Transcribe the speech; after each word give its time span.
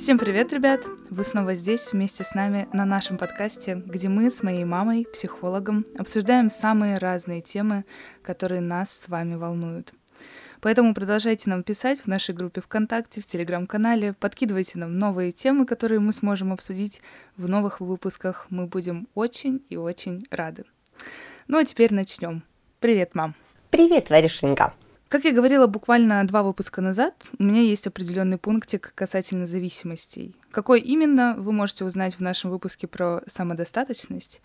Всем 0.00 0.16
привет, 0.16 0.50
ребят! 0.54 0.80
Вы 1.10 1.24
снова 1.24 1.54
здесь 1.54 1.92
вместе 1.92 2.24
с 2.24 2.34
нами 2.34 2.66
на 2.72 2.86
нашем 2.86 3.18
подкасте, 3.18 3.74
где 3.84 4.08
мы 4.08 4.30
с 4.30 4.42
моей 4.42 4.64
мамой, 4.64 5.06
психологом, 5.12 5.84
обсуждаем 5.94 6.48
самые 6.48 6.96
разные 6.96 7.42
темы, 7.42 7.84
которые 8.22 8.62
нас 8.62 8.90
с 8.90 9.08
вами 9.08 9.34
волнуют. 9.34 9.92
Поэтому 10.62 10.94
продолжайте 10.94 11.50
нам 11.50 11.62
писать 11.62 12.00
в 12.00 12.06
нашей 12.06 12.34
группе 12.34 12.62
ВКонтакте, 12.62 13.20
в 13.20 13.26
Телеграм-канале, 13.26 14.14
подкидывайте 14.14 14.78
нам 14.78 14.98
новые 14.98 15.32
темы, 15.32 15.66
которые 15.66 16.00
мы 16.00 16.14
сможем 16.14 16.54
обсудить 16.54 17.02
в 17.36 17.46
новых 17.46 17.80
выпусках. 17.80 18.46
Мы 18.48 18.66
будем 18.66 19.06
очень 19.14 19.62
и 19.68 19.76
очень 19.76 20.22
рады. 20.30 20.64
Ну 21.46 21.58
а 21.58 21.64
теперь 21.64 21.92
начнем. 21.92 22.42
Привет, 22.80 23.14
мам! 23.14 23.34
Привет, 23.68 24.08
Варюшенька! 24.08 24.72
Как 25.10 25.24
я 25.24 25.32
говорила 25.32 25.66
буквально 25.66 26.24
два 26.24 26.44
выпуска 26.44 26.80
назад, 26.80 27.14
у 27.36 27.42
меня 27.42 27.62
есть 27.62 27.84
определенный 27.84 28.38
пунктик 28.38 28.92
касательно 28.94 29.44
зависимостей. 29.44 30.36
Какой 30.52 30.80
именно, 30.80 31.34
вы 31.36 31.50
можете 31.50 31.84
узнать 31.84 32.14
в 32.14 32.20
нашем 32.20 32.48
выпуске 32.48 32.86
про 32.86 33.20
самодостаточность. 33.26 34.40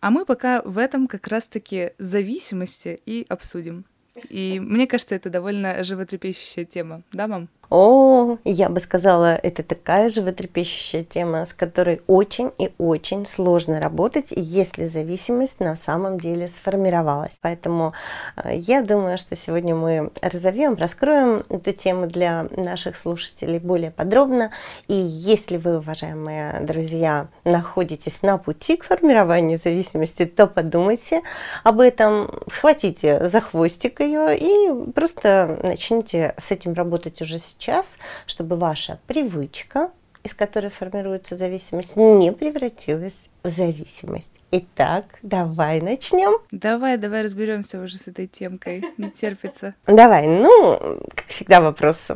А 0.00 0.10
мы 0.10 0.26
пока 0.26 0.60
в 0.62 0.76
этом 0.76 1.06
как 1.06 1.28
раз-таки 1.28 1.92
зависимости 1.98 3.00
и 3.06 3.26
обсудим. 3.28 3.84
И 4.28 4.58
мне 4.58 4.88
кажется, 4.88 5.14
это 5.14 5.30
довольно 5.30 5.84
животрепещущая 5.84 6.64
тема, 6.64 7.02
да, 7.12 7.28
мам? 7.28 7.48
О, 7.70 8.38
я 8.44 8.70
бы 8.70 8.80
сказала, 8.80 9.34
это 9.34 9.62
такая 9.62 10.08
животрепещущая 10.08 11.04
тема, 11.04 11.44
с 11.44 11.52
которой 11.52 12.00
очень 12.06 12.50
и 12.56 12.72
очень 12.78 13.26
сложно 13.26 13.78
работать, 13.78 14.28
если 14.30 14.86
зависимость 14.86 15.60
на 15.60 15.76
самом 15.76 16.18
деле 16.18 16.48
сформировалась. 16.48 17.38
Поэтому 17.42 17.92
э, 18.36 18.56
я 18.56 18.80
думаю, 18.80 19.18
что 19.18 19.36
сегодня 19.36 19.74
мы 19.74 20.10
разовьем, 20.22 20.76
раскроем 20.76 21.44
эту 21.50 21.72
тему 21.72 22.06
для 22.06 22.46
наших 22.56 22.96
слушателей 22.96 23.58
более 23.58 23.90
подробно. 23.90 24.50
И 24.86 24.94
если 24.94 25.58
вы, 25.58 25.76
уважаемые 25.76 26.60
друзья, 26.60 27.28
находитесь 27.44 28.22
на 28.22 28.38
пути 28.38 28.78
к 28.78 28.84
формированию 28.84 29.58
зависимости, 29.58 30.24
то 30.24 30.46
подумайте 30.46 31.20
об 31.64 31.80
этом, 31.80 32.30
схватите 32.50 33.28
за 33.28 33.42
хвостик 33.42 34.00
ее 34.00 34.38
и 34.38 34.90
просто 34.92 35.60
начните 35.62 36.34
с 36.38 36.50
этим 36.50 36.72
работать 36.72 37.20
уже 37.20 37.36
сейчас 37.36 37.57
сейчас, 37.58 37.96
чтобы 38.26 38.56
ваша 38.56 38.98
привычка, 39.06 39.90
из 40.22 40.34
которой 40.34 40.70
формируется 40.70 41.36
зависимость, 41.36 41.96
не 41.96 42.32
превратилась 42.32 43.16
в 43.42 43.48
зависимость. 43.48 44.30
Итак, 44.50 45.04
давай 45.22 45.80
начнем. 45.80 46.38
Давай, 46.50 46.96
давай 46.96 47.22
разберемся 47.22 47.80
уже 47.80 47.98
с 47.98 48.08
этой 48.08 48.26
темкой. 48.26 48.82
Не 48.96 49.10
терпится. 49.10 49.74
Давай, 49.86 50.26
ну, 50.26 50.98
как 51.14 51.26
всегда 51.26 51.60
вопрос, 51.60 52.08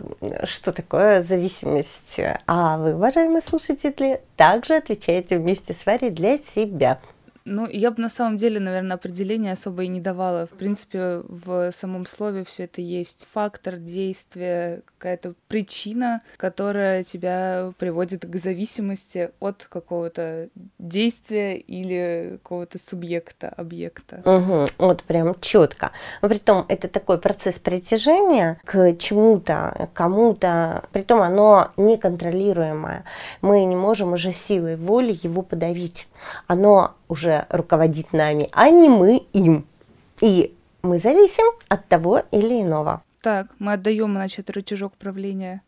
что 0.45 0.73
такое 0.73 1.23
зависимость? 1.23 2.19
А 2.47 2.79
вы, 2.79 2.95
уважаемые 2.95 3.43
слушатели, 3.43 4.23
также 4.37 4.77
отвечаете 4.77 5.39
вместе 5.39 5.75
с 5.75 5.85
Варей 5.85 6.11
для 6.11 6.39
себя. 6.39 7.01
Ну, 7.45 7.67
я 7.69 7.91
бы 7.91 8.01
на 8.01 8.09
самом 8.09 8.37
деле, 8.37 8.61
наверное, 8.61 8.97
определения 8.97 9.53
особо 9.53 9.85
и 9.85 9.89
не 9.89 10.01
давала. 10.01 10.47
В 10.47 10.57
принципе, 10.57 11.23
в 11.29 11.73
самом 11.73 12.07
слове 12.07 12.45
все 12.45 12.65
это 12.65 12.81
есть. 12.81 13.27
Фактор 13.33 13.77
действия, 13.77 14.83
какая-то 14.99 15.35
причина, 15.49 16.23
которая 16.37 17.03
тебя 17.05 17.73
приводит 17.79 18.25
к 18.25 18.37
зависимости 18.37 19.31
от 19.41 19.67
какого-то 19.69 20.49
действия 20.79 21.57
или 21.57 22.39
какого-то 22.43 22.79
субъекта, 22.79 23.49
объекта. 23.49 24.23
Угу, 24.25 24.69
вот 24.79 25.03
прям 25.03 25.35
четко. 25.41 25.93
Но 26.21 26.29
притом 26.29 26.65
это 26.69 26.89
такой 26.89 27.19
процесс 27.19 27.59
притяжения 27.59 28.61
к 28.65 28.95
чему-то, 28.97 29.89
кому-то, 29.93 30.85
притом 30.93 31.21
оно 31.23 31.73
неконтролируемое. 31.77 33.05
Мы 33.41 33.65
не 33.65 33.77
можем 33.77 34.13
уже 34.13 34.33
силой 34.33 34.77
воли 34.77 35.19
его 35.23 35.43
подавить. 35.43 36.07
Оно 36.47 36.95
уже 37.13 37.47
руководит 37.51 38.13
нами, 38.13 38.49
а 38.53 38.71
не 38.71 38.89
мы 38.89 39.23
им. 39.35 39.67
И 40.21 40.55
мы 40.83 40.99
зависим 40.99 41.45
от 41.69 41.87
того 41.89 42.23
или 42.31 42.63
иного. 42.63 43.03
Так, 43.21 43.49
мы 43.59 43.75
отдаем, 43.75 44.13
значит, 44.15 44.51
рычажок 44.51 44.95
правления 44.95 45.63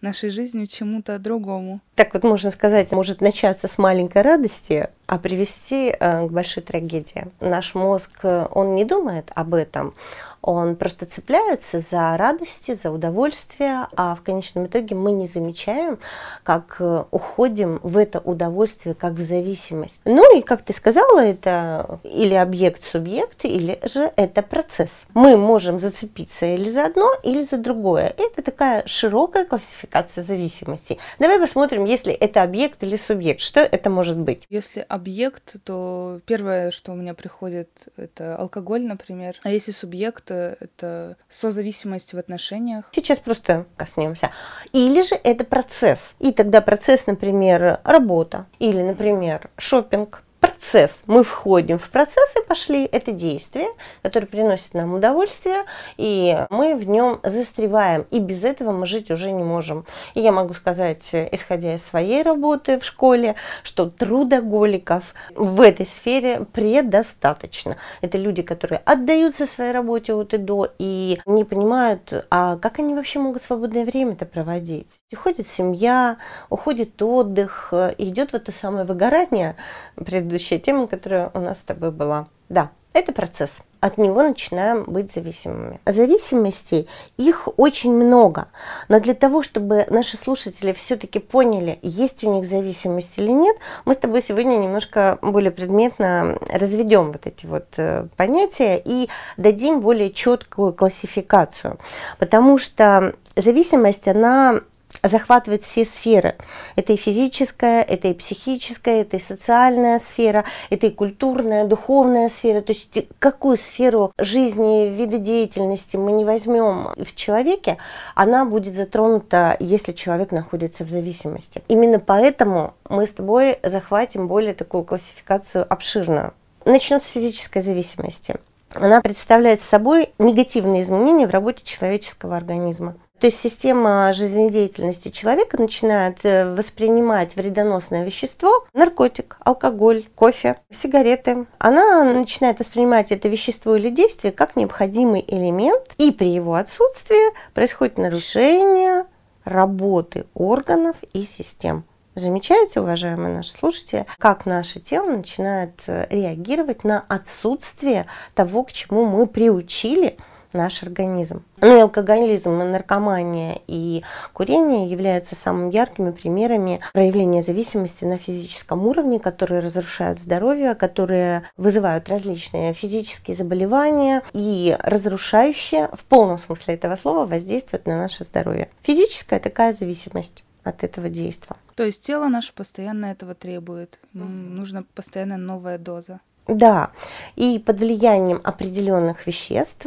нашей 0.00 0.30
жизнью 0.30 0.66
чему-то 0.66 1.18
другому. 1.18 1.80
Так 1.94 2.14
вот 2.14 2.22
можно 2.22 2.50
сказать, 2.50 2.92
может 2.92 3.20
начаться 3.20 3.68
с 3.68 3.78
маленькой 3.78 4.22
радости, 4.22 4.90
а 5.06 5.18
привести 5.18 5.88
э, 5.88 6.26
к 6.26 6.30
большой 6.30 6.62
трагедии. 6.62 7.26
Наш 7.40 7.74
мозг, 7.74 8.10
э, 8.22 8.46
он 8.52 8.74
не 8.74 8.84
думает 8.84 9.30
об 9.34 9.54
этом, 9.54 9.94
он 10.40 10.76
просто 10.76 11.06
цепляется 11.06 11.80
за 11.80 12.16
радости, 12.16 12.74
за 12.74 12.90
удовольствие, 12.90 13.88
а 13.96 14.14
в 14.14 14.22
конечном 14.22 14.66
итоге 14.66 14.94
мы 14.94 15.12
не 15.12 15.26
замечаем, 15.26 15.98
как 16.42 16.76
э, 16.78 17.04
уходим 17.10 17.80
в 17.82 17.96
это 17.96 18.20
удовольствие, 18.20 18.94
как 18.94 19.14
в 19.14 19.22
зависимость. 19.22 20.02
Ну 20.04 20.38
и, 20.38 20.42
как 20.42 20.62
ты 20.62 20.72
сказала, 20.72 21.20
это 21.20 21.98
или 22.04 22.34
объект-субъект, 22.34 23.44
или 23.44 23.80
же 23.82 24.12
это 24.16 24.42
процесс. 24.42 25.06
Мы 25.14 25.36
можем 25.36 25.80
зацепиться 25.80 26.46
или 26.46 26.70
за 26.70 26.86
одно, 26.86 27.10
или 27.22 27.42
за 27.42 27.58
другое. 27.58 28.14
Это 28.16 28.42
такая 28.42 28.82
широкая 28.86 29.44
классификация 29.44 30.22
зависимости. 30.22 30.98
Давай 31.18 31.40
посмотрим, 31.40 31.84
если 31.84 32.12
это 32.12 32.42
объект 32.42 32.82
или 32.82 32.96
субъект, 32.96 33.40
что 33.40 33.60
это 33.60 33.90
может 33.90 34.18
быть. 34.18 34.46
Если 34.50 34.84
объект, 34.88 35.56
то 35.64 36.20
первое, 36.26 36.70
что 36.70 36.92
у 36.92 36.94
меня 36.94 37.14
приходит, 37.14 37.70
это 37.96 38.36
алкоголь, 38.36 38.82
например. 38.82 39.36
А 39.42 39.50
если 39.50 39.72
субъект, 39.72 40.27
это 40.34 41.16
созависимость 41.28 42.14
в 42.14 42.18
отношениях. 42.18 42.86
Сейчас 42.92 43.18
просто 43.18 43.66
коснемся. 43.76 44.30
Или 44.72 45.02
же 45.02 45.14
это 45.14 45.44
процесс. 45.44 46.14
И 46.18 46.32
тогда 46.32 46.60
процесс, 46.60 47.06
например, 47.06 47.80
работа 47.84 48.46
или, 48.58 48.82
например, 48.82 49.50
шопинг 49.56 50.22
процесс. 50.40 51.02
Мы 51.06 51.22
входим 51.24 51.78
в 51.78 51.88
процесс 51.88 52.30
и 52.36 52.46
пошли. 52.46 52.84
Это 52.84 53.12
действие, 53.12 53.68
которое 54.02 54.26
приносит 54.26 54.74
нам 54.74 54.94
удовольствие, 54.94 55.64
и 55.96 56.38
мы 56.50 56.76
в 56.76 56.88
нем 56.88 57.20
застреваем. 57.22 58.06
И 58.10 58.20
без 58.20 58.44
этого 58.44 58.72
мы 58.72 58.86
жить 58.86 59.10
уже 59.10 59.32
не 59.32 59.42
можем. 59.42 59.86
И 60.14 60.20
я 60.20 60.32
могу 60.32 60.54
сказать, 60.54 61.10
исходя 61.12 61.74
из 61.74 61.84
своей 61.84 62.22
работы 62.22 62.78
в 62.78 62.84
школе, 62.84 63.34
что 63.62 63.90
трудоголиков 63.90 65.14
в 65.34 65.60
этой 65.60 65.86
сфере 65.86 66.46
предостаточно. 66.52 67.76
Это 68.00 68.18
люди, 68.18 68.42
которые 68.42 68.82
отдаются 68.84 69.46
своей 69.46 69.72
работе 69.72 70.14
от 70.14 70.34
и 70.34 70.38
до 70.38 70.68
и 70.78 71.20
не 71.26 71.44
понимают, 71.44 72.26
а 72.30 72.56
как 72.56 72.78
они 72.78 72.94
вообще 72.94 73.18
могут 73.18 73.42
свободное 73.42 73.84
время-то 73.84 74.26
проводить. 74.26 75.00
Уходит 75.12 75.48
семья, 75.48 76.18
уходит 76.50 77.00
отдых, 77.02 77.72
идет 77.98 78.32
вот 78.32 78.42
это 78.42 78.52
самое 78.52 78.84
выгорание 78.84 79.56
предыдущее 79.96 80.27
предыдущая 80.28 80.58
тема, 80.58 80.86
которая 80.86 81.30
у 81.34 81.40
нас 81.40 81.60
с 81.60 81.62
тобой 81.62 81.90
была. 81.90 82.28
Да, 82.48 82.70
это 82.92 83.12
процесс. 83.12 83.60
От 83.80 83.96
него 83.96 84.22
начинаем 84.22 84.84
быть 84.84 85.12
зависимыми. 85.12 85.80
Зависимостей 85.86 86.88
их 87.16 87.48
очень 87.56 87.92
много. 87.92 88.48
Но 88.88 89.00
для 89.00 89.14
того, 89.14 89.42
чтобы 89.42 89.86
наши 89.88 90.16
слушатели 90.16 90.72
все-таки 90.72 91.18
поняли, 91.18 91.78
есть 91.82 92.24
у 92.24 92.34
них 92.34 92.48
зависимость 92.48 93.18
или 93.18 93.30
нет, 93.30 93.56
мы 93.84 93.94
с 93.94 93.98
тобой 93.98 94.20
сегодня 94.20 94.56
немножко 94.56 95.18
более 95.22 95.50
предметно 95.50 96.38
разведем 96.52 97.12
вот 97.12 97.26
эти 97.26 97.46
вот 97.46 97.66
э, 97.76 98.06
понятия 98.16 98.82
и 98.84 99.08
дадим 99.36 99.80
более 99.80 100.10
четкую 100.10 100.72
классификацию. 100.72 101.78
Потому 102.18 102.58
что 102.58 103.14
зависимость, 103.36 104.08
она 104.08 104.60
захватывает 105.02 105.62
все 105.62 105.84
сферы. 105.84 106.36
Это 106.76 106.92
и 106.92 106.96
физическая, 106.96 107.82
это 107.82 108.08
и 108.08 108.14
психическая, 108.14 109.02
это 109.02 109.16
и 109.16 109.20
социальная 109.20 109.98
сфера, 109.98 110.44
это 110.70 110.86
и 110.86 110.90
культурная, 110.90 111.64
духовная 111.64 112.28
сфера. 112.28 112.60
То 112.60 112.72
есть 112.72 113.06
какую 113.18 113.56
сферу 113.56 114.12
жизни, 114.18 114.88
вида 114.88 115.18
деятельности 115.18 115.96
мы 115.96 116.12
не 116.12 116.24
возьмем 116.24 116.92
в 116.96 117.14
человеке, 117.14 117.78
она 118.14 118.44
будет 118.44 118.74
затронута, 118.74 119.56
если 119.60 119.92
человек 119.92 120.32
находится 120.32 120.84
в 120.84 120.90
зависимости. 120.90 121.62
Именно 121.68 122.00
поэтому 122.00 122.74
мы 122.88 123.06
с 123.06 123.12
тобой 123.12 123.58
захватим 123.62 124.28
более 124.28 124.54
такую 124.54 124.84
классификацию 124.84 125.66
обширную. 125.68 126.32
Начнем 126.64 127.00
с 127.00 127.06
физической 127.06 127.62
зависимости. 127.62 128.36
Она 128.74 129.00
представляет 129.00 129.62
собой 129.62 130.10
негативные 130.18 130.82
изменения 130.82 131.26
в 131.26 131.30
работе 131.30 131.64
человеческого 131.64 132.36
организма. 132.36 132.96
То 133.20 133.26
есть 133.26 133.40
система 133.40 134.12
жизнедеятельности 134.12 135.08
человека 135.08 135.60
начинает 135.60 136.18
э, 136.24 136.54
воспринимать 136.54 137.34
вредоносное 137.34 138.04
вещество, 138.04 138.66
наркотик, 138.74 139.36
алкоголь, 139.40 140.08
кофе, 140.14 140.56
сигареты. 140.70 141.46
Она 141.58 142.04
начинает 142.04 142.60
воспринимать 142.60 143.10
это 143.10 143.28
вещество 143.28 143.74
или 143.74 143.90
действие 143.90 144.32
как 144.32 144.54
необходимый 144.54 145.24
элемент, 145.26 145.82
и 145.98 146.12
при 146.12 146.28
его 146.28 146.54
отсутствии 146.54 147.34
происходит 147.54 147.98
нарушение 147.98 149.06
работы 149.44 150.26
органов 150.34 150.96
и 151.12 151.24
систем. 151.24 151.84
Замечаете, 152.14 152.80
уважаемые 152.80 153.34
наши 153.34 153.52
слушатели, 153.52 154.06
как 154.18 154.44
наше 154.44 154.80
тело 154.80 155.08
начинает 155.10 155.74
э, 155.86 156.06
реагировать 156.10 156.82
на 156.84 157.04
отсутствие 157.08 158.06
того, 158.34 158.64
к 158.64 158.72
чему 158.72 159.04
мы 159.06 159.26
приучили 159.26 160.18
наш 160.52 160.82
организм. 160.82 161.42
Ну 161.60 161.76
и 161.76 161.80
алкоголизм, 161.80 162.60
и 162.60 162.64
наркомания, 162.64 163.60
и 163.66 164.02
курение 164.32 164.90
являются 164.90 165.34
самыми 165.34 165.72
яркими 165.72 166.10
примерами 166.10 166.80
проявления 166.92 167.42
зависимости 167.42 168.04
на 168.04 168.18
физическом 168.18 168.86
уровне, 168.86 169.18
которые 169.18 169.60
разрушают 169.60 170.20
здоровье, 170.20 170.74
которые 170.74 171.44
вызывают 171.56 172.08
различные 172.08 172.72
физические 172.72 173.36
заболевания 173.36 174.22
и 174.32 174.76
разрушающие 174.80 175.88
в 175.92 176.04
полном 176.04 176.38
смысле 176.38 176.74
этого 176.74 176.96
слова 176.96 177.26
воздействуют 177.26 177.86
на 177.86 177.96
наше 177.96 178.24
здоровье. 178.24 178.68
Физическая 178.82 179.40
такая 179.40 179.72
зависимость 179.72 180.44
от 180.64 180.84
этого 180.84 181.08
действия. 181.08 181.56
То 181.74 181.84
есть 181.84 182.02
тело 182.02 182.28
наше 182.28 182.52
постоянно 182.52 183.06
этого 183.06 183.34
требует. 183.34 183.98
Mm-hmm. 184.14 184.48
Нужна 184.50 184.84
постоянно 184.94 185.36
новая 185.36 185.78
доза. 185.78 186.20
Да, 186.48 186.92
и 187.36 187.58
под 187.58 187.78
влиянием 187.80 188.40
определенных 188.42 189.26
веществ, 189.26 189.86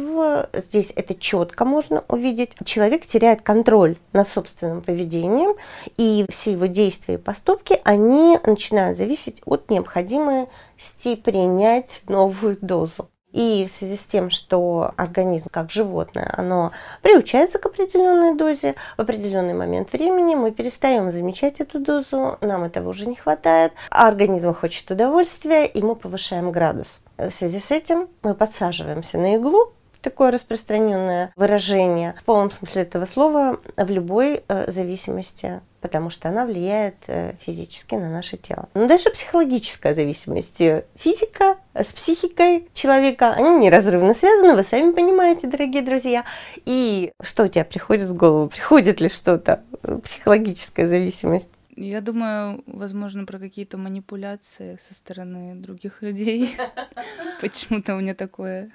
здесь 0.54 0.92
это 0.94 1.12
четко 1.12 1.64
можно 1.64 2.04
увидеть, 2.06 2.52
человек 2.64 3.04
теряет 3.04 3.42
контроль 3.42 3.96
над 4.12 4.28
собственным 4.28 4.80
поведением, 4.80 5.56
и 5.96 6.24
все 6.30 6.52
его 6.52 6.66
действия 6.66 7.14
и 7.14 7.18
поступки, 7.18 7.80
они 7.82 8.38
начинают 8.46 8.96
зависеть 8.96 9.42
от 9.44 9.70
необходимости 9.70 11.16
принять 11.16 12.04
новую 12.06 12.56
дозу. 12.60 13.08
И 13.32 13.66
в 13.66 13.72
связи 13.72 13.96
с 13.96 14.04
тем, 14.04 14.30
что 14.30 14.92
организм, 14.96 15.48
как 15.50 15.70
животное, 15.70 16.32
оно 16.36 16.72
приучается 17.00 17.58
к 17.58 17.66
определенной 17.66 18.36
дозе, 18.36 18.74
в 18.96 19.00
определенный 19.00 19.54
момент 19.54 19.92
времени 19.92 20.34
мы 20.34 20.52
перестаем 20.52 21.10
замечать 21.10 21.60
эту 21.60 21.80
дозу, 21.80 22.38
нам 22.40 22.64
этого 22.64 22.90
уже 22.90 23.06
не 23.06 23.16
хватает, 23.16 23.72
а 23.90 24.08
организм 24.08 24.54
хочет 24.54 24.90
удовольствия, 24.90 25.66
и 25.66 25.82
мы 25.82 25.96
повышаем 25.96 26.52
градус. 26.52 27.00
В 27.16 27.30
связи 27.30 27.60
с 27.60 27.70
этим 27.70 28.08
мы 28.22 28.34
подсаживаемся 28.34 29.18
на 29.18 29.36
иглу, 29.36 29.72
такое 30.02 30.30
распространенное 30.30 31.32
выражение 31.36 32.14
в 32.20 32.24
полном 32.24 32.50
смысле 32.50 32.82
этого 32.82 33.06
слова 33.06 33.58
в 33.76 33.90
любой 33.90 34.44
э, 34.48 34.70
зависимости 34.70 35.60
потому 35.82 36.10
что 36.10 36.28
она 36.28 36.46
влияет 36.46 36.94
э, 37.08 37.34
физически 37.40 37.96
на 37.96 38.08
наше 38.08 38.36
тело. 38.36 38.68
Но 38.72 38.86
дальше 38.86 39.10
психологическая 39.10 39.94
зависимость. 39.94 40.62
Физика 40.94 41.58
с 41.74 41.86
психикой 41.86 42.68
человека, 42.72 43.32
они 43.32 43.66
неразрывно 43.66 44.14
связаны, 44.14 44.54
вы 44.54 44.62
сами 44.62 44.92
понимаете, 44.92 45.48
дорогие 45.48 45.82
друзья. 45.82 46.24
И 46.64 47.12
что 47.20 47.44
у 47.44 47.48
тебя 47.48 47.64
приходит 47.64 48.08
в 48.08 48.14
голову? 48.14 48.48
Приходит 48.48 49.00
ли 49.00 49.08
что-то? 49.08 49.62
Психологическая 50.04 50.86
зависимость. 50.86 51.50
Я 51.74 52.00
думаю, 52.00 52.62
возможно, 52.66 53.24
про 53.24 53.38
какие-то 53.38 53.78
манипуляции 53.78 54.78
со 54.88 54.94
стороны 54.94 55.54
других 55.54 56.02
людей. 56.02 56.54
Почему-то 57.40 57.96
у 57.96 58.00
меня 58.00 58.14
такое. 58.14 58.70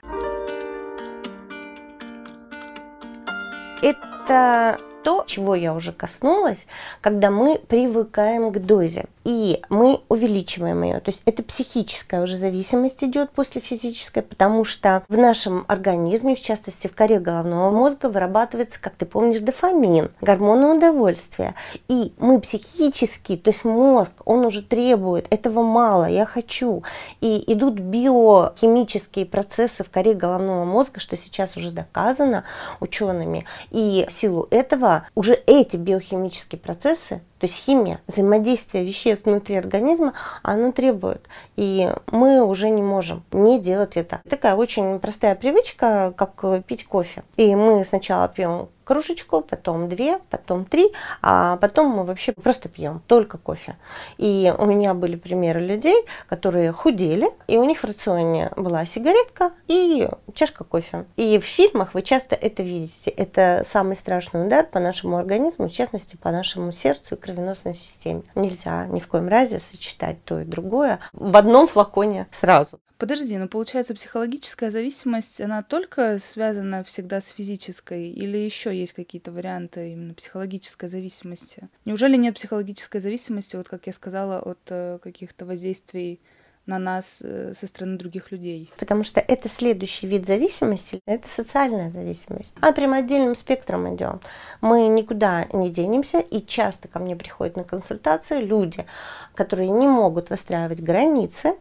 Это 3.81 4.79
то, 5.03 5.23
чего 5.25 5.55
я 5.55 5.73
уже 5.73 5.93
коснулась, 5.93 6.65
когда 7.01 7.31
мы 7.31 7.59
привыкаем 7.59 8.51
к 8.51 8.59
дозе 8.59 9.05
и 9.27 9.61
мы 9.67 9.99
увеличиваем 10.07 10.83
ее. 10.83 11.01
То 11.01 11.09
есть 11.09 11.21
это 11.25 11.43
психическая 11.43 12.23
уже 12.23 12.37
зависимость 12.37 13.03
идет 13.03 13.29
после 13.31 13.59
физической, 13.59 14.21
потому 14.21 14.63
что 14.63 15.03
в 15.09 15.17
нашем 15.17 15.65
организме, 15.67 16.33
в 16.33 16.41
частности 16.41 16.87
в 16.87 16.95
коре 16.95 17.19
головного 17.19 17.69
мозга, 17.69 18.05
вырабатывается, 18.05 18.79
как 18.81 18.95
ты 18.95 19.05
помнишь, 19.05 19.41
дофамин, 19.41 20.11
гормоны 20.21 20.77
удовольствия. 20.77 21.55
И 21.89 22.13
мы 22.19 22.39
психически, 22.39 23.35
то 23.35 23.51
есть 23.51 23.65
мозг, 23.65 24.13
он 24.23 24.45
уже 24.45 24.61
требует, 24.61 25.27
этого 25.29 25.61
мало, 25.61 26.05
я 26.05 26.25
хочу. 26.25 26.83
И 27.19 27.43
идут 27.51 27.81
биохимические 27.81 29.25
процессы 29.25 29.83
в 29.83 29.89
коре 29.89 30.13
головного 30.13 30.63
мозга, 30.63 31.01
что 31.01 31.17
сейчас 31.17 31.57
уже 31.57 31.71
доказано 31.71 32.45
учеными. 32.79 33.43
И 33.71 34.05
в 34.07 34.13
силу 34.13 34.47
этого 34.51 35.05
уже 35.15 35.33
эти 35.47 35.75
биохимические 35.75 36.61
процессы 36.61 37.19
то 37.39 37.45
есть 37.45 37.55
химия, 37.55 37.99
взаимодействие 38.07 38.83
веществ 38.83 39.25
внутри 39.25 39.55
организма, 39.55 40.13
оно 40.41 40.71
требует. 40.71 41.27
И 41.55 41.91
мы 42.11 42.43
уже 42.43 42.69
не 42.69 42.81
можем 42.81 43.23
не 43.31 43.59
делать 43.59 43.97
это. 43.97 44.21
Такая 44.29 44.55
очень 44.55 44.99
простая 44.99 45.35
привычка, 45.35 46.13
как 46.15 46.43
пить 46.65 46.85
кофе. 46.85 47.23
И 47.35 47.55
мы 47.55 47.83
сначала 47.85 48.27
пьем 48.27 48.69
кружечку, 48.87 49.41
потом 49.41 49.89
две, 49.89 50.19
потом 50.29 50.63
три, 50.63 50.93
а 51.21 51.57
потом 51.57 51.89
мы 51.89 52.05
вообще 52.05 52.31
просто 52.31 52.69
пьем 52.69 53.01
только 53.05 53.37
кофе. 53.37 53.75
И 54.17 54.53
у 54.57 54.65
меня 54.65 54.93
были 54.93 55.17
примеры 55.17 55.59
людей, 55.59 56.05
которые 56.27 56.71
худели, 56.71 57.29
и 57.47 57.57
у 57.57 57.65
них 57.65 57.79
в 57.79 57.83
рационе 57.83 58.51
была 58.55 58.85
сигаретка 58.85 59.51
и 59.67 60.09
чашка 60.33 60.63
кофе. 60.63 61.05
И 61.17 61.37
в 61.37 61.43
фильмах 61.43 61.93
вы 61.93 62.01
часто 62.01 62.35
это 62.35 62.63
видите. 62.63 63.11
Это 63.11 63.65
самый 63.69 63.97
страшный 63.97 64.47
удар 64.47 64.65
по 64.65 64.79
нашему 64.79 65.17
организму, 65.17 65.67
в 65.67 65.73
частности, 65.73 66.15
по 66.15 66.31
нашему 66.31 66.71
сердцу 66.71 67.15
и 67.15 67.17
кровеносной 67.17 67.75
системе. 67.75 68.23
Нельзя 68.35 68.85
ни 68.85 69.01
в 69.01 69.07
коем 69.07 69.27
разе 69.27 69.59
сочетать 69.59 70.23
то 70.23 70.39
и 70.39 70.45
другое 70.45 70.99
в 71.11 71.35
одном 71.35 71.67
флаконе 71.67 72.27
сразу. 72.31 72.79
Подожди, 72.97 73.37
но 73.37 73.47
получается 73.47 73.93
психологическая 73.93 74.71
зависимость, 74.71 75.39
она 75.39 75.61
только 75.61 76.17
связана 76.19 76.83
всегда 76.83 77.21
с 77.21 77.27
физической 77.27 78.09
или 78.09 78.37
еще 78.37 78.77
есть 78.77 78.93
какие-то 78.93 79.31
варианты 79.31 79.91
именно 79.91 80.13
психологической 80.15 80.89
зависимости? 80.89 81.69
Неужели 81.85 82.17
нет 82.17 82.35
психологической 82.35 82.99
зависимости, 82.99 83.55
вот 83.55 83.67
как 83.67 83.85
я 83.85 83.93
сказала, 83.93 84.39
от 84.39 84.59
э, 84.69 84.97
каких-то 85.01 85.45
воздействий 85.45 86.19
на 86.67 86.79
нас 86.79 87.19
э, 87.21 87.53
со 87.59 87.65
стороны 87.65 87.97
других 87.97 88.31
людей. 88.31 88.69
Потому 88.77 89.03
что 89.03 89.21
это 89.21 89.49
следующий 89.49 90.05
вид 90.05 90.27
зависимости, 90.27 90.99
это 91.05 91.27
социальная 91.27 91.89
зависимость. 91.89 92.53
А 92.61 92.73
прям 92.73 92.93
отдельным 92.93 93.35
спектром 93.35 93.95
идем. 93.95 94.19
Мы 94.61 94.87
никуда 94.87 95.47
не 95.53 95.69
денемся, 95.69 96.19
и 96.19 96.45
часто 96.45 96.87
ко 96.87 96.99
мне 96.99 97.15
приходят 97.15 97.55
на 97.55 97.63
консультацию 97.63 98.45
люди, 98.45 98.85
которые 99.33 99.69
не 99.69 99.87
могут 99.87 100.29
выстраивать 100.29 100.81
границы, 100.81 101.55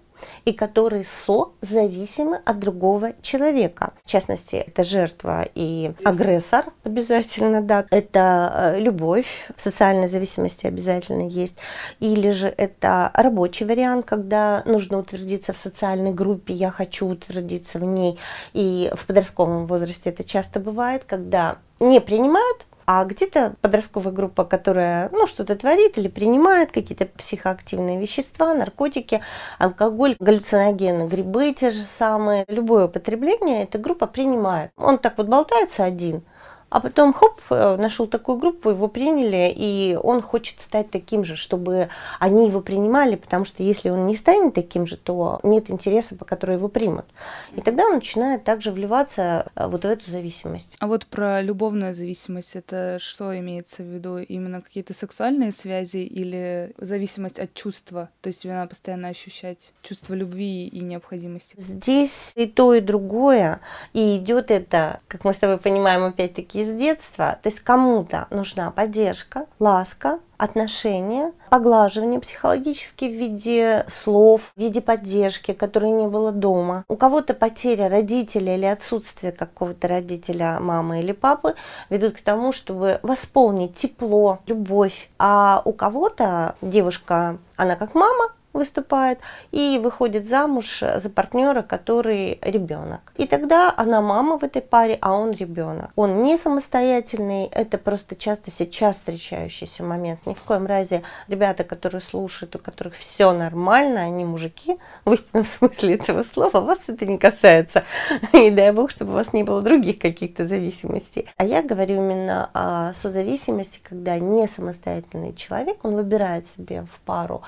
и 0.45 0.53
которые 0.53 1.05
созависимы 1.05 2.41
от 2.45 2.59
другого 2.59 3.13
человека. 3.23 3.93
В 4.05 4.11
частности, 4.11 4.57
это 4.57 4.83
жертва 4.83 5.47
и 5.55 5.93
агрессор 6.05 6.67
обязательно, 6.85 7.63
да. 7.63 7.85
Это 7.91 8.75
э, 8.77 8.81
любовь, 8.81 9.27
социальной 9.57 10.09
зависимости 10.09 10.67
обязательно 10.67 11.29
есть. 11.29 11.57
Или 12.01 12.31
же 12.31 12.53
это 12.57 13.11
рабочий 13.15 13.65
вариант, 13.65 14.07
когда 14.07 14.63
нужно 14.65 14.99
утвердиться 14.99 15.53
в 15.53 15.57
социальной 15.57 16.13
группе, 16.13 16.55
я 16.55 16.71
хочу 16.71 17.07
утвердиться 17.07 17.79
в 17.79 17.85
ней. 17.85 18.19
И 18.53 18.91
в 18.95 19.07
подростковом 19.07 19.67
возрасте 19.67 20.11
это 20.11 20.25
часто 20.25 20.61
бывает, 20.61 21.05
когда 21.05 21.59
не 21.81 22.01
принимают 22.01 22.67
а 22.87 23.05
где-то 23.05 23.57
подростковая 23.61 24.13
группа, 24.13 24.45
которая 24.45 25.11
ну, 25.13 25.27
что-то 25.27 25.57
творит 25.57 25.99
или 25.99 26.09
принимает 26.09 26.71
какие-то 26.73 27.07
психоактивные 27.07 28.01
вещества, 28.01 28.55
наркотики, 28.55 29.23
алкоголь, 29.59 30.17
галлюциногены, 30.21 31.09
грибы 31.09 31.53
те 31.53 31.71
же 31.71 31.83
самые. 31.83 32.45
Любое 32.49 32.87
употребление 32.87 33.65
эта 33.65 33.79
группа 33.79 34.07
принимает. 34.07 34.71
Он 34.77 34.99
так 34.99 35.19
вот 35.19 35.27
болтается 35.27 35.85
один– 35.85 36.23
а 36.69 36.81
потом, 36.81 37.13
хоп, 37.13 37.41
э, 37.51 37.77
нашел 37.77 38.07
такую 38.07 38.39
группу, 38.39 38.71
его 38.71 38.89
приняли, 38.89 39.53
и 39.55 39.97
он 40.03 40.21
хочет 40.21 40.61
стать 40.61 40.91
таким 40.91 41.25
же, 41.25 41.37
чтобы 41.37 41.89
они 42.19 42.49
его 42.49 42.61
принимали, 42.61 43.15
потому 43.15 43.45
что 43.45 43.63
если 43.63 43.89
он 43.89 44.07
не 44.07 44.17
станет 44.17 44.55
таким 44.55 44.87
же, 44.87 44.97
то 44.97 45.39
нет 45.45 45.71
интереса, 45.71 46.17
по 46.17 46.25
которому 46.25 46.59
его 46.59 46.69
примут. 46.69 47.07
И 47.55 47.61
тогда 47.61 47.85
он 47.87 47.95
начинает 47.95 48.43
также 48.43 48.73
вливаться 48.73 49.47
э, 49.55 49.69
вот 49.69 49.85
в 49.85 49.87
эту 49.87 50.11
зависимость. 50.11 50.77
А 50.81 50.89
вот 50.89 51.07
про 51.07 51.41
любовную 51.41 51.95
зависимость, 51.95 52.57
это 52.57 52.99
что 53.01 53.39
имеется 53.39 53.83
в 53.83 53.87
виду? 53.87 54.19
Именно 54.19 54.61
какие-то 54.61 54.93
сексуальные 54.93 55.53
связи 55.53 55.99
или 55.99 56.73
зависимость 56.79 57.39
от 57.39 57.55
чувства? 57.55 58.09
То 58.23 58.29
есть 58.29 58.43
тебе 58.43 58.55
надо 58.55 58.71
постоянно 58.71 59.09
ощущать 59.09 59.73
чувство 59.83 60.15
любви 60.15 60.67
и 60.67 60.81
необходимости? 60.81 61.55
Здесь 61.57 62.33
и 62.35 62.47
то, 62.47 62.75
и 62.75 62.81
другое. 62.81 63.61
И 63.93 64.17
идет 64.17 64.51
это, 64.51 65.01
как 65.07 65.25
мы 65.25 65.33
с 65.33 65.39
тобой 65.39 65.59
понимаем, 65.59 66.05
опять-таки, 66.05 66.56
из 66.57 66.73
детства. 66.73 67.39
То 67.43 67.49
есть 67.49 67.61
кому-то 67.61 68.27
нужна 68.31 68.71
поддержка, 68.71 69.47
ласка, 69.59 70.21
отношения, 70.39 71.33
поглаживание 71.51 72.19
психологически 72.19 73.05
в 73.05 73.13
виде 73.13 73.85
слов, 73.89 74.41
в 74.57 74.61
виде 74.61 74.81
поддержки, 74.81 75.53
которой 75.53 75.91
не 75.91 76.07
было 76.07 76.33
дома. 76.33 76.85
У 76.89 76.97
кого-то 76.97 77.35
потеря 77.35 77.91
родителя 77.91 78.57
или 78.57 78.65
отсутствие 78.65 79.33
какого-то 79.33 79.87
родителя, 79.89 80.59
мамы 80.59 81.01
или 81.01 81.13
папы 81.13 81.57
ведут 81.91 82.15
к 82.15 82.23
тому, 82.23 82.53
чтобы 82.53 83.01
восполнить 83.03 83.75
тепло, 83.75 84.39
любовь. 84.47 85.11
А 85.19 85.61
у 85.65 85.73
кого-то 85.73 86.55
девушка, 86.63 87.37
она 87.57 87.77
как 87.77 87.95
мама, 87.95 88.31
выступает 88.57 89.19
и 89.53 89.81
выходит 89.83 90.27
замуж 90.27 90.81
за 90.81 91.11
партнера, 91.11 91.63
который 91.63 92.39
ребенок. 92.43 93.13
И 93.17 93.27
тогда 93.27 93.73
она 93.77 94.01
мама 94.01 94.39
в 94.39 94.45
этой 94.45 94.63
паре, 94.63 94.99
а 95.01 95.15
он 95.15 95.33
ребенок. 95.33 95.91
Он 95.97 96.23
не 96.23 96.37
самостоятельный, 96.37 97.47
это 97.47 97.79
просто 97.79 98.17
часто 98.17 98.51
сейчас 98.51 98.97
встречающийся 98.97 99.85
момент. 99.85 100.27
Ни 100.27 100.35
в 100.35 100.43
коем 100.43 100.67
разе 100.67 101.03
ребята, 101.29 101.65
которые 101.65 102.01
слушают, 102.01 102.57
у 102.57 102.59
которых 102.59 102.95
все 102.95 103.33
нормально, 103.33 104.03
они 104.03 104.25
мужики, 104.25 104.79
в 105.05 105.13
истинном 105.13 105.45
смысле 105.45 105.95
этого 105.95 106.23
слова, 106.23 106.61
вас 106.61 106.79
это 106.87 107.07
не 107.07 107.19
касается. 107.19 107.85
И 108.33 108.51
дай 108.51 108.73
бог, 108.73 108.91
чтобы 108.91 109.13
у 109.13 109.15
вас 109.15 109.33
не 109.33 109.43
было 109.43 109.63
других 109.63 109.99
каких-то 109.99 110.47
зависимостей. 110.47 111.29
А 111.37 111.45
я 111.45 111.63
говорю 111.63 111.97
именно 111.97 112.51
о 112.55 112.95
созависимости, 112.95 113.81
когда 113.83 114.19
не 114.19 114.47
самостоятельный 114.47 115.35
человек, 115.35 115.85
он 115.85 115.95
выбирает 115.95 116.49
себе 116.49 116.83
в 116.83 117.01
пару 117.01 117.43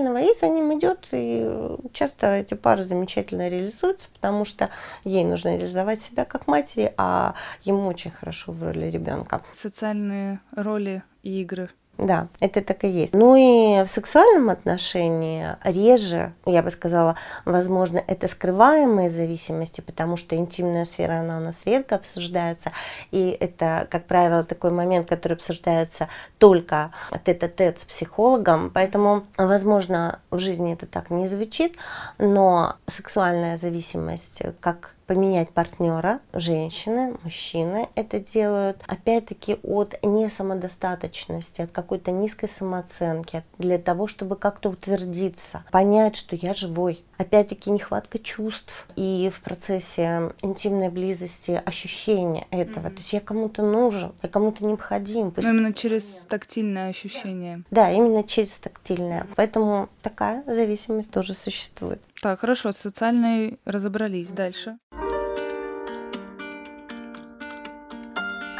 самостоятельного 0.00 0.18
и 0.18 0.38
за 0.38 0.48
ним 0.48 0.78
идет. 0.78 1.06
И 1.12 1.76
часто 1.92 2.36
эти 2.36 2.54
пары 2.54 2.84
замечательно 2.84 3.48
реализуются, 3.48 4.08
потому 4.12 4.44
что 4.44 4.70
ей 5.04 5.24
нужно 5.24 5.56
реализовать 5.56 6.02
себя 6.02 6.24
как 6.24 6.46
матери, 6.46 6.92
а 6.96 7.34
ему 7.62 7.86
очень 7.86 8.10
хорошо 8.10 8.52
в 8.52 8.62
роли 8.62 8.86
ребенка. 8.86 9.42
Социальные 9.52 10.40
роли 10.56 11.02
и 11.22 11.42
игры 11.42 11.70
да, 12.00 12.28
это 12.40 12.62
так 12.62 12.84
и 12.84 12.88
есть. 12.88 13.14
Ну 13.14 13.36
и 13.36 13.84
в 13.84 13.90
сексуальном 13.90 14.50
отношении 14.50 15.56
реже, 15.64 16.32
я 16.46 16.62
бы 16.62 16.70
сказала, 16.70 17.16
возможно, 17.44 18.02
это 18.06 18.26
скрываемые 18.26 19.10
зависимости, 19.10 19.80
потому 19.80 20.16
что 20.16 20.36
интимная 20.36 20.84
сфера, 20.84 21.20
она 21.20 21.38
у 21.38 21.40
нас 21.40 21.56
редко 21.66 21.96
обсуждается. 21.96 22.72
И 23.10 23.36
это, 23.38 23.86
как 23.90 24.06
правило, 24.06 24.44
такой 24.44 24.70
момент, 24.70 25.08
который 25.08 25.34
обсуждается 25.34 26.08
только 26.38 26.92
тет-а-тет 27.24 27.80
с 27.80 27.84
психологом. 27.84 28.70
Поэтому, 28.70 29.24
возможно, 29.36 30.20
в 30.30 30.38
жизни 30.38 30.72
это 30.72 30.86
так 30.86 31.10
не 31.10 31.28
звучит, 31.28 31.76
но 32.18 32.76
сексуальная 32.86 33.56
зависимость 33.56 34.42
как 34.60 34.94
поменять 35.10 35.50
партнера, 35.50 36.20
женщины, 36.32 37.16
мужчины 37.24 37.88
это 37.96 38.20
делают, 38.20 38.80
опять-таки 38.86 39.58
от 39.64 39.96
несамодостаточности, 40.04 41.62
от 41.62 41.72
какой-то 41.72 42.12
низкой 42.12 42.48
самооценки, 42.48 43.42
для 43.58 43.78
того, 43.78 44.06
чтобы 44.06 44.36
как-то 44.36 44.68
утвердиться, 44.68 45.64
понять, 45.72 46.14
что 46.14 46.36
я 46.36 46.54
живой. 46.54 47.02
Опять-таки 47.20 47.70
нехватка 47.70 48.18
чувств 48.18 48.88
и 48.96 49.30
в 49.30 49.42
процессе 49.42 50.32
интимной 50.40 50.88
близости 50.88 51.60
ощущения 51.66 52.46
этого. 52.50 52.86
Mm-hmm. 52.86 52.90
То 52.92 52.96
есть 52.96 53.12
я 53.12 53.20
кому-то 53.20 53.62
нужен, 53.62 54.14
я 54.22 54.28
кому-то 54.30 54.64
необходим. 54.64 55.30
Но 55.36 55.50
именно 55.50 55.74
через 55.74 56.24
тактильное 56.26 56.88
ощущение. 56.88 57.62
Да, 57.70 57.92
именно 57.92 58.24
через 58.24 58.58
тактильное. 58.58 59.26
Поэтому 59.36 59.90
такая 60.00 60.42
зависимость 60.46 61.12
тоже 61.12 61.34
существует. 61.34 62.00
Так, 62.22 62.40
хорошо, 62.40 62.72
с 62.72 62.78
социальной 62.78 63.58
разобрались. 63.66 64.28
Дальше. 64.28 64.78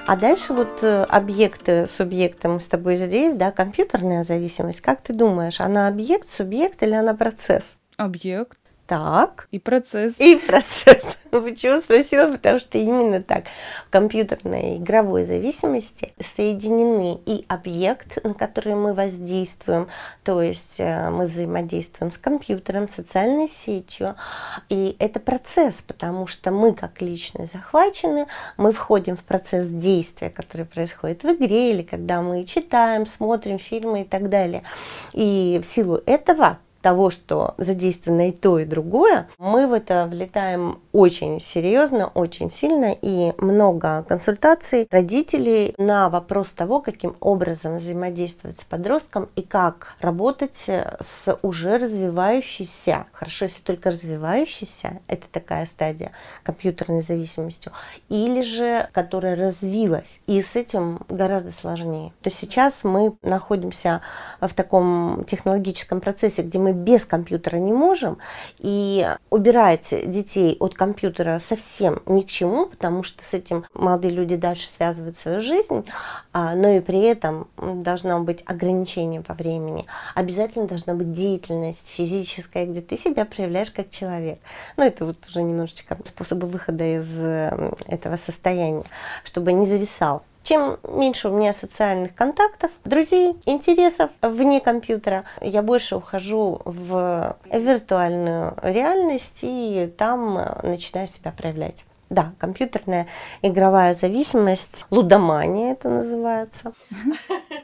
А 0.06 0.16
дальше 0.16 0.52
вот 0.52 0.82
э, 0.82 1.04
объекты, 1.04 1.86
субъекты 1.86 2.48
мы 2.48 2.60
с 2.60 2.66
тобой 2.66 2.96
здесь, 2.96 3.34
да, 3.34 3.52
компьютерная 3.52 4.22
зависимость. 4.22 4.82
Как 4.82 5.00
ты 5.00 5.14
думаешь, 5.14 5.62
она 5.62 5.88
объект, 5.88 6.28
субъект 6.28 6.82
или 6.82 6.92
она 6.92 7.14
процесс? 7.14 7.62
Объект. 8.00 8.58
Так. 8.86 9.46
И 9.50 9.58
процесс. 9.58 10.14
И 10.18 10.36
процесс. 10.36 11.04
Почему 11.30 11.82
спросила? 11.82 12.32
Потому 12.32 12.58
что 12.58 12.78
именно 12.78 13.22
так. 13.22 13.44
В 13.86 13.90
компьютерной 13.90 14.78
игровой 14.78 15.26
зависимости 15.26 16.14
соединены 16.18 17.20
и 17.26 17.44
объект, 17.46 18.24
на 18.24 18.32
который 18.32 18.74
мы 18.74 18.94
воздействуем, 18.94 19.88
то 20.24 20.40
есть 20.40 20.80
э, 20.80 21.10
мы 21.10 21.26
взаимодействуем 21.26 22.10
с 22.10 22.16
компьютером, 22.16 22.88
социальной 22.88 23.48
сетью. 23.48 24.16
И 24.70 24.96
это 24.98 25.20
процесс, 25.20 25.82
потому 25.82 26.26
что 26.26 26.50
мы 26.50 26.72
как 26.72 27.02
личность 27.02 27.52
захвачены, 27.52 28.28
мы 28.56 28.72
входим 28.72 29.14
в 29.14 29.22
процесс 29.24 29.68
действия, 29.68 30.30
который 30.30 30.64
происходит 30.64 31.22
в 31.22 31.28
игре 31.28 31.74
или 31.74 31.82
когда 31.82 32.22
мы 32.22 32.44
читаем, 32.44 33.04
смотрим 33.04 33.58
фильмы 33.58 34.00
и 34.00 34.04
так 34.04 34.30
далее. 34.30 34.62
И 35.12 35.60
в 35.62 35.66
силу 35.66 36.00
этого 36.06 36.58
того, 36.80 37.10
что 37.10 37.54
задействовано 37.58 38.28
и 38.28 38.32
то, 38.32 38.58
и 38.58 38.64
другое, 38.64 39.28
мы 39.38 39.66
в 39.66 39.72
это 39.72 40.06
влетаем 40.10 40.78
очень 40.92 41.40
серьезно, 41.40 42.08
очень 42.08 42.50
сильно 42.50 42.96
и 43.00 43.32
много 43.38 44.04
консультаций 44.08 44.86
родителей 44.90 45.74
на 45.78 46.08
вопрос 46.08 46.52
того, 46.52 46.80
каким 46.80 47.16
образом 47.20 47.78
взаимодействовать 47.78 48.58
с 48.58 48.64
подростком 48.64 49.28
и 49.36 49.42
как 49.42 49.94
работать 50.00 50.66
с 50.68 51.38
уже 51.42 51.78
развивающейся, 51.78 53.06
хорошо, 53.12 53.44
если 53.44 53.62
только 53.62 53.90
развивающейся, 53.90 55.00
это 55.06 55.26
такая 55.30 55.66
стадия 55.66 56.12
компьютерной 56.42 57.02
зависимостью, 57.02 57.72
или 58.08 58.42
же 58.42 58.88
которая 58.92 59.36
развилась, 59.36 60.20
и 60.26 60.42
с 60.42 60.56
этим 60.56 61.00
гораздо 61.08 61.52
сложнее. 61.52 62.12
То 62.22 62.28
есть 62.28 62.38
сейчас 62.38 62.84
мы 62.84 63.16
находимся 63.22 64.00
в 64.40 64.52
таком 64.54 65.24
технологическом 65.26 66.00
процессе, 66.00 66.42
где 66.42 66.58
мы 66.58 66.72
без 66.72 67.04
компьютера 67.04 67.56
не 67.58 67.72
можем, 67.72 68.18
и 68.58 69.08
убирать 69.30 69.94
детей 70.10 70.56
от 70.58 70.74
компьютера 70.80 71.38
совсем 71.46 72.00
ни 72.06 72.22
к 72.22 72.28
чему, 72.28 72.64
потому 72.64 73.02
что 73.02 73.22
с 73.22 73.34
этим 73.34 73.66
молодые 73.74 74.14
люди 74.14 74.34
дальше 74.34 74.66
связывают 74.66 75.18
свою 75.18 75.42
жизнь, 75.42 75.84
а, 76.32 76.54
но 76.54 76.70
и 76.70 76.80
при 76.80 77.02
этом 77.02 77.48
должно 77.58 78.18
быть 78.20 78.42
ограничение 78.46 79.20
по 79.20 79.34
времени. 79.34 79.84
Обязательно 80.14 80.66
должна 80.66 80.94
быть 80.94 81.12
деятельность 81.12 81.88
физическая, 81.88 82.64
где 82.64 82.80
ты 82.80 82.96
себя 82.96 83.26
проявляешь 83.26 83.70
как 83.70 83.90
человек. 83.90 84.38
Ну, 84.78 84.84
это 84.84 85.04
вот 85.04 85.18
уже 85.28 85.42
немножечко 85.42 85.98
способы 86.06 86.46
выхода 86.46 86.96
из 86.96 87.20
этого 87.86 88.16
состояния, 88.16 88.84
чтобы 89.22 89.52
не 89.52 89.66
зависал 89.66 90.22
чем 90.42 90.78
меньше 90.84 91.28
у 91.28 91.36
меня 91.36 91.52
социальных 91.52 92.14
контактов, 92.14 92.70
друзей, 92.84 93.36
интересов 93.46 94.10
вне 94.22 94.60
компьютера, 94.60 95.24
я 95.40 95.62
больше 95.62 95.96
ухожу 95.96 96.60
в 96.64 97.36
виртуальную 97.52 98.54
реальность 98.62 99.40
и 99.42 99.92
там 99.96 100.34
начинаю 100.62 101.08
себя 101.08 101.32
проявлять. 101.32 101.84
Да, 102.10 102.32
компьютерная 102.38 103.06
игровая 103.40 103.94
зависимость, 103.94 104.84
лудомания 104.90 105.70
это 105.70 105.88
называется. 105.88 106.72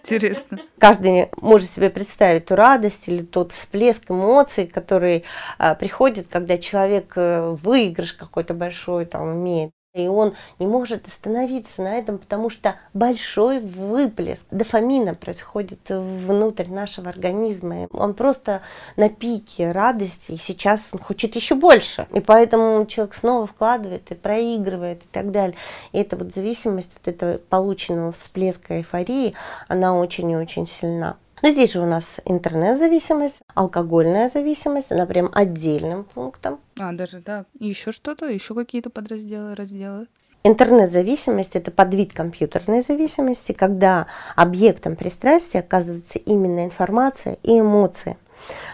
Интересно. 0.04 0.61
Каждый 0.78 1.30
может 1.38 1.68
себе 1.68 1.90
представить 1.90 2.47
ту 2.47 2.54
радость 2.54 3.09
или 3.09 3.25
тот 3.25 3.50
всплеск 3.50 4.09
эмоций, 4.09 4.68
который 4.68 5.25
а, 5.59 5.75
приходит, 5.75 6.28
когда 6.30 6.59
человек 6.59 7.14
э, 7.16 7.56
выигрыш 7.61 8.12
какой-то 8.12 8.54
большой 8.54 9.06
там 9.06 9.35
имеет. 9.35 9.73
И 9.97 10.09
он 10.09 10.35
не 10.59 10.67
может 10.67 11.07
остановиться 11.07 11.81
на 11.81 11.95
этом, 11.97 12.19
потому 12.19 12.50
что 12.50 12.76
большой 12.93 13.61
выплеск 13.61 14.45
дофамина 14.50 15.15
происходит 15.15 15.81
внутрь 15.88 16.69
нашего 16.69 17.09
организма. 17.09 17.88
Он 17.93 18.12
просто 18.12 18.61
на 18.97 19.09
пике 19.09 19.73
радости, 19.73 20.33
и 20.33 20.37
сейчас 20.37 20.83
он 20.93 20.99
хочет 20.99 21.35
еще 21.35 21.55
больше. 21.55 22.07
И 22.12 22.21
поэтому 22.21 22.85
человек 22.85 23.15
снова 23.15 23.47
вкладывает 23.47 24.11
и 24.11 24.15
проигрывает 24.15 25.03
и 25.03 25.07
так 25.11 25.31
далее. 25.31 25.57
И 25.93 25.99
эта 25.99 26.17
вот 26.17 26.35
зависимость 26.35 26.93
от 27.00 27.09
этого 27.09 27.38
полученного 27.38 28.12
всплеска 28.12 28.76
эйфории, 28.76 29.33
она 29.67 29.99
очень 29.99 30.31
и 30.31 30.37
очень 30.37 30.67
сильна. 30.67 31.17
Но 31.43 31.50
здесь 31.50 31.73
же 31.73 31.81
у 31.81 31.87
нас 31.87 32.19
интернет-зависимость, 32.25 33.37
алкогольная 33.55 34.31
зависимость, 34.31 34.90
она 34.90 35.07
прям 35.07 35.31
отдельным 35.33 36.05
пунктом. 36.05 36.61
А, 36.78 36.93
даже 36.93 37.21
так. 37.21 37.47
И 37.59 37.69
еще 37.69 37.93
что-то, 37.93 38.26
еще 38.26 38.55
какие-то 38.55 38.90
подразделы, 38.90 39.55
разделы? 39.55 40.07
Интернет-зависимость– 40.45 41.50
это 41.57 41.71
подвид 41.71 42.12
компьютерной 42.12 42.83
зависимости, 42.83 43.52
когда 43.52 44.07
объектом 44.37 44.95
пристрастия 44.95 45.59
оказывается 45.59 46.19
именно 46.21 46.64
информация 46.64 47.37
и 47.43 47.59
эмоции 47.59 48.16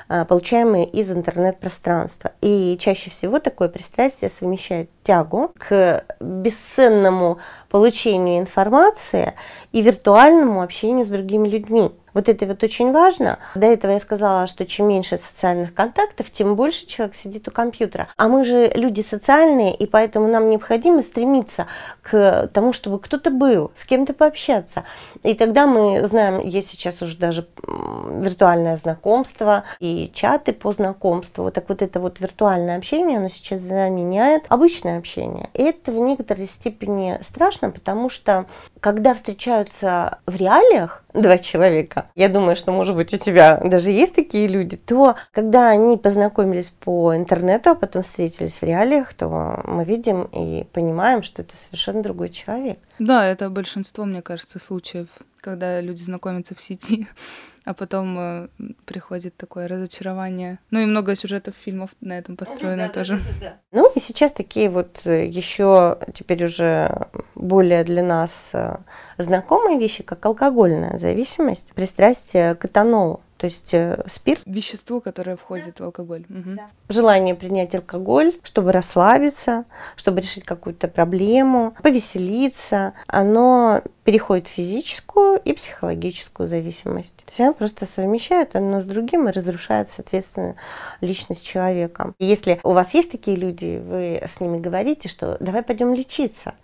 а, 0.08 0.24
получаемые 0.24 0.84
из 0.86 1.10
интернет-пространства. 1.10 2.32
И 2.42 2.76
чаще 2.78 3.10
всего 3.10 3.38
такое 3.38 3.68
пристрастие 3.68 4.30
совмещает 4.30 4.90
тягу 5.02 5.52
к 5.58 6.04
бесценному 6.20 7.38
получению 7.70 8.38
информации 8.38 9.32
и 9.72 9.80
виртуальному 9.80 10.62
общению 10.62 11.06
с 11.06 11.08
другими 11.08 11.48
людьми. 11.48 11.90
Вот 12.14 12.28
это 12.28 12.46
вот 12.46 12.62
очень 12.62 12.92
важно. 12.92 13.38
До 13.54 13.66
этого 13.66 13.92
я 13.92 14.00
сказала, 14.00 14.46
что 14.46 14.66
чем 14.66 14.88
меньше 14.88 15.18
социальных 15.18 15.74
контактов, 15.74 16.30
тем 16.30 16.56
больше 16.56 16.86
человек 16.86 17.14
сидит 17.14 17.48
у 17.48 17.50
компьютера. 17.50 18.08
А 18.16 18.28
мы 18.28 18.44
же 18.44 18.70
люди 18.74 19.00
социальные, 19.00 19.74
и 19.74 19.86
поэтому 19.86 20.28
нам 20.28 20.50
необходимо 20.50 21.02
стремиться 21.02 21.66
к 22.02 22.48
тому, 22.52 22.72
чтобы 22.72 22.98
кто-то 22.98 23.30
был, 23.30 23.72
с 23.74 23.84
кем-то 23.84 24.12
пообщаться. 24.12 24.84
И 25.22 25.34
тогда 25.34 25.66
мы 25.66 26.06
знаем, 26.06 26.40
есть 26.46 26.68
сейчас 26.68 27.00
уже 27.02 27.16
даже 27.16 27.46
виртуальное 27.62 28.76
знакомство 28.76 29.64
и 29.78 30.10
чаты 30.12 30.52
по 30.52 30.72
знакомству. 30.72 31.50
Так 31.50 31.68
вот 31.68 31.82
это 31.82 32.00
вот 32.00 32.20
виртуальное 32.20 32.76
общение, 32.76 33.18
оно 33.18 33.28
сейчас 33.28 33.60
заменяет 33.60 34.44
обычное 34.48 34.98
общение. 34.98 35.50
И 35.54 35.62
это 35.62 35.92
в 35.92 35.96
некоторой 35.96 36.46
степени 36.46 37.18
страшно, 37.22 37.70
потому 37.70 38.08
что 38.08 38.46
когда 38.80 39.14
встречаются 39.14 40.18
в 40.26 40.36
реалиях, 40.36 41.01
два 41.14 41.38
человека, 41.38 42.06
я 42.14 42.28
думаю, 42.28 42.56
что, 42.56 42.72
может 42.72 42.96
быть, 42.96 43.12
у 43.14 43.18
тебя 43.18 43.58
даже 43.58 43.90
есть 43.90 44.14
такие 44.14 44.46
люди, 44.46 44.76
то 44.76 45.16
когда 45.32 45.68
они 45.68 45.96
познакомились 45.96 46.72
по 46.80 47.14
интернету, 47.14 47.70
а 47.70 47.74
потом 47.74 48.02
встретились 48.02 48.54
в 48.54 48.62
реалиях, 48.62 49.14
то 49.14 49.62
мы 49.64 49.84
видим 49.84 50.24
и 50.24 50.64
понимаем, 50.72 51.22
что 51.22 51.42
это 51.42 51.54
совершенно 51.56 52.02
другой 52.02 52.30
человек. 52.30 52.78
Да, 52.98 53.26
это 53.26 53.50
большинство, 53.50 54.04
мне 54.04 54.22
кажется, 54.22 54.58
случаев, 54.58 55.08
когда 55.40 55.80
люди 55.80 56.02
знакомятся 56.02 56.54
в 56.54 56.60
сети, 56.60 57.06
а 57.64 57.74
потом 57.74 58.18
э, 58.18 58.48
приходит 58.84 59.36
такое 59.36 59.68
разочарование. 59.68 60.58
Ну 60.70 60.80
и 60.80 60.86
много 60.86 61.16
сюжетов 61.16 61.54
фильмов 61.54 61.90
на 62.00 62.18
этом 62.18 62.36
построено 62.36 62.88
да, 62.88 62.92
тоже. 62.92 63.14
Да, 63.14 63.20
да, 63.20 63.46
да. 63.46 63.56
Ну 63.72 63.92
и 63.94 64.00
сейчас 64.00 64.32
такие 64.32 64.68
вот 64.68 65.00
э, 65.04 65.26
еще 65.26 65.98
теперь 66.14 66.44
уже 66.44 67.08
более 67.34 67.84
для 67.84 68.02
нас 68.02 68.50
э, 68.52 68.78
знакомые 69.18 69.78
вещи, 69.78 70.02
как 70.02 70.24
алкогольная 70.24 70.98
зависимость, 70.98 71.68
пристрастие 71.74 72.54
к 72.54 72.64
этанолу 72.64 73.20
то 73.42 73.46
есть 73.46 73.74
э, 73.74 74.00
спирт. 74.06 74.42
Вещество, 74.46 75.00
которое 75.00 75.34
входит 75.34 75.74
да. 75.78 75.82
в 75.82 75.86
алкоголь. 75.86 76.24
Угу. 76.30 76.50
Да. 76.54 76.70
Желание 76.88 77.34
принять 77.34 77.74
алкоголь, 77.74 78.38
чтобы 78.44 78.70
расслабиться, 78.70 79.64
чтобы 79.96 80.20
решить 80.20 80.44
какую-то 80.44 80.86
проблему, 80.86 81.74
повеселиться, 81.82 82.92
оно 83.08 83.82
переходит 84.04 84.48
в 84.48 84.50
физическую 84.50 85.38
и 85.38 85.52
психологическую 85.52 86.48
зависимость. 86.48 87.16
То 87.16 87.24
есть 87.28 87.40
она 87.40 87.52
просто 87.52 87.86
совмещает 87.86 88.56
одно 88.56 88.80
с 88.80 88.84
другим 88.84 89.28
и 89.28 89.32
разрушает, 89.32 89.90
соответственно, 89.94 90.56
личность 91.00 91.46
человека. 91.46 92.12
И 92.18 92.26
если 92.26 92.58
у 92.64 92.72
вас 92.72 92.94
есть 92.94 93.12
такие 93.12 93.36
люди, 93.36 93.80
вы 93.84 94.20
с 94.24 94.40
ними 94.40 94.58
говорите, 94.58 95.08
что 95.08 95.36
давай 95.40 95.62
пойдем 95.62 95.94
лечиться, 95.94 96.54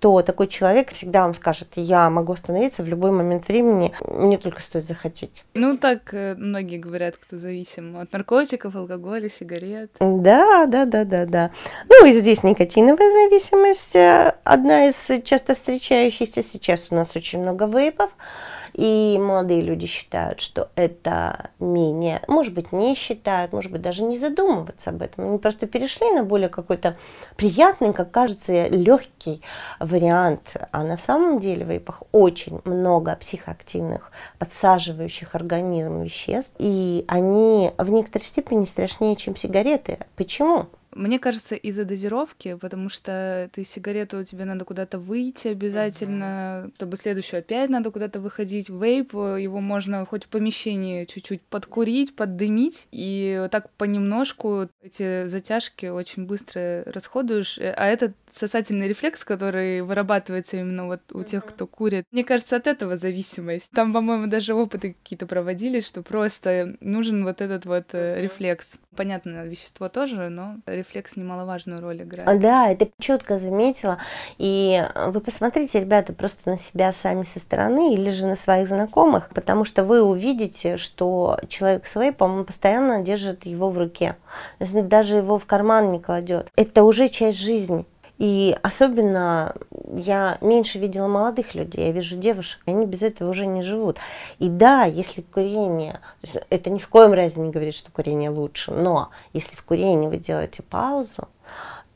то 0.00 0.22
такой 0.22 0.48
человек 0.48 0.90
всегда 0.90 1.22
вам 1.22 1.34
скажет, 1.34 1.68
я 1.76 2.10
могу 2.10 2.32
остановиться 2.32 2.82
в 2.82 2.88
любой 2.88 3.12
момент 3.12 3.46
времени, 3.46 3.92
мне 4.06 4.38
только 4.38 4.60
стоит 4.60 4.86
захотеть. 4.86 5.44
Ну 5.54 5.76
так 5.76 6.12
э, 6.12 6.34
многие 6.36 6.78
говорят, 6.78 7.16
кто 7.16 7.38
зависим 7.38 7.96
от 7.96 8.12
наркотиков, 8.12 8.74
алкоголя, 8.74 9.30
сигарет. 9.30 9.92
Да, 10.00 10.66
да, 10.66 10.84
да, 10.84 11.04
да, 11.04 11.26
да. 11.26 11.50
Ну 11.88 12.06
и 12.06 12.18
здесь 12.18 12.42
никотиновая 12.42 13.28
зависимость, 13.28 13.94
э, 13.94 14.34
одна 14.44 14.88
из 14.88 15.08
часто 15.24 15.54
встречающихся 15.54 16.42
сейчас 16.42 16.87
у 16.90 16.94
нас 16.94 17.14
очень 17.16 17.40
много 17.40 17.66
вейпов, 17.66 18.10
и 18.74 19.18
молодые 19.20 19.60
люди 19.60 19.86
считают, 19.86 20.40
что 20.40 20.68
это 20.74 21.50
менее, 21.58 22.22
может 22.28 22.54
быть, 22.54 22.72
не 22.72 22.94
считают, 22.94 23.52
может 23.52 23.72
быть, 23.72 23.82
даже 23.82 24.04
не 24.04 24.16
задумываться 24.16 24.90
об 24.90 25.02
этом. 25.02 25.28
Они 25.28 25.38
просто 25.38 25.66
перешли 25.66 26.10
на 26.12 26.22
более 26.22 26.48
какой-то 26.48 26.96
приятный, 27.36 27.92
как 27.92 28.10
кажется, 28.10 28.68
легкий 28.68 29.42
вариант. 29.80 30.56
А 30.70 30.84
на 30.84 30.98
самом 30.98 31.40
деле 31.40 31.64
в 31.64 31.70
вейпах 31.70 32.02
очень 32.12 32.60
много 32.64 33.16
психоактивных, 33.16 34.12
подсаживающих 34.38 35.34
организм 35.34 36.02
веществ, 36.02 36.54
и 36.58 37.04
они 37.08 37.72
в 37.78 37.90
некоторой 37.90 38.24
степени 38.24 38.64
страшнее, 38.64 39.16
чем 39.16 39.34
сигареты. 39.34 39.98
Почему? 40.16 40.66
Мне 40.92 41.18
кажется, 41.18 41.54
из-за 41.54 41.84
дозировки, 41.84 42.56
потому 42.56 42.88
что 42.88 43.50
ты 43.52 43.64
сигарету, 43.64 44.24
тебе 44.24 44.44
надо 44.44 44.64
куда-то 44.64 44.98
выйти 44.98 45.48
обязательно, 45.48 46.64
mm-hmm. 46.64 46.74
чтобы 46.76 46.96
следующую 46.96 47.40
опять 47.40 47.70
надо 47.70 47.90
куда-то 47.90 48.20
выходить. 48.20 48.68
Вейп, 48.68 49.12
его 49.12 49.60
можно 49.60 50.04
хоть 50.06 50.24
в 50.24 50.28
помещении 50.28 51.04
чуть-чуть 51.04 51.42
подкурить, 51.42 52.16
поддымить, 52.16 52.86
и 52.90 53.38
вот 53.40 53.50
так 53.50 53.70
понемножку 53.72 54.68
эти 54.82 55.26
затяжки 55.26 55.86
очень 55.86 56.26
быстро 56.26 56.84
расходуешь, 56.86 57.58
а 57.58 57.86
этот 57.86 58.12
сосательный 58.38 58.88
рефлекс, 58.88 59.24
который 59.24 59.82
вырабатывается 59.82 60.56
именно 60.56 60.86
вот 60.86 61.00
у 61.12 61.22
тех, 61.22 61.44
кто 61.44 61.66
курит. 61.66 62.04
Мне 62.10 62.24
кажется, 62.24 62.56
от 62.56 62.66
этого 62.66 62.96
зависимость. 62.96 63.70
Там, 63.72 63.92
по-моему, 63.92 64.26
даже 64.26 64.54
опыты 64.54 64.94
какие-то 65.02 65.26
проводили, 65.26 65.80
что 65.80 66.02
просто 66.02 66.76
нужен 66.80 67.24
вот 67.24 67.40
этот 67.40 67.66
вот 67.66 67.86
э, 67.92 68.22
рефлекс. 68.22 68.74
Понятно, 68.96 69.44
вещество 69.44 69.88
тоже, 69.88 70.28
но 70.28 70.56
рефлекс 70.66 71.16
немаловажную 71.16 71.80
роль 71.80 72.02
играет. 72.02 72.40
Да, 72.40 72.70
это 72.70 72.88
четко 73.00 73.38
заметила. 73.38 73.98
И 74.38 74.82
вы 75.06 75.20
посмотрите, 75.20 75.80
ребята, 75.80 76.12
просто 76.12 76.50
на 76.50 76.58
себя 76.58 76.92
сами 76.92 77.24
со 77.24 77.38
стороны 77.38 77.94
или 77.94 78.10
же 78.10 78.26
на 78.26 78.36
своих 78.36 78.68
знакомых, 78.68 79.28
потому 79.30 79.64
что 79.64 79.84
вы 79.84 80.02
увидите, 80.02 80.76
что 80.76 81.38
человек 81.48 81.86
с 81.86 81.94
вейпом, 81.94 82.38
он 82.38 82.44
постоянно 82.44 83.02
держит 83.02 83.46
его 83.46 83.70
в 83.70 83.78
руке. 83.78 84.16
Даже 84.58 85.16
его 85.16 85.38
в 85.38 85.46
карман 85.46 85.92
не 85.92 86.00
кладет. 86.00 86.48
Это 86.56 86.84
уже 86.84 87.08
часть 87.08 87.38
жизни. 87.38 87.86
И 88.18 88.56
особенно 88.62 89.54
я 89.94 90.38
меньше 90.40 90.78
видела 90.78 91.06
молодых 91.06 91.54
людей, 91.54 91.86
я 91.86 91.92
вижу 91.92 92.16
девушек, 92.16 92.60
они 92.66 92.84
без 92.84 93.02
этого 93.02 93.30
уже 93.30 93.46
не 93.46 93.62
живут. 93.62 93.98
И 94.40 94.48
да, 94.48 94.84
если 94.84 95.22
курение, 95.22 96.00
это 96.50 96.68
ни 96.70 96.78
в 96.78 96.88
коем 96.88 97.12
разе 97.12 97.40
не 97.40 97.50
говорит, 97.50 97.74
что 97.74 97.92
курение 97.92 98.30
лучше, 98.30 98.72
но 98.72 99.10
если 99.32 99.54
в 99.54 99.62
курении 99.62 100.08
вы 100.08 100.16
делаете 100.16 100.64
паузу, 100.64 101.28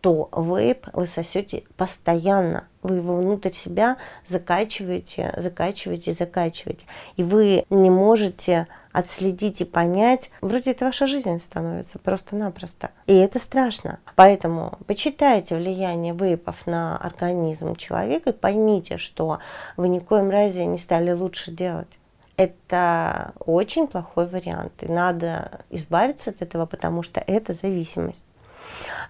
то 0.03 0.29
вейп 0.37 0.89
вы 0.93 1.07
сосете 1.07 1.63
постоянно. 1.77 2.65
Вы 2.83 2.97
его 2.97 3.17
внутрь 3.17 3.53
себя 3.53 3.97
закачиваете, 4.29 5.33
закачиваете, 5.37 6.13
закачиваете. 6.13 6.85
И 7.17 7.23
вы 7.23 7.65
не 7.71 7.89
можете 7.89 8.67
отследить 8.91 9.61
и 9.61 9.65
понять, 9.65 10.31
вроде 10.41 10.73
это 10.73 10.87
ваша 10.87 11.07
жизнь 11.07 11.39
становится 11.39 12.01
просто-напросто. 12.01 12.91
И 13.07 13.15
это 13.15 13.39
страшно. 13.39 14.01
Поэтому 14.17 14.77
почитайте 14.89 15.57
влияние 15.57 16.15
вейпов 16.15 16.67
на 16.67 16.97
организм 16.99 17.77
человека 17.77 18.31
и 18.31 18.35
поймите, 18.35 18.99
что 18.99 19.39
вы 19.77 19.89
ни 19.89 20.01
в 20.01 20.05
коем 20.05 20.31
разе 20.31 20.67
не 20.67 20.79
стали 20.79 21.13
лучше 21.13 21.53
делать. 21.53 21.99
Это 22.37 23.35
очень 23.39 23.87
плохой 23.87 24.27
вариант. 24.27 24.73
И 24.83 24.89
надо 24.91 25.61
избавиться 25.71 26.31
от 26.31 26.43
этого, 26.43 26.67
потому 26.67 27.05
что 27.05 27.23
это 27.25 27.53
зависимость. 27.53 28.25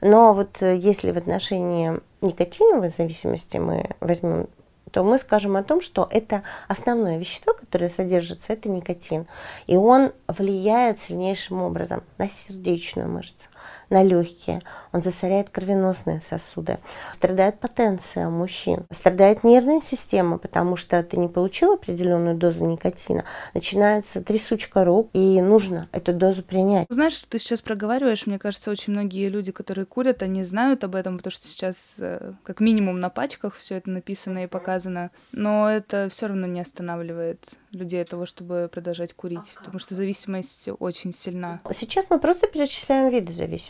Но 0.01 0.35
вот 0.35 0.61
э, 0.61 0.77
если 0.77 1.11
в 1.11 1.19
отношении 1.19 2.01
никотиновой 2.21 2.91
зависимости 2.91 3.57
мы 3.57 3.91
возьмем 4.01 4.49
то 4.93 5.03
мы 5.03 5.19
скажем 5.19 5.57
о 5.57 5.63
том, 5.63 5.81
что 5.81 6.07
это 6.11 6.43
основное 6.69 7.19
вещество, 7.19 7.55
которое 7.55 7.89
содержится, 7.89 8.53
это 8.53 8.69
никотин. 8.69 9.27
И 9.67 9.75
он 9.75 10.13
влияет 10.29 11.01
сильнейшим 11.01 11.63
образом 11.63 12.03
на 12.19 12.29
сердечную 12.29 13.09
мышцу, 13.09 13.49
на 13.91 14.03
легкие, 14.03 14.63
он 14.93 15.03
засоряет 15.03 15.51
кровеносные 15.51 16.23
сосуды, 16.29 16.79
страдает 17.15 17.61
потенция 17.61 18.29
мужчин, 18.29 18.85
страдает 18.91 19.45
нервная 19.45 19.81
система, 19.81 20.39
потому 20.39 20.77
что 20.77 21.03
ты 21.03 21.17
не 21.17 21.29
получил 21.29 21.73
определенную 21.73 22.37
дозу 22.37 22.65
никотина, 22.65 23.25
начинается 23.55 24.23
трясучка 24.23 24.85
рук, 24.85 25.11
и 25.13 25.41
нужно 25.41 25.89
эту 25.93 26.13
дозу 26.13 26.43
принять. 26.43 26.87
Знаешь, 26.91 27.15
что 27.15 27.29
ты 27.29 27.39
сейчас 27.39 27.61
проговариваешь, 27.61 28.27
мне 28.27 28.39
кажется, 28.39 28.71
очень 28.71 28.93
многие 28.93 29.29
люди, 29.29 29.53
которые 29.53 29.87
курят, 29.87 30.23
они 30.23 30.45
знают 30.45 30.85
об 30.85 30.95
этом, 30.95 31.19
потому 31.19 31.33
что 31.33 31.49
сейчас 31.49 31.77
э, 31.99 32.33
как 32.43 32.61
минимум 32.61 33.01
на 33.01 33.11
пачках 33.11 33.57
все 33.57 33.77
это 33.77 33.91
написано 33.91 34.45
и 34.45 34.47
показано, 34.47 35.11
но 35.33 35.71
это 35.71 36.09
все 36.11 36.27
равно 36.27 36.47
не 36.47 36.61
останавливает 36.61 37.39
людей 37.73 38.03
от 38.03 38.11
того, 38.11 38.27
чтобы 38.27 38.69
продолжать 38.73 39.15
курить, 39.15 39.55
потому 39.57 39.79
что 39.79 39.95
зависимость 39.95 40.69
очень 40.79 41.15
сильна. 41.15 41.61
Сейчас 41.75 42.05
мы 42.11 42.19
просто 42.19 42.47
перечисляем 42.47 43.11
виды 43.11 43.33
зависимости. 43.33 43.62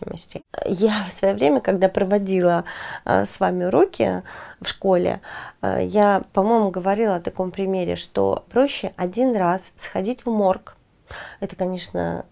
Я 0.66 1.07
в 1.11 1.18
свое 1.18 1.35
время, 1.35 1.61
когда 1.61 1.88
проводила 1.88 2.64
э, 3.05 3.26
с 3.26 3.40
вами 3.40 3.64
уроки 3.64 4.22
в 4.61 4.68
школе, 4.68 5.20
э, 5.61 5.81
я, 5.85 6.22
по-моему, 6.33 6.70
говорила 6.70 7.16
о 7.16 7.20
таком 7.20 7.50
примере, 7.50 7.96
что 7.96 8.44
проще 8.50 8.92
один 8.96 9.37
раз 9.37 9.70
сходить 9.76 10.24
в 10.24 10.31
морг, 10.31 10.76
это, 11.40 11.57
конечно, 11.57 12.27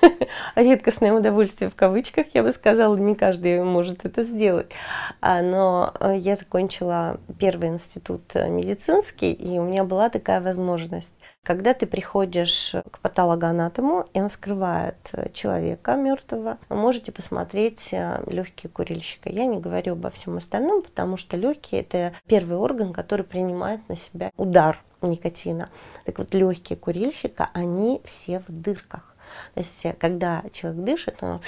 редкостное 0.56 1.12
удовольствие 1.12 1.70
в 1.70 1.74
кавычках, 1.74 2.26
я 2.34 2.42
бы 2.42 2.52
сказала, 2.52 2.96
не 2.96 3.14
каждый 3.14 3.62
может 3.62 4.04
это 4.04 4.22
сделать. 4.22 4.72
А, 5.20 5.42
но 5.42 5.92
э, 6.00 6.16
я 6.18 6.36
закончила 6.36 7.18
первый 7.38 7.68
институт 7.68 8.34
медицинский, 8.34 9.32
и 9.32 9.58
у 9.58 9.64
меня 9.64 9.84
была 9.84 10.08
такая 10.08 10.40
возможность. 10.40 11.14
Когда 11.44 11.74
ты 11.74 11.86
приходишь 11.86 12.74
к 12.90 13.00
патологоанатому, 13.00 14.06
и 14.14 14.20
он 14.20 14.30
скрывает 14.30 14.96
человека 15.32 15.96
мертвого, 15.96 16.58
можете 16.68 17.10
посмотреть 17.10 17.88
э, 17.92 18.22
легкие 18.26 18.70
курильщика. 18.70 19.28
Я 19.28 19.46
не 19.46 19.58
говорю 19.58 19.94
обо 19.94 20.10
всем 20.10 20.36
остальном, 20.36 20.82
потому 20.82 21.16
что 21.16 21.36
легкие 21.36 21.80
это 21.80 22.12
первый 22.26 22.56
орган, 22.56 22.92
который 22.92 23.24
принимает 23.24 23.88
на 23.88 23.96
себя 23.96 24.30
удар 24.36 24.78
никотина. 25.06 25.70
Так 26.04 26.18
вот, 26.18 26.34
легкие 26.34 26.76
курильщика, 26.76 27.50
они 27.52 28.00
все 28.04 28.40
в 28.40 28.44
дырках. 28.48 29.14
То 29.54 29.60
есть, 29.60 29.86
когда 29.98 30.42
человек 30.52 30.84
дышит, 30.84 31.22
он 31.22 31.40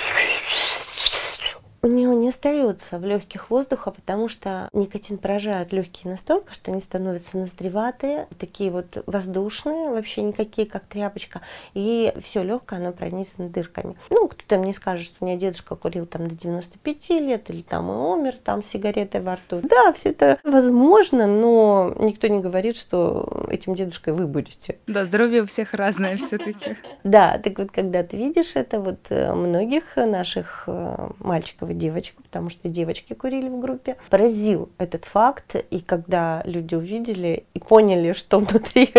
у 1.84 1.86
него 1.86 2.14
не 2.14 2.30
остается 2.30 2.98
в 2.98 3.04
легких 3.04 3.50
воздуха, 3.50 3.90
потому 3.90 4.26
что 4.26 4.70
никотин 4.72 5.18
поражает 5.18 5.70
легкие 5.70 6.10
настолько, 6.10 6.54
что 6.54 6.72
они 6.72 6.80
становятся 6.80 7.36
ноздреватые, 7.36 8.26
такие 8.38 8.70
вот 8.70 9.02
воздушные, 9.04 9.90
вообще 9.90 10.22
никакие, 10.22 10.66
как 10.66 10.84
тряпочка, 10.84 11.42
и 11.74 12.14
все 12.22 12.42
легкое, 12.42 12.78
оно 12.78 12.92
пронизано 12.92 13.50
дырками. 13.50 13.96
Ну, 14.08 14.28
кто-то 14.28 14.56
мне 14.56 14.72
скажет, 14.72 15.04
что 15.04 15.16
у 15.20 15.26
меня 15.26 15.36
дедушка 15.36 15.76
курил 15.76 16.06
там 16.06 16.26
до 16.26 16.34
95 16.34 17.10
лет, 17.10 17.50
или 17.50 17.60
там 17.60 17.90
и 17.90 17.94
умер 17.94 18.36
там 18.42 18.62
с 18.62 18.68
сигаретой 18.68 19.20
во 19.20 19.34
рту. 19.34 19.60
Да, 19.62 19.92
все 19.92 20.10
это 20.10 20.38
возможно, 20.42 21.26
но 21.26 21.94
никто 21.98 22.28
не 22.28 22.40
говорит, 22.40 22.78
что 22.78 23.46
этим 23.50 23.74
дедушкой 23.74 24.14
вы 24.14 24.26
будете. 24.26 24.78
Да, 24.86 25.04
здоровье 25.04 25.42
у 25.42 25.46
всех 25.46 25.74
разное 25.74 26.16
все-таки. 26.16 26.76
Да, 27.04 27.38
так 27.38 27.58
вот, 27.58 27.70
когда 27.70 28.02
ты 28.02 28.16
видишь 28.16 28.56
это, 28.56 28.80
вот 28.80 28.98
э, 29.10 29.34
многих 29.34 29.96
наших 29.96 30.64
э, 30.66 31.10
мальчиков 31.18 31.73
и 31.74 31.76
девочек, 31.76 32.16
потому 32.22 32.50
что 32.50 32.68
девочки 32.68 33.12
курили 33.12 33.48
в 33.48 33.58
группе, 33.60 33.96
поразил 34.10 34.70
этот 34.78 35.04
факт, 35.04 35.56
и 35.70 35.80
когда 35.80 36.42
люди 36.44 36.74
увидели 36.74 37.44
и 37.54 37.58
поняли, 37.58 38.12
что 38.12 38.38
внутри 38.40 38.92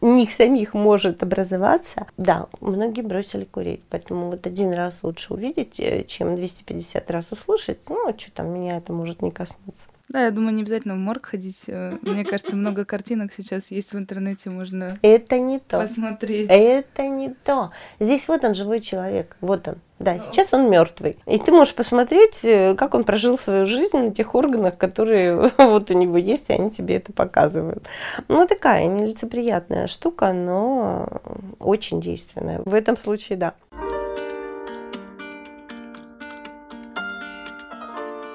них 0.00 0.30
самих 0.32 0.74
может 0.74 1.22
образоваться, 1.22 2.06
да, 2.16 2.46
многие 2.60 3.02
бросили 3.02 3.44
курить. 3.44 3.82
Поэтому 3.88 4.30
вот 4.30 4.46
один 4.46 4.72
раз 4.72 5.00
лучше 5.02 5.34
увидеть, 5.34 5.80
э, 5.80 6.04
чем 6.04 6.36
250 6.36 7.10
раз 7.10 7.32
услышать. 7.32 7.88
Ну, 7.88 8.08
а 8.08 8.18
что 8.18 8.32
там, 8.32 8.52
меня 8.52 8.76
это 8.76 8.92
может 8.92 9.22
не 9.22 9.30
коснуться. 9.30 9.88
Да, 10.10 10.24
я 10.24 10.30
думаю, 10.30 10.54
не 10.54 10.62
обязательно 10.62 10.94
в 10.94 10.98
морг 10.98 11.26
ходить. 11.26 11.64
Э, 11.66 11.98
мне 12.02 12.24
кажется, 12.24 12.56
много 12.56 12.84
картинок 12.84 13.32
сейчас 13.36 13.70
есть 13.70 13.92
в 13.92 13.98
интернете, 13.98 14.48
можно 14.50 14.98
Это 15.02 15.38
не 15.38 15.58
то. 15.58 15.80
посмотреть. 15.80 16.48
Это 16.50 17.08
не 17.08 17.34
то. 17.44 17.70
Здесь 18.00 18.26
вот 18.26 18.44
он 18.44 18.54
живой 18.54 18.80
человек. 18.80 19.36
Вот 19.40 19.68
он. 19.68 19.76
Да, 19.98 20.18
сейчас 20.18 20.48
он 20.52 20.70
мертвый. 20.70 21.16
И 21.26 21.38
ты 21.38 21.50
можешь 21.50 21.74
посмотреть, 21.74 22.44
э, 22.44 22.74
как 22.76 22.94
он 22.94 23.04
прожил 23.04 23.36
свою 23.36 23.66
жизнь 23.66 23.98
на 23.98 24.10
тех 24.12 24.34
органах, 24.34 24.78
которые 24.78 25.50
вот 25.58 25.90
у 25.90 25.94
него 25.94 26.16
есть, 26.16 26.48
и 26.48 26.52
они 26.52 26.70
тебе 26.70 26.96
это 26.96 27.12
показывают. 27.12 27.84
Ну, 28.28 28.46
такая 28.46 28.86
нелицеприятная 28.86 29.88
штука, 29.88 30.32
но 30.32 31.20
очень 31.58 32.00
действенная. 32.00 32.62
В 32.64 32.74
этом 32.74 32.96
случае, 32.96 33.38
да. 33.38 33.54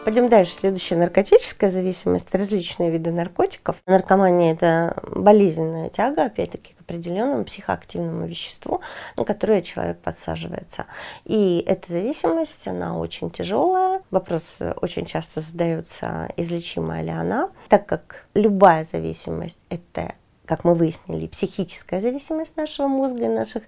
Пойдем 0.04 0.28
дальше. 0.28 0.52
Следующая 0.54 0.98
наркотическая 0.98 1.70
зависимость, 1.70 2.36
различные 2.36 2.92
виды 2.92 3.10
наркотиков. 3.12 3.78
Наркомания– 3.86 4.54
это 4.54 5.02
болезненная 5.08 5.90
тяга, 5.90 6.26
опять-таки, 6.26 6.74
к 6.74 6.82
определенному 6.82 7.46
психоактивному 7.46 8.26
веществу, 8.26 8.82
на 9.16 9.24
которое 9.24 9.62
человек 9.62 10.00
подсаживается. 10.00 10.88
И 11.24 11.64
эта 11.66 11.90
зависимость, 11.94 12.68
она 12.68 12.98
очень 12.98 13.32
тяжелая. 13.32 14.02
Вопрос 14.12 14.44
очень 14.82 15.06
часто 15.06 15.40
задается, 15.40 16.30
излечимая 16.36 17.02
ли 17.02 17.12
она, 17.12 17.50
так 17.70 17.86
как 17.86 18.26
любая 18.34 18.86
зависимость– 18.92 19.60
это 19.70 20.16
как 20.46 20.66
мы 20.66 20.74
выяснили, 20.74 21.28
психическая 21.28 22.02
зависимость 22.02 22.58
нашего 22.58 22.88
мозга 22.88 23.24
и 23.24 23.30
наших 23.30 23.64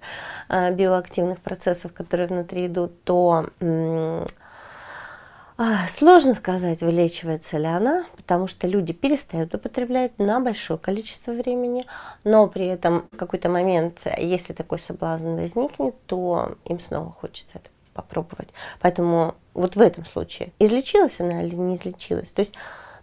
э, 0.50 0.74
биоактивных 0.74 1.40
процессов, 1.40 1.94
которые 1.94 2.28
внутри 2.28 2.66
идут, 2.66 3.02
то 3.04 3.46
а, 3.60 4.26
сложно 5.96 6.34
сказать, 6.34 6.82
вылечивается 6.82 7.56
ли 7.56 7.66
она, 7.66 8.04
потому 8.16 8.46
что 8.46 8.66
люди 8.66 8.92
перестают 8.92 9.54
употреблять 9.54 10.18
на 10.18 10.38
большое 10.40 10.78
количество 10.78 11.32
времени, 11.32 11.86
но 12.24 12.46
при 12.46 12.66
этом 12.66 13.08
в 13.10 13.16
какой-то 13.16 13.48
момент, 13.48 13.98
если 14.18 14.52
такой 14.52 14.78
соблазн 14.78 15.34
возникнет, 15.36 15.94
то 16.06 16.56
им 16.66 16.78
снова 16.78 17.10
хочется 17.10 17.58
это 17.58 17.70
попробовать. 17.94 18.50
Поэтому 18.80 19.34
вот 19.54 19.76
в 19.76 19.80
этом 19.80 20.04
случае, 20.04 20.52
излечилась 20.58 21.18
она 21.18 21.42
или 21.42 21.54
не 21.54 21.76
излечилась, 21.76 22.28
то 22.28 22.40
есть 22.40 22.54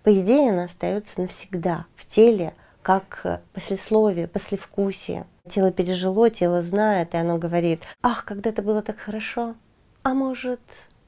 по 0.04 0.14
идее 0.14 0.52
она 0.52 0.66
остается 0.66 1.22
навсегда 1.22 1.86
в 1.96 2.06
теле, 2.06 2.54
как 2.84 3.42
послесловие, 3.54 4.28
послевкусие. 4.28 5.26
Тело 5.50 5.72
пережило, 5.72 6.30
тело 6.30 6.62
знает, 6.62 7.16
и 7.16 7.18
оно 7.18 7.38
говорит, 7.38 7.84
ах, 8.04 8.26
когда-то 8.26 8.62
было 8.62 8.82
так 8.84 9.00
хорошо, 9.00 9.56
а 10.04 10.14
может 10.14 10.60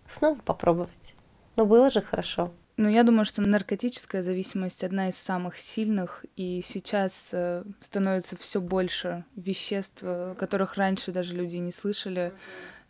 снова 0.10 0.40
попробовать. 0.44 1.14
Но 1.56 1.66
было 1.66 1.90
же 1.90 2.02
хорошо. 2.02 2.52
Ну, 2.78 2.90
я 2.90 3.04
думаю, 3.04 3.24
что 3.24 3.42
наркотическая 3.42 4.22
зависимость 4.22 4.84
одна 4.84 5.08
из 5.08 5.16
самых 5.16 5.58
сильных, 5.58 6.26
и 6.36 6.62
сейчас 6.62 7.30
э, 7.32 7.64
становится 7.80 8.36
все 8.36 8.60
больше 8.60 9.24
веществ, 9.38 10.00
э, 10.02 10.36
которых 10.38 10.76
раньше 10.76 11.14
даже 11.14 11.36
люди 11.36 11.56
не 11.56 11.72
слышали. 11.72 12.34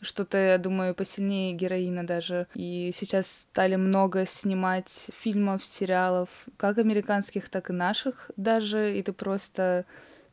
Что-то, 0.01 0.38
я 0.39 0.58
думаю, 0.58 0.95
посильнее 0.95 1.54
героина 1.54 2.06
даже. 2.06 2.47
И 2.56 2.91
сейчас 2.95 3.28
стали 3.28 3.75
много 3.75 4.25
снимать 4.25 5.10
фильмов, 5.19 5.63
сериалов, 5.63 6.30
как 6.58 6.80
американских, 6.80 7.49
так 7.49 7.69
и 7.69 7.73
наших 7.73 8.32
даже. 8.38 8.97
И 8.97 9.04
ты 9.04 9.13
просто 9.13 9.86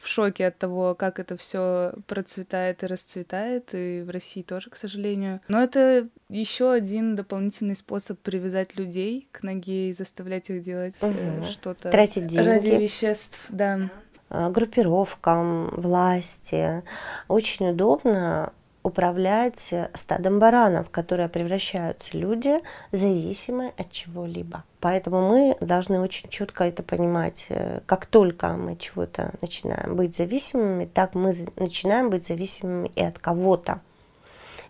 в 0.03 0.09
шоке 0.09 0.49
от 0.49 0.59
того, 0.59 0.97
как 0.97 1.21
это 1.21 1.37
все 1.37 1.93
процветает 2.09 2.83
и 2.83 2.87
расцветает, 2.87 3.69
и 3.73 4.03
в 4.03 4.11
России 4.11 4.43
тоже, 4.43 4.69
к 4.69 4.77
сожалению. 4.77 5.41
Но 5.47 5.63
это 5.63 6.09
еще 6.29 6.73
один 6.73 7.15
дополнительный 7.15 7.77
способ 7.77 8.19
привязать 8.19 8.77
людей 8.77 9.29
к 9.31 9.45
ноге 9.45 9.91
и 9.91 9.93
заставлять 9.93 10.51
их 10.51 10.63
делать 10.65 10.95
угу. 11.01 11.45
что-то 11.49 11.91
Тратить 11.91 12.27
деньги. 12.27 12.45
ради 12.45 12.69
веществ, 12.69 13.39
да 13.49 13.91
а, 14.29 14.51
группировкам, 14.51 15.69
власти. 15.77 16.83
Очень 17.29 17.71
удобно 17.71 18.53
управлять 18.83 19.73
стадом 19.95 20.39
баранов, 20.39 20.89
в 20.89 20.91
которые 20.91 21.29
превращаются 21.29 22.17
люди, 22.17 22.61
зависимые 22.91 23.73
от 23.77 23.91
чего-либо. 23.91 24.65
Поэтому 24.81 25.29
мы 25.29 25.57
должны 25.61 26.01
очень 26.01 26.29
четко 26.29 26.65
это 26.65 26.83
понимать. 26.83 27.47
Э, 27.49 27.81
как 27.87 28.07
только 28.07 28.49
мы 28.49 28.77
чего-то 28.77 29.33
начинаем 29.41 29.95
быть 29.95 30.17
зависимыми, 30.17 30.87
так 30.87 31.15
мы 31.15 31.35
начинаем 31.57 32.11
быть 32.11 32.27
зависимыми 32.27 32.91
и 32.97 33.03
от 33.03 33.19
кого-то. 33.19 33.81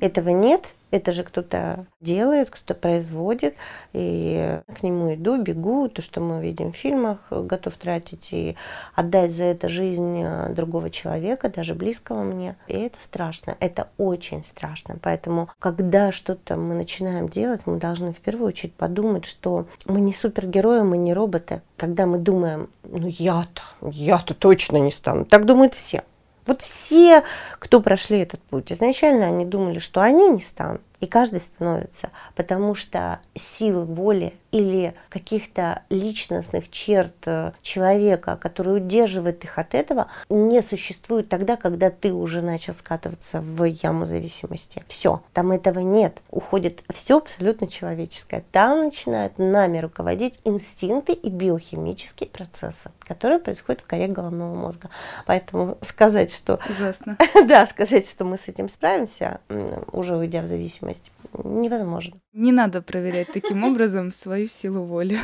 Этого 0.00 0.30
нет, 0.30 0.66
это 0.92 1.10
же 1.10 1.24
кто-то 1.24 1.86
делает, 2.00 2.50
кто-то 2.50 2.74
производит, 2.78 3.54
и 3.92 4.60
к 4.78 4.82
нему 4.82 5.14
иду, 5.14 5.42
бегу, 5.42 5.88
то, 5.88 6.02
что 6.02 6.20
мы 6.20 6.42
видим 6.42 6.72
в 6.72 6.76
фильмах, 6.76 7.18
готов 7.30 7.76
тратить 7.76 8.28
и 8.32 8.56
отдать 8.94 9.32
за 9.32 9.44
это 9.44 9.68
жизнь 9.68 10.22
э, 10.22 10.50
другого 10.50 10.90
человека, 10.90 11.48
даже 11.48 11.74
близкого 11.74 12.22
мне. 12.22 12.56
И 12.68 12.74
это 12.74 12.98
страшно, 13.02 13.56
это 13.58 13.88
очень 13.96 14.44
страшно. 14.44 14.98
Поэтому, 15.00 15.48
когда 15.58 16.12
что-то 16.12 16.56
мы 16.56 16.74
начинаем 16.74 17.28
делать, 17.28 17.62
мы 17.64 17.78
должны 17.78 18.12
в 18.12 18.18
первую 18.18 18.48
очередь 18.48 18.74
подумать, 18.74 19.24
что 19.24 19.66
мы 19.86 20.00
не 20.00 20.12
супергерои, 20.12 20.82
мы 20.82 20.98
не 20.98 21.14
роботы. 21.14 21.62
Когда 21.78 22.04
мы 22.04 22.18
думаем, 22.18 22.68
ну 22.84 23.08
я-то, 23.08 23.62
я-то 23.80 24.34
точно 24.34 24.76
не 24.76 24.92
стану. 24.92 25.24
Так 25.24 25.46
думают 25.46 25.74
все. 25.74 26.04
Вот 26.46 26.62
все, 26.62 27.22
кто 27.58 27.80
прошли 27.80 28.18
этот 28.18 28.40
путь, 28.42 28.72
изначально 28.72 29.26
они 29.26 29.44
думали, 29.44 29.78
что 29.78 30.00
они 30.02 30.28
не 30.28 30.40
станут, 30.40 30.82
и 31.02 31.06
каждый 31.06 31.40
становится, 31.40 32.10
потому 32.36 32.76
что 32.76 33.18
сил 33.34 33.84
воли 33.84 34.34
или 34.52 34.94
каких-то 35.08 35.82
личностных 35.88 36.70
черт 36.70 37.14
э, 37.24 37.52
человека, 37.62 38.36
которые 38.36 38.76
удерживают 38.76 39.42
их 39.42 39.58
от 39.58 39.74
этого, 39.74 40.08
не 40.28 40.62
существует 40.62 41.28
тогда, 41.28 41.56
когда 41.56 41.90
ты 41.90 42.12
уже 42.12 42.42
начал 42.42 42.74
скатываться 42.74 43.40
в 43.40 43.64
яму 43.64 44.06
зависимости. 44.06 44.84
Все, 44.86 45.22
там 45.32 45.50
этого 45.50 45.80
нет. 45.80 46.20
Уходит 46.30 46.84
все 46.94 47.16
абсолютно 47.16 47.66
человеческое. 47.66 48.44
Там 48.52 48.82
начинают 48.84 49.38
нами 49.38 49.78
руководить 49.78 50.38
инстинкты 50.44 51.14
и 51.14 51.30
биохимические 51.30 52.28
процессы, 52.28 52.90
которые 53.00 53.38
происходят 53.38 53.80
в 53.80 53.86
коре 53.86 54.06
головного 54.06 54.54
мозга. 54.54 54.90
Поэтому 55.26 55.78
сказать, 55.80 56.32
что... 56.32 56.60
Ужасно. 56.70 57.16
Да, 57.46 57.66
сказать, 57.66 58.08
что 58.08 58.24
мы 58.24 58.38
с 58.38 58.46
этим 58.46 58.68
справимся, 58.68 59.40
уже 59.90 60.16
уйдя 60.16 60.42
в 60.42 60.46
зависимость, 60.46 60.91
невозможно. 61.44 62.20
Не 62.32 62.52
надо 62.52 62.82
проверять 62.82 63.32
таким 63.32 63.64
образом 63.70 64.12
свою 64.12 64.48
силу 64.48 64.84
воли. 64.84 65.18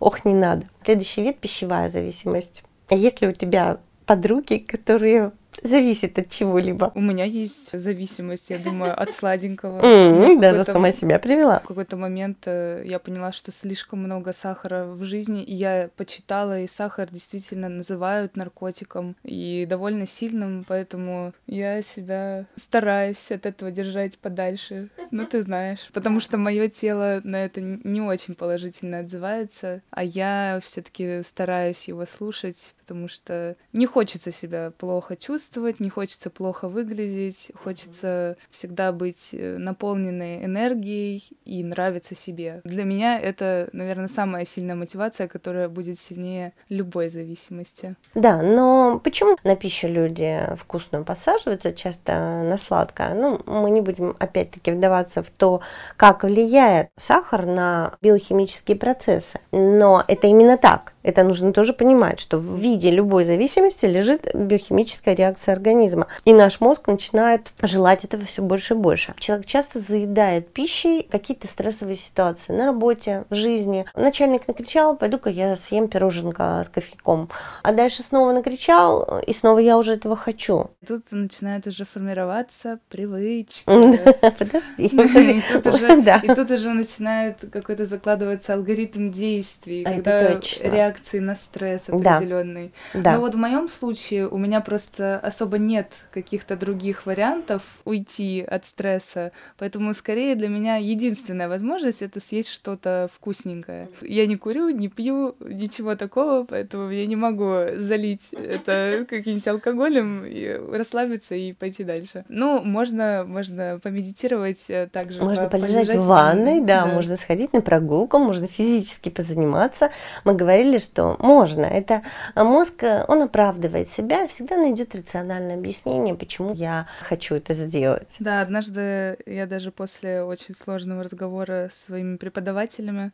Ох, 0.00 0.24
не 0.24 0.34
надо. 0.34 0.66
Следующий 0.84 1.22
вид– 1.22 1.38
пищевая 1.40 1.88
зависимость. 1.88 2.64
А 2.88 2.94
есть 2.94 3.20
ли 3.20 3.28
у 3.28 3.32
тебя 3.32 3.78
подруги, 4.06 4.58
которые 4.58 5.32
зависит 5.64 6.18
от 6.18 6.30
чего-либо. 6.30 6.92
У 6.94 7.00
меня 7.00 7.24
есть 7.24 7.70
зависимость, 7.72 8.50
я 8.50 8.58
думаю, 8.58 9.00
от 9.00 9.10
сладенького. 9.10 9.80
Mm-hmm, 9.80 10.40
даже 10.40 10.64
сама 10.64 10.92
себя 10.92 11.18
привела. 11.18 11.60
В 11.60 11.68
какой-то 11.68 11.96
момент 11.96 12.38
э, 12.44 12.84
я 12.84 12.98
поняла, 12.98 13.32
что 13.32 13.50
слишком 13.50 14.00
много 14.00 14.32
сахара 14.32 14.84
в 14.84 15.02
жизни, 15.04 15.42
и 15.42 15.54
я 15.54 15.88
почитала, 15.96 16.60
и 16.60 16.68
сахар 16.68 17.08
действительно 17.10 17.68
называют 17.68 18.36
наркотиком, 18.36 19.16
и 19.24 19.66
довольно 19.68 20.06
сильным, 20.06 20.64
поэтому 20.68 21.32
я 21.46 21.80
себя 21.82 22.44
стараюсь 22.56 23.30
от 23.30 23.46
этого 23.46 23.70
держать 23.70 24.18
подальше. 24.18 24.90
Ну, 25.10 25.26
ты 25.26 25.42
знаешь. 25.42 25.88
Потому 25.94 26.20
что 26.20 26.36
мое 26.36 26.68
тело 26.68 27.22
на 27.24 27.42
это 27.42 27.62
не 27.62 28.02
очень 28.02 28.34
положительно 28.34 28.98
отзывается, 28.98 29.80
а 29.90 30.04
я 30.04 30.60
все 30.62 30.82
таки 30.82 31.22
стараюсь 31.22 31.88
его 31.88 32.04
слушать, 32.04 32.74
потому 32.80 33.08
что 33.08 33.56
не 33.72 33.86
хочется 33.86 34.30
себя 34.30 34.70
плохо 34.76 35.16
чувствовать, 35.16 35.53
чувствовать, 35.54 35.80
не 35.80 35.88
хочется 35.88 36.30
плохо 36.30 36.68
выглядеть, 36.68 37.52
хочется 37.62 38.36
всегда 38.50 38.92
быть 38.92 39.28
э, 39.32 39.56
наполненной 39.56 40.44
энергией 40.44 41.24
и 41.44 41.62
нравиться 41.62 42.14
себе. 42.14 42.60
Для 42.64 42.84
меня 42.84 43.20
это, 43.20 43.68
наверное, 43.72 44.08
самая 44.08 44.44
сильная 44.46 44.74
мотивация, 44.74 45.28
которая 45.28 45.68
будет 45.68 46.00
сильнее 46.00 46.52
любой 46.68 47.08
зависимости. 47.08 47.94
Да, 48.14 48.42
но 48.42 49.00
почему 49.02 49.36
на 49.44 49.54
пищу 49.54 49.88
люди 49.88 50.40
вкусную 50.56 51.04
посаживаются, 51.04 51.72
часто 51.72 52.42
на 52.42 52.58
сладкое? 52.58 53.14
Ну, 53.14 53.40
мы 53.46 53.70
не 53.70 53.80
будем 53.80 54.16
опять-таки 54.18 54.72
вдаваться 54.72 55.22
в 55.22 55.30
то, 55.30 55.60
как 55.96 56.24
влияет 56.24 56.88
сахар 56.96 57.46
на 57.46 57.92
биохимические 58.02 58.76
процессы. 58.76 59.38
Но 59.52 60.02
это 60.08 60.26
именно 60.26 60.56
так. 60.56 60.94
Это 61.04 61.22
нужно 61.22 61.52
тоже 61.52 61.74
понимать, 61.74 62.18
что 62.18 62.38
в 62.38 62.56
виде 62.56 62.90
любой 62.90 63.26
зависимости 63.26 63.84
лежит 63.84 64.34
биохимическая 64.34 65.14
реакция 65.14 65.33
организма. 65.52 66.06
И 66.24 66.32
наш 66.32 66.60
мозг 66.60 66.86
начинает 66.86 67.52
желать 67.62 68.04
этого 68.04 68.24
все 68.24 68.42
больше 68.42 68.74
и 68.74 68.76
больше. 68.76 69.14
Человек 69.18 69.46
часто 69.46 69.80
заедает 69.80 70.52
пищей 70.52 71.06
какие-то 71.10 71.46
стрессовые 71.48 71.96
ситуации 71.96 72.52
на 72.52 72.66
работе, 72.66 73.24
в 73.30 73.34
жизни. 73.34 73.86
Начальник 73.94 74.46
накричал, 74.46 74.96
пойду-ка 74.96 75.30
я 75.30 75.56
съем 75.56 75.88
пироженка 75.88 76.62
с 76.64 76.68
кофейком. 76.68 77.28
А 77.62 77.72
дальше 77.72 78.02
снова 78.02 78.32
накричал, 78.32 79.20
и 79.20 79.32
снова 79.32 79.58
я 79.58 79.76
уже 79.78 79.94
этого 79.94 80.16
хочу. 80.16 80.70
Тут 80.86 81.10
начинает 81.10 81.66
уже 81.66 81.84
формироваться 81.84 82.78
привычка. 82.88 83.64
Подожди. 84.38 84.86
И 86.24 86.34
тут 86.34 86.50
уже 86.50 86.72
начинает 86.72 87.38
какой-то 87.50 87.86
закладываться 87.86 88.54
алгоритм 88.54 89.10
действий, 89.10 89.84
когда 89.84 90.20
реакция 90.68 90.94
реакции 90.94 91.18
на 91.18 91.36
стресс 91.36 91.88
определенный. 91.88 92.72
Но 92.92 93.20
вот 93.20 93.34
в 93.34 93.38
моем 93.38 93.68
случае 93.68 94.28
у 94.28 94.38
меня 94.38 94.60
просто 94.60 95.18
особо 95.24 95.58
нет 95.58 95.92
каких-то 96.12 96.56
других 96.56 97.06
вариантов 97.06 97.62
уйти 97.84 98.42
от 98.42 98.66
стресса, 98.66 99.32
поэтому 99.58 99.94
скорее 99.94 100.34
для 100.34 100.48
меня 100.48 100.76
единственная 100.76 101.48
возможность 101.48 102.02
это 102.02 102.20
съесть 102.20 102.50
что-то 102.50 103.08
вкусненькое. 103.14 103.88
Я 104.02 104.26
не 104.26 104.36
курю, 104.36 104.68
не 104.68 104.88
пью, 104.88 105.36
ничего 105.40 105.94
такого, 105.96 106.44
поэтому 106.44 106.90
я 106.90 107.06
не 107.06 107.16
могу 107.16 107.54
залить 107.76 108.32
это 108.32 109.06
каким-нибудь 109.08 109.48
алкоголем 109.48 110.24
и 110.24 110.60
расслабиться 110.72 111.34
и 111.34 111.52
пойти 111.52 111.84
дальше. 111.84 112.24
Ну, 112.28 112.62
можно, 112.62 113.24
можно 113.26 113.80
помедитировать 113.82 114.64
э, 114.68 114.88
также. 114.88 115.22
Можно 115.22 115.48
полежать 115.48 115.88
в 115.88 116.04
ванной, 116.04 116.60
да, 116.60 116.84
да, 116.84 116.86
можно 116.86 117.16
сходить 117.16 117.52
на 117.52 117.60
прогулку, 117.60 118.18
можно 118.18 118.46
физически 118.46 119.08
позаниматься. 119.08 119.90
Мы 120.24 120.34
говорили, 120.34 120.78
что 120.78 121.16
можно. 121.18 121.64
Это 121.64 122.02
мозг, 122.34 122.84
он 123.08 123.22
оправдывает 123.22 123.88
себя, 123.88 124.26
всегда 124.28 124.56
найдет 124.56 124.94
рациональное 125.14 125.56
объяснение, 125.56 126.14
почему 126.14 126.54
я 126.54 126.88
хочу 127.00 127.36
это 127.36 127.54
сделать. 127.54 128.16
Да, 128.18 128.40
однажды 128.40 129.16
я 129.26 129.46
даже 129.46 129.70
после 129.70 130.22
очень 130.22 130.54
сложного 130.54 131.04
разговора 131.04 131.70
с 131.72 131.84
своими 131.84 132.16
преподавателями 132.16 133.12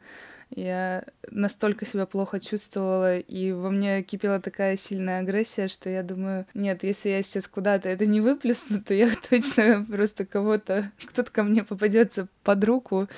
я 0.56 1.04
настолько 1.30 1.86
себя 1.86 2.06
плохо 2.06 2.40
чувствовала, 2.40 3.18
и 3.18 3.52
во 3.52 3.70
мне 3.70 4.02
кипела 4.02 4.40
такая 4.40 4.76
сильная 4.76 5.20
агрессия, 5.20 5.68
что 5.68 5.88
я 5.88 6.02
думаю, 6.02 6.44
нет, 6.54 6.82
если 6.82 7.10
я 7.10 7.22
сейчас 7.22 7.46
куда-то 7.46 7.88
это 7.88 8.04
не 8.06 8.20
выплесну, 8.20 8.82
то 8.82 8.92
я 8.92 9.10
точно 9.30 9.86
просто 9.88 10.26
кого-то, 10.26 10.90
кто-то 11.06 11.30
ко 11.30 11.44
мне 11.44 11.62
попадется 11.62 12.26
под 12.42 12.64
руку, 12.64 13.08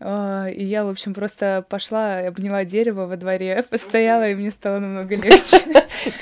и 0.00 0.64
я, 0.64 0.84
в 0.84 0.88
общем, 0.88 1.12
просто 1.14 1.64
пошла, 1.68 2.18
обняла 2.18 2.64
дерево 2.64 3.06
во 3.06 3.16
дворе, 3.16 3.64
постояла, 3.70 4.28
и 4.28 4.34
мне 4.34 4.50
стало 4.50 4.78
намного 4.78 5.14
легче. 5.16 5.58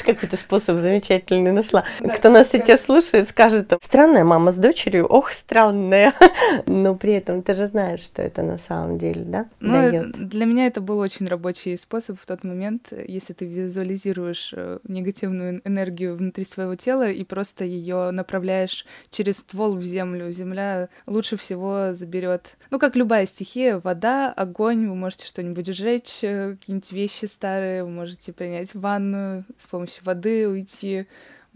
Какой-то 0.04 0.36
способ 0.36 0.78
замечательный 0.78 1.52
нашла. 1.52 1.84
Кто 2.14 2.30
нас 2.30 2.50
сейчас 2.52 2.82
слушает, 2.82 3.28
скажет, 3.28 3.72
странная 3.82 4.24
мама 4.24 4.52
с 4.52 4.56
дочерью, 4.56 5.06
ох, 5.06 5.30
странная. 5.30 6.14
Но 6.66 6.94
при 6.94 7.14
этом 7.14 7.42
ты 7.42 7.54
же 7.54 7.66
знаешь, 7.66 8.00
что 8.00 8.22
это 8.22 8.42
на 8.42 8.58
самом 8.58 8.98
деле, 8.98 9.22
да? 9.24 9.46
Ну, 9.60 10.04
для 10.06 10.46
меня 10.46 10.66
это 10.66 10.80
был 10.80 10.98
очень 10.98 11.26
рабочий 11.26 11.76
способ 11.76 12.20
в 12.20 12.26
тот 12.26 12.44
момент, 12.44 12.92
если 13.06 13.32
ты 13.32 13.44
визуализируешь 13.44 14.52
э, 14.56 14.78
негативную 14.84 15.60
энергию 15.64 16.16
внутри 16.16 16.44
своего 16.44 16.76
тела 16.76 17.10
и 17.10 17.24
просто 17.24 17.64
ее 17.64 18.10
направляешь 18.10 18.86
через 19.10 19.38
ствол 19.38 19.76
в 19.76 19.82
землю. 19.82 20.30
Земля 20.30 20.88
лучше 21.06 21.36
всего 21.36 21.94
заберет, 21.94 22.56
ну, 22.70 22.78
как 22.78 22.96
любая 22.96 23.26
стихия, 23.26 23.65
вода, 23.74 24.32
огонь, 24.32 24.88
вы 24.88 24.94
можете 24.94 25.26
что-нибудь 25.26 25.66
сжечь, 25.66 26.22
э, 26.22 26.56
какие-нибудь 26.56 26.92
вещи 26.92 27.24
старые, 27.26 27.84
вы 27.84 27.90
можете 27.90 28.32
принять 28.32 28.74
ванну, 28.74 29.44
с 29.58 29.66
помощью 29.66 30.04
воды 30.04 30.48
уйти, 30.48 31.06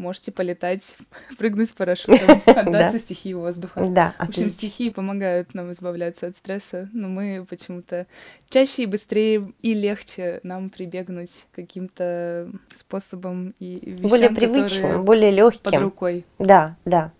можете 0.01 0.33
полетать, 0.33 0.96
прыгнуть 1.38 1.68
с 1.68 1.73
парашютом, 1.73 2.42
отдаться 2.46 2.99
стихии 2.99 3.35
воздуха. 3.35 3.87
Да, 3.87 4.14
В 4.18 4.29
общем, 4.29 4.51
стихии 4.51 4.90
помогают 4.90 5.55
нам 5.55 5.70
избавляться 5.73 6.27
от 6.27 6.37
стресса, 6.37 6.88
но 6.92 7.09
мы 7.09 7.46
почему-то 7.49 8.07
чаще 8.49 8.85
и 8.85 8.87
быстрее 8.87 9.53
и 9.62 9.75
легче 9.75 10.40
нам 10.42 10.70
прибегнуть 10.70 11.31
каким-то 11.53 12.51
способам 12.75 13.55
и 13.61 13.79
вещам, 13.85 14.09
более 14.09 14.31
привычным, 14.31 15.05
более 15.05 15.31
легким. 15.31 15.70
Под 15.70 15.81
рукой. 15.81 16.25
Да, 16.38 16.77
да. 16.85 17.12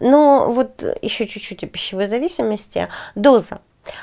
Но 0.00 0.50
вот 0.50 0.82
еще 1.02 1.26
чуть-чуть 1.26 1.64
о 1.64 1.66
пищевой 1.66 2.06
зависимости. 2.06 2.88
Доза 3.14 3.60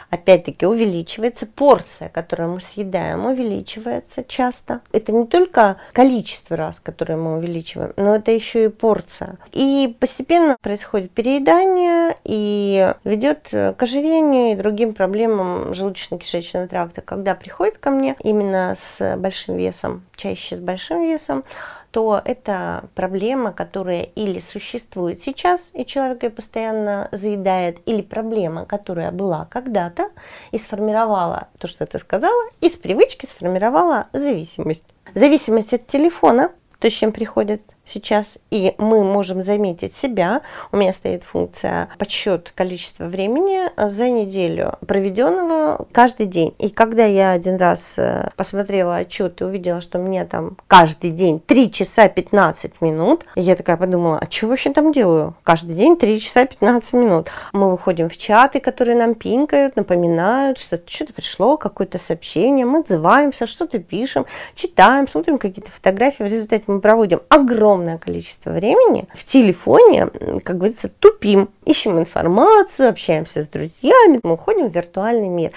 опять-таки 0.09 0.65
увеличивается, 0.65 1.45
порция, 1.45 2.09
которую 2.09 2.53
мы 2.53 2.59
съедаем, 2.61 3.25
увеличивается 3.25 4.23
часто. 4.23 4.81
Это 4.91 5.11
не 5.11 5.25
только 5.25 5.77
количество 5.93 6.57
раз, 6.57 6.79
которое 6.79 7.15
мы 7.15 7.37
увеличиваем, 7.37 7.93
но 7.97 8.15
это 8.15 8.31
еще 8.31 8.65
и 8.65 8.69
порция. 8.69 9.37
И 9.51 9.95
постепенно 9.99 10.57
происходит 10.61 11.11
переедание 11.11 12.15
и 12.23 12.93
ведет 13.03 13.49
к 13.51 13.75
ожирению 13.79 14.53
и 14.53 14.55
другим 14.55 14.93
проблемам 14.93 15.71
желудочно-кишечного 15.71 16.67
тракта. 16.67 17.01
Когда 17.01 17.35
приходит 17.35 17.77
ко 17.77 17.89
мне 17.89 18.15
именно 18.23 18.75
с 18.79 19.15
большим 19.17 19.57
весом, 19.57 20.03
чаще 20.15 20.57
с 20.57 20.59
большим 20.59 21.03
весом, 21.03 21.43
то 21.91 22.21
это 22.23 22.85
проблема, 22.95 23.51
которая 23.51 24.03
или 24.03 24.39
существует 24.39 25.21
сейчас, 25.23 25.61
и 25.73 25.85
человек 25.85 26.23
ее 26.23 26.29
постоянно 26.29 27.09
заедает, 27.11 27.79
или 27.85 28.01
проблема, 28.01 28.65
которая 28.65 29.11
была 29.11 29.45
когда-то 29.45 30.09
и 30.51 30.57
сформировала 30.57 31.47
то, 31.57 31.67
что 31.67 31.85
ты 31.85 31.97
сказала, 31.99 32.43
из 32.61 32.73
привычки 32.77 33.25
сформировала 33.25 34.07
зависимость. 34.13 34.85
Зависимость 35.15 35.73
от 35.73 35.87
телефона, 35.87 36.51
то, 36.79 36.89
с 36.89 36.93
чем 36.93 37.11
приходит 37.11 37.63
сейчас, 37.89 38.37
и 38.51 38.75
мы 38.77 39.03
можем 39.03 39.43
заметить 39.43 39.95
себя. 39.95 40.41
У 40.71 40.77
меня 40.77 40.93
стоит 40.93 41.23
функция 41.23 41.89
подсчет 41.97 42.51
количества 42.55 43.05
времени 43.05 43.61
за 43.77 44.09
неделю, 44.09 44.73
проведенного 44.85 45.87
каждый 45.91 46.25
день. 46.25 46.53
И 46.59 46.69
когда 46.69 47.05
я 47.05 47.31
один 47.31 47.57
раз 47.57 47.95
э, 47.97 48.29
посмотрела 48.35 48.97
отчет 48.97 49.41
и 49.41 49.43
увидела, 49.43 49.81
что 49.81 49.97
мне 49.97 50.25
там 50.25 50.57
каждый 50.67 51.11
день 51.11 51.39
3 51.39 51.71
часа 51.71 52.07
15 52.07 52.81
минут, 52.81 53.25
я 53.35 53.55
такая 53.55 53.77
подумала, 53.77 54.19
а 54.19 54.31
что 54.31 54.47
вообще 54.47 54.71
там 54.71 54.91
делаю? 54.91 55.35
Каждый 55.43 55.75
день 55.75 55.97
3 55.97 56.19
часа 56.19 56.45
15 56.45 56.93
минут. 56.93 57.29
Мы 57.53 57.71
выходим 57.71 58.09
в 58.09 58.17
чаты, 58.17 58.59
которые 58.59 58.95
нам 58.97 59.15
пинкают, 59.15 59.75
напоминают, 59.75 60.59
что 60.59 60.79
что-то 60.85 61.13
пришло, 61.13 61.57
какое-то 61.57 61.97
сообщение, 61.97 62.65
мы 62.65 62.79
отзываемся, 62.79 63.47
что-то 63.47 63.79
пишем, 63.79 64.25
читаем, 64.55 65.07
смотрим 65.07 65.37
какие-то 65.37 65.71
фотографии. 65.71 66.23
В 66.23 66.27
результате 66.27 66.63
мы 66.67 66.81
проводим 66.81 67.21
огромное 67.29 67.78
огромное 67.79 67.97
количество 67.97 68.51
времени 68.51 69.07
в 69.13 69.23
телефоне, 69.23 70.07
как 70.43 70.57
говорится, 70.57 70.89
тупим, 70.89 71.49
ищем 71.65 71.97
информацию, 71.97 72.89
общаемся 72.89 73.43
с 73.43 73.47
друзьями, 73.47 74.19
мы 74.23 74.33
уходим 74.33 74.69
в 74.69 74.75
виртуальный 74.75 75.29
мир. 75.29 75.51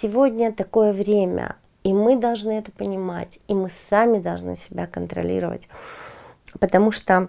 Сегодня 0.00 0.52
такое 0.52 0.92
время, 0.92 1.56
и 1.84 1.92
мы 1.92 2.16
должны 2.16 2.52
это 2.52 2.72
понимать, 2.72 3.38
и 3.48 3.54
мы 3.54 3.70
сами 3.90 4.18
должны 4.18 4.56
себя 4.56 4.86
контролировать, 4.86 5.68
потому 6.58 6.92
что 6.92 7.28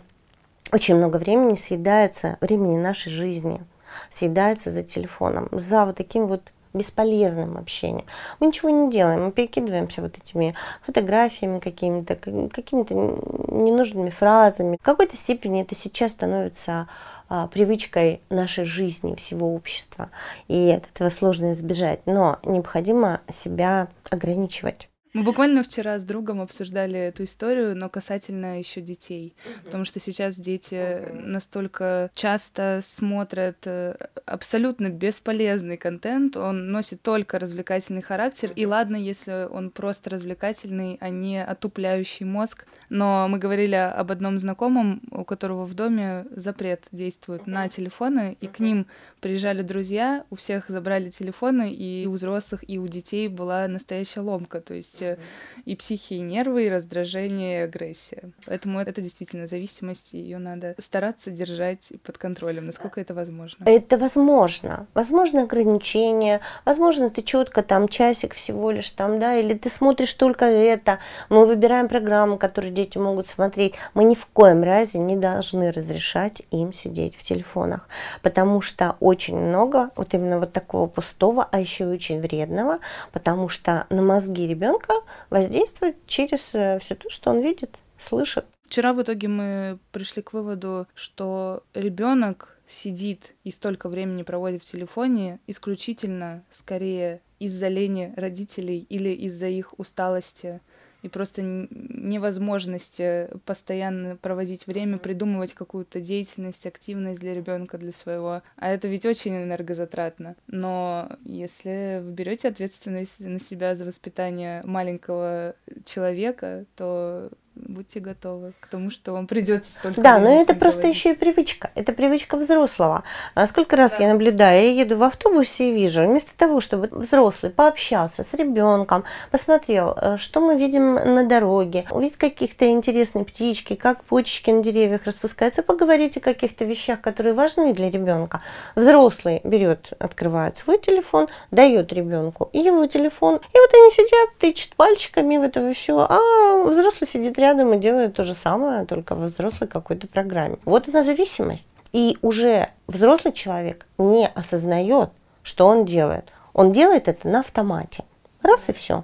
очень 0.72 0.96
много 0.96 1.17
времени 1.17 1.56
съедается, 1.56 2.38
времени 2.39 2.78
нашей 2.78 3.12
жизни, 3.12 3.62
съедается 4.10 4.72
за 4.72 4.84
телефоном, 4.84 5.50
за 5.52 5.86
вот 5.86 5.98
таким 5.98 6.28
вот 6.28 6.41
бесполезным 6.73 7.57
общением. 7.57 8.05
Мы 8.39 8.47
ничего 8.47 8.69
не 8.69 8.91
делаем, 8.91 9.25
мы 9.25 9.31
перекидываемся 9.31 10.01
вот 10.01 10.17
этими 10.17 10.55
фотографиями 10.86 11.60
какими-то, 11.60 12.15
какими-то 12.15 12.93
ненужными 12.93 14.10
фразами. 14.10 14.77
В 14.79 14.86
какой-то 14.86 15.15
степени 15.15 15.62
это 15.62 15.75
сейчас 15.75 16.12
становится 16.12 16.88
а, 17.34 17.47
привычкой 17.47 18.21
нашей 18.29 18.65
жизни, 18.65 19.15
всего 19.15 19.55
общества. 19.55 20.10
И 20.49 20.69
от 20.71 20.84
этого 20.93 21.10
сложно 21.10 21.53
избежать. 21.53 22.01
Но 22.05 22.39
необходимо 22.43 23.21
себя 23.31 23.88
ограничивать. 24.10 24.90
Мы 25.13 25.24
буквально 25.24 25.62
вчера 25.62 26.00
с 26.00 26.04
другом 26.04 26.39
обсуждали 26.39 26.97
эту 26.97 27.26
историю, 27.26 27.76
но 27.76 27.89
касательно 27.89 28.60
еще 28.60 28.80
детей. 28.80 29.36
Потому 29.65 29.84
что 29.84 30.00
сейчас 30.00 30.36
дети 30.36 31.12
настолько 31.13 32.10
часто 32.15 32.80
смотрят 32.82 33.58
э, 33.65 33.95
абсолютно 34.26 34.89
бесполезный 34.89 35.76
контент, 35.76 36.38
он 36.38 36.71
носит 36.71 37.02
только 37.02 37.39
развлекательный 37.39 38.02
характер. 38.02 38.52
И 38.56 38.65
ладно, 38.65 38.95
если 38.95 39.47
он 39.52 39.69
просто 39.69 40.10
развлекательный, 40.10 40.97
а 41.02 41.10
не 41.10 41.43
отупляющий 41.43 42.26
мозг. 42.26 42.65
Но 42.89 43.28
мы 43.28 43.38
говорили 43.38 43.76
об 43.76 44.12
одном 44.12 44.39
знакомом, 44.39 45.02
у 45.12 45.26
которого 45.26 45.65
в 45.65 45.74
доме 45.74 46.26
запрет 46.32 46.86
действует 46.91 47.47
на 47.47 47.67
телефоны, 47.67 48.38
и 48.39 48.47
к 48.47 48.60
ним 48.60 48.88
приезжали 49.21 49.62
друзья, 49.62 50.25
у 50.29 50.36
всех 50.36 50.65
забрали 50.67 51.12
телефоны, 51.12 51.71
и 51.71 52.05
у 52.07 52.12
взрослых, 52.13 52.67
и 52.67 52.79
у 52.79 52.88
детей 52.88 53.27
была 53.27 53.67
настоящая 53.67 54.21
ломка. 54.21 54.60
То 54.60 54.73
есть 54.73 55.01
mm-hmm. 55.01 55.19
и 55.65 55.75
психи, 55.75 56.15
и 56.15 56.19
нервы, 56.19 56.65
и 56.65 56.69
раздражение, 56.69 57.60
и 57.60 57.63
агрессия. 57.63 58.31
Поэтому 58.45 58.79
это 58.79 58.99
действительно 58.99 59.47
зависимость, 59.47 60.13
и 60.13 60.17
ее 60.17 60.39
надо 60.39 60.75
стараться 60.84 61.29
держать 61.29 61.93
под 62.03 62.17
контролем, 62.17 62.65
насколько 62.65 62.99
это 62.99 63.13
возможно. 63.13 63.63
Это 63.65 63.97
возможно. 63.97 64.88
Возможно 64.93 65.43
ограничения, 65.43 66.41
возможно, 66.65 67.10
ты 67.10 67.21
четко 67.21 67.62
там 67.62 67.88
часик 67.88 68.34
всего 68.34 68.71
лишь 68.71 68.89
там, 68.91 69.19
да, 69.19 69.36
или 69.36 69.53
ты 69.53 69.69
смотришь 69.69 70.13
только 70.15 70.45
это. 70.45 70.97
Мы 71.29 71.45
выбираем 71.45 71.88
программу, 71.88 72.38
которую 72.38 72.73
дети 72.73 72.97
могут 72.97 73.27
смотреть. 73.27 73.75
Мы 73.93 74.03
ни 74.03 74.15
в 74.15 74.25
коем 74.25 74.63
разе 74.63 74.97
не 74.97 75.15
должны 75.15 75.71
разрешать 75.71 76.41
им 76.49 76.73
сидеть 76.73 77.15
в 77.15 77.23
телефонах, 77.23 77.88
потому 78.23 78.62
что 78.62 78.95
очень 79.12 79.38
много 79.38 79.91
вот 79.95 80.13
именно 80.13 80.39
вот 80.39 80.54
такого 80.54 80.88
пустого, 80.88 81.47
а 81.52 81.60
еще 81.60 81.84
и 81.84 81.88
очень 81.88 82.21
вредного, 82.21 82.80
потому 83.12 83.50
что 83.50 83.86
на 83.89 84.02
мозги 84.02 84.47
ребенка 84.47 84.93
воздействует 85.30 85.97
через 86.08 86.56
э, 86.56 86.80
все 86.80 86.95
то, 86.95 87.10
что 87.10 87.32
он 87.32 87.41
видит, 87.41 87.78
слышит. 87.97 88.45
Вчера 88.65 88.93
в 88.93 89.02
итоге 89.02 89.28
мы 89.28 89.80
пришли 89.91 90.21
к 90.21 90.32
выводу, 90.32 90.88
что 90.95 91.63
ребенок 91.74 92.58
сидит 92.69 93.34
и 93.43 93.52
столько 93.52 93.89
времени 93.89 94.24
проводит 94.24 94.63
в 94.63 94.71
телефоне 94.71 95.39
исключительно 95.45 96.43
скорее 96.52 97.19
из-за 97.39 97.67
лени 97.67 98.13
родителей 98.15 98.86
или 98.88 99.10
из-за 99.10 99.47
их 99.47 99.78
усталости 99.78 100.62
и 101.01 101.09
просто 101.09 101.41
невозможности 101.41 103.27
постоянно 103.45 104.15
проводить 104.15 104.67
время, 104.67 104.97
придумывать 104.97 105.53
какую-то 105.53 105.99
деятельность, 105.99 106.65
активность 106.65 107.19
для 107.19 107.33
ребенка, 107.33 107.77
для 107.77 107.91
своего. 107.91 108.41
А 108.55 108.69
это 108.69 108.87
ведь 108.87 109.05
очень 109.05 109.35
энергозатратно. 109.35 110.35
Но 110.47 111.09
если 111.25 112.01
вы 112.03 112.11
берете 112.11 112.49
ответственность 112.49 113.19
на 113.19 113.39
себя 113.39 113.75
за 113.75 113.85
воспитание 113.85 114.61
маленького 114.63 115.55
человека, 115.85 116.65
то 116.75 117.29
будьте 117.71 117.99
готовы 117.99 118.53
к 118.60 118.67
тому, 118.67 118.91
что 118.91 119.13
вам 119.13 119.27
придется 119.27 119.71
столько 119.71 120.01
Да, 120.01 120.19
но 120.19 120.41
это 120.41 120.53
просто 120.53 120.88
еще 120.88 121.12
и 121.12 121.15
привычка. 121.15 121.71
Это 121.75 121.93
привычка 121.93 122.38
взрослого. 122.38 123.03
А 123.34 123.47
сколько 123.47 123.75
раз 123.75 123.91
да. 123.91 124.03
я 124.03 124.13
наблюдаю, 124.13 124.63
я 124.63 124.81
еду 124.81 124.97
в 124.97 125.03
автобусе 125.03 125.69
и 125.69 125.73
вижу, 125.73 126.05
вместо 126.05 126.31
того, 126.38 126.60
чтобы 126.62 126.88
взрослый 126.91 127.51
пообщался 127.51 128.23
с 128.23 128.34
ребенком, 128.34 129.03
посмотрел, 129.31 129.95
э, 129.95 130.17
что 130.17 130.41
мы 130.41 130.57
видим 130.57 130.95
на 130.95 131.25
дороге, 131.25 131.86
увидеть 131.91 132.17
каких-то 132.17 132.69
интересные 132.69 133.25
птички, 133.25 133.75
как 133.75 134.03
почечки 134.03 134.51
на 134.51 134.62
деревьях 134.62 135.05
распускаются, 135.05 135.63
поговорить 135.63 136.17
о 136.17 136.19
каких-то 136.19 136.65
вещах, 136.65 137.01
которые 137.01 137.34
важны 137.34 137.73
для 137.73 137.89
ребенка. 137.89 138.41
Взрослый 138.75 139.41
берет, 139.43 139.93
открывает 139.99 140.57
свой 140.57 140.77
телефон, 140.77 141.27
дает 141.51 141.93
ребенку 141.93 142.49
его 142.53 142.86
телефон, 142.88 143.36
и 143.36 143.57
вот 143.57 143.73
они 143.73 143.91
сидят, 143.91 144.38
тычут 144.39 144.75
пальчиками 144.75 145.38
в 145.38 145.43
это 145.43 145.73
все, 145.73 146.05
а 146.10 146.63
взрослый 146.63 147.07
сидит 147.07 147.38
рядом 147.39 147.61
и 147.74 147.78
делает 147.78 148.15
то 148.15 148.24
же 148.24 148.34
самое, 148.34 148.86
только 148.86 149.15
в 149.15 149.24
взрослой 149.24 149.67
какой-то 149.67 150.08
программе. 150.08 150.58
Вот 150.65 150.88
она 150.88 151.04
зависимость. 151.04 151.67
И 151.93 152.17
уже 152.21 152.69
взрослый 152.88 153.34
человек 153.34 153.86
не 153.97 154.28
осознает, 154.28 155.10
что 155.43 155.67
он 155.67 155.86
делает. 155.86 156.26
Он 156.54 156.71
делает 156.71 157.08
это 157.08 157.28
на 157.28 157.41
автомате. 157.41 158.04
Раз 158.41 158.69
и 158.69 158.74
все. 158.74 159.04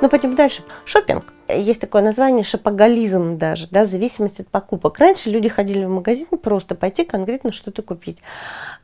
Ну, 0.00 0.08
пойдем 0.08 0.34
дальше. 0.34 0.62
Шопинг. 0.86 1.34
Есть 1.48 1.80
такое 1.80 2.00
название 2.00 2.42
шопоголизм 2.42 3.36
даже, 3.36 3.66
да, 3.70 3.84
зависимость 3.84 4.40
от 4.40 4.48
покупок. 4.48 4.98
Раньше 4.98 5.30
люди 5.30 5.48
ходили 5.48 5.84
в 5.84 5.90
магазин 5.90 6.26
просто 6.42 6.74
пойти 6.74 7.04
конкретно 7.04 7.52
что-то 7.52 7.82
купить. 7.82 8.18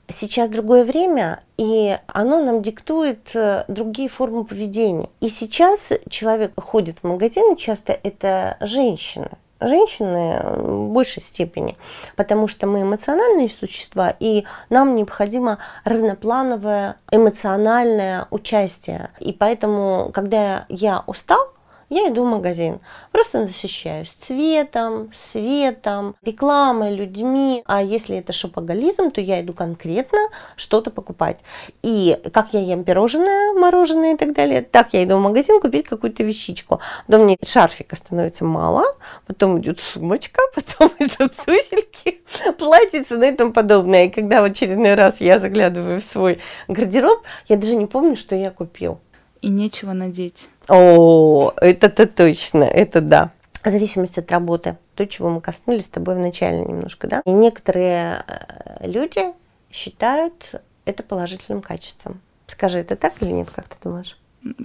Сейчас 0.08 0.50
другое 0.50 0.84
время, 0.84 1.40
и 1.56 1.96
оно 2.06 2.42
нам 2.42 2.60
диктует 2.60 3.34
э, 3.34 3.64
другие 3.66 4.08
формы 4.08 4.44
поведения. 4.44 5.08
И 5.20 5.28
сейчас 5.28 5.90
человек 6.10 6.52
ходит 6.60 6.98
в 7.02 7.06
магазин, 7.06 7.56
часто 7.56 7.98
это 8.02 8.56
женщина, 8.60 9.30
женщины 9.60 10.40
в 10.42 10.88
большей 10.88 11.22
степени, 11.22 11.76
потому 12.16 12.48
что 12.48 12.66
мы 12.66 12.82
эмоциональные 12.82 13.48
существа, 13.48 14.14
и 14.18 14.44
нам 14.70 14.94
необходимо 14.94 15.58
разноплановое 15.84 16.96
эмоциональное 17.10 18.26
участие. 18.30 19.10
И 19.20 19.32
поэтому, 19.32 20.10
когда 20.12 20.66
я 20.68 21.02
устал, 21.06 21.55
я 21.88 22.08
иду 22.08 22.24
в 22.24 22.26
магазин. 22.26 22.80
Просто 23.12 23.40
насыщаюсь 23.40 24.08
цветом, 24.08 25.10
светом, 25.12 26.16
рекламой, 26.22 26.94
людьми. 26.94 27.62
А 27.66 27.82
если 27.82 28.16
это 28.16 28.32
шопоголизм, 28.32 29.10
то 29.10 29.20
я 29.20 29.40
иду 29.40 29.52
конкретно 29.52 30.18
что-то 30.56 30.90
покупать. 30.90 31.38
И 31.82 32.18
как 32.32 32.52
я 32.52 32.60
ем 32.60 32.84
пирожное, 32.84 33.52
мороженое 33.54 34.14
и 34.14 34.16
так 34.16 34.34
далее, 34.34 34.62
так 34.62 34.88
я 34.92 35.04
иду 35.04 35.16
в 35.16 35.20
магазин 35.20 35.60
купить 35.60 35.86
какую-то 35.86 36.24
вещичку. 36.24 36.80
Потом 37.06 37.24
мне 37.24 37.36
шарфика 37.44 37.94
становится 37.94 38.44
мало, 38.44 38.84
потом 39.26 39.60
идет 39.60 39.80
сумочка, 39.80 40.40
потом 40.54 40.90
идут 40.98 41.34
тузельки, 41.36 42.20
платьица 42.58 43.16
ну 43.16 43.28
и 43.28 43.32
тому 43.32 43.52
подобное. 43.52 44.06
И 44.06 44.10
когда 44.10 44.42
в 44.42 44.44
очередной 44.44 44.94
раз 44.94 45.20
я 45.20 45.38
заглядываю 45.38 46.00
в 46.00 46.04
свой 46.04 46.40
гардероб, 46.66 47.22
я 47.48 47.56
даже 47.56 47.76
не 47.76 47.86
помню, 47.86 48.16
что 48.16 48.34
я 48.34 48.50
купил. 48.50 49.00
И 49.40 49.48
нечего 49.48 49.92
надеть. 49.92 50.48
О, 50.68 51.52
это-то 51.60 52.06
точно, 52.06 52.64
это 52.64 53.00
да. 53.00 53.30
Зависимость 53.64 54.18
от 54.18 54.30
работы. 54.30 54.76
То, 54.94 55.06
чего 55.06 55.28
мы 55.28 55.40
коснулись 55.40 55.86
с 55.86 55.88
тобой 55.88 56.14
вначале 56.14 56.60
немножко, 56.60 57.08
да. 57.08 57.22
И 57.24 57.30
некоторые 57.30 58.24
э, 58.26 58.86
люди 58.86 59.32
считают 59.70 60.62
это 60.84 61.02
положительным 61.02 61.62
качеством. 61.62 62.20
Скажи, 62.46 62.78
это 62.78 62.96
так 62.96 63.14
или 63.20 63.32
нет, 63.32 63.50
как 63.50 63.68
ты 63.68 63.76
думаешь? 63.82 64.16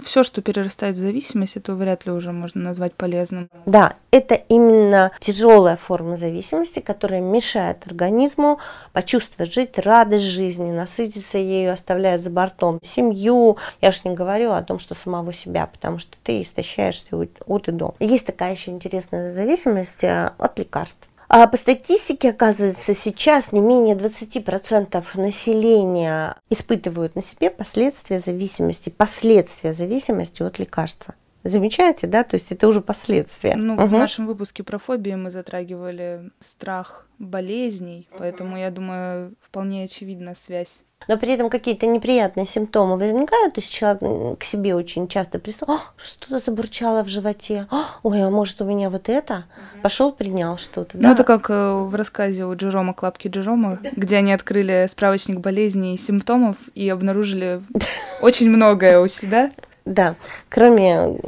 Все, 0.04 0.22
что 0.22 0.42
перерастает 0.42 0.96
в 0.96 1.00
зависимость, 1.00 1.56
это 1.56 1.74
вряд 1.74 2.06
ли 2.06 2.12
уже 2.12 2.32
можно 2.32 2.60
назвать 2.62 2.94
полезным. 2.94 3.48
Да, 3.66 3.94
это 4.10 4.34
именно 4.34 5.12
тяжелая 5.20 5.76
форма 5.76 6.16
зависимости, 6.16 6.80
которая 6.80 7.20
мешает 7.20 7.86
организму 7.86 8.58
почувствовать 8.92 9.52
жизнь, 9.52 9.70
радость 9.76 10.24
жизни, 10.24 10.70
насытиться 10.70 11.38
ею, 11.38 11.72
оставляет 11.72 12.22
за 12.22 12.30
бортом 12.30 12.78
семью. 12.82 13.56
Я 13.80 13.90
уж 13.90 14.04
не 14.04 14.14
говорю 14.14 14.52
о 14.52 14.62
том, 14.62 14.78
что 14.78 14.94
самого 14.94 15.32
себя, 15.32 15.66
потому 15.66 15.98
что 15.98 16.16
ты 16.22 16.42
истощаешься 16.42 17.16
от 17.16 17.68
и 17.68 17.72
до. 17.72 17.94
Есть 17.98 18.26
такая 18.26 18.52
еще 18.52 18.70
интересная 18.70 19.30
зависимость 19.30 20.04
э, 20.04 20.32
от 20.38 20.58
лекарств. 20.58 21.08
А 21.34 21.46
по 21.46 21.56
статистике, 21.56 22.28
оказывается, 22.28 22.92
сейчас 22.92 23.52
не 23.52 23.60
менее 23.60 23.96
20% 23.96 25.02
населения 25.18 26.36
испытывают 26.50 27.16
на 27.16 27.22
себе 27.22 27.48
последствия 27.48 28.18
зависимости, 28.18 28.90
последствия 28.90 29.72
зависимости 29.72 30.42
от 30.42 30.58
лекарства. 30.58 31.14
Замечаете, 31.42 32.06
да? 32.06 32.22
То 32.22 32.34
есть 32.34 32.52
это 32.52 32.68
уже 32.68 32.82
последствия. 32.82 33.56
Ну, 33.56 33.76
угу. 33.76 33.86
в 33.86 33.92
нашем 33.92 34.26
выпуске 34.26 34.62
про 34.62 34.76
фобии 34.78 35.14
мы 35.14 35.30
затрагивали 35.30 36.30
страх 36.40 37.08
болезней, 37.18 38.10
поэтому 38.18 38.58
я 38.58 38.70
думаю, 38.70 39.32
вполне 39.40 39.84
очевидна 39.84 40.34
связь 40.44 40.82
но 41.08 41.16
при 41.16 41.32
этом 41.32 41.50
какие-то 41.50 41.86
неприятные 41.86 42.46
симптомы 42.46 42.96
возникают, 42.96 43.54
то 43.54 43.60
есть 43.60 43.72
человек 43.72 44.38
к 44.38 44.44
себе 44.44 44.74
очень 44.74 45.08
часто 45.08 45.38
пристал, 45.38 45.80
что-то 46.02 46.42
забурчало 46.44 47.02
в 47.02 47.08
животе, 47.08 47.66
ой, 48.02 48.22
а 48.22 48.30
может 48.30 48.60
у 48.60 48.64
меня 48.64 48.90
вот 48.90 49.08
это, 49.08 49.44
пошел 49.82 50.12
принял 50.12 50.58
что-то. 50.58 50.96
Ну 50.96 51.02
да? 51.02 51.12
это 51.12 51.24
как 51.24 51.50
э, 51.50 51.74
в 51.74 51.94
рассказе 51.94 52.44
у 52.44 52.54
Джерома 52.54 52.94
Клапки 52.94 53.28
Джерома, 53.28 53.78
где 53.96 54.16
они 54.16 54.32
открыли 54.32 54.86
справочник 54.90 55.40
болезней 55.40 55.94
и 55.94 55.98
симптомов 55.98 56.56
и 56.74 56.88
обнаружили 56.88 57.62
очень 58.22 58.50
многое 58.50 59.00
у 59.00 59.06
себя. 59.06 59.50
Да, 59.84 60.14
кроме 60.48 61.18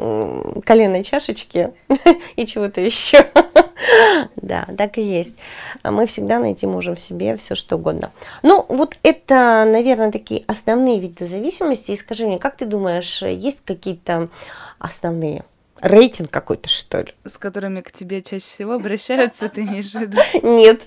коленной 0.65 1.03
чашечки 1.03 1.73
и 2.37 2.47
чего-то 2.47 2.81
еще. 2.81 3.27
Да, 4.37 4.67
так 4.79 4.99
и 4.99 5.03
есть. 5.03 5.37
Мы 5.83 6.07
всегда 6.07 6.39
найти 6.39 6.67
можем 6.67 6.95
в 6.97 7.01
себе 7.01 7.37
все 7.37 7.55
что 7.55 7.77
угодно. 7.77 8.13
Ну, 8.43 8.65
вот 8.69 8.97
это, 9.03 9.65
наверное, 9.67 10.11
такие 10.11 10.45
основные 10.47 11.01
виды 11.01 11.27
зависимости. 11.27 11.91
И 11.91 11.97
скажи 11.97 12.27
мне, 12.27 12.39
как 12.39 12.57
ты 12.57 12.65
думаешь, 12.65 13.23
есть 13.23 13.61
какие-то 13.65 14.29
основные 14.79 15.45
рейтинг 15.81 16.31
какой-то, 16.31 16.69
что 16.69 17.03
ли. 17.03 17.15
С 17.25 17.39
которыми 17.39 17.81
к 17.81 17.93
тебе 17.93 18.23
чаще 18.23 18.45
всего 18.45 18.73
обращаются, 18.73 19.49
ты 19.49 19.63
имеешь 19.63 19.93
в 19.93 20.01
виду? 20.01 20.19
Нет, 20.43 20.83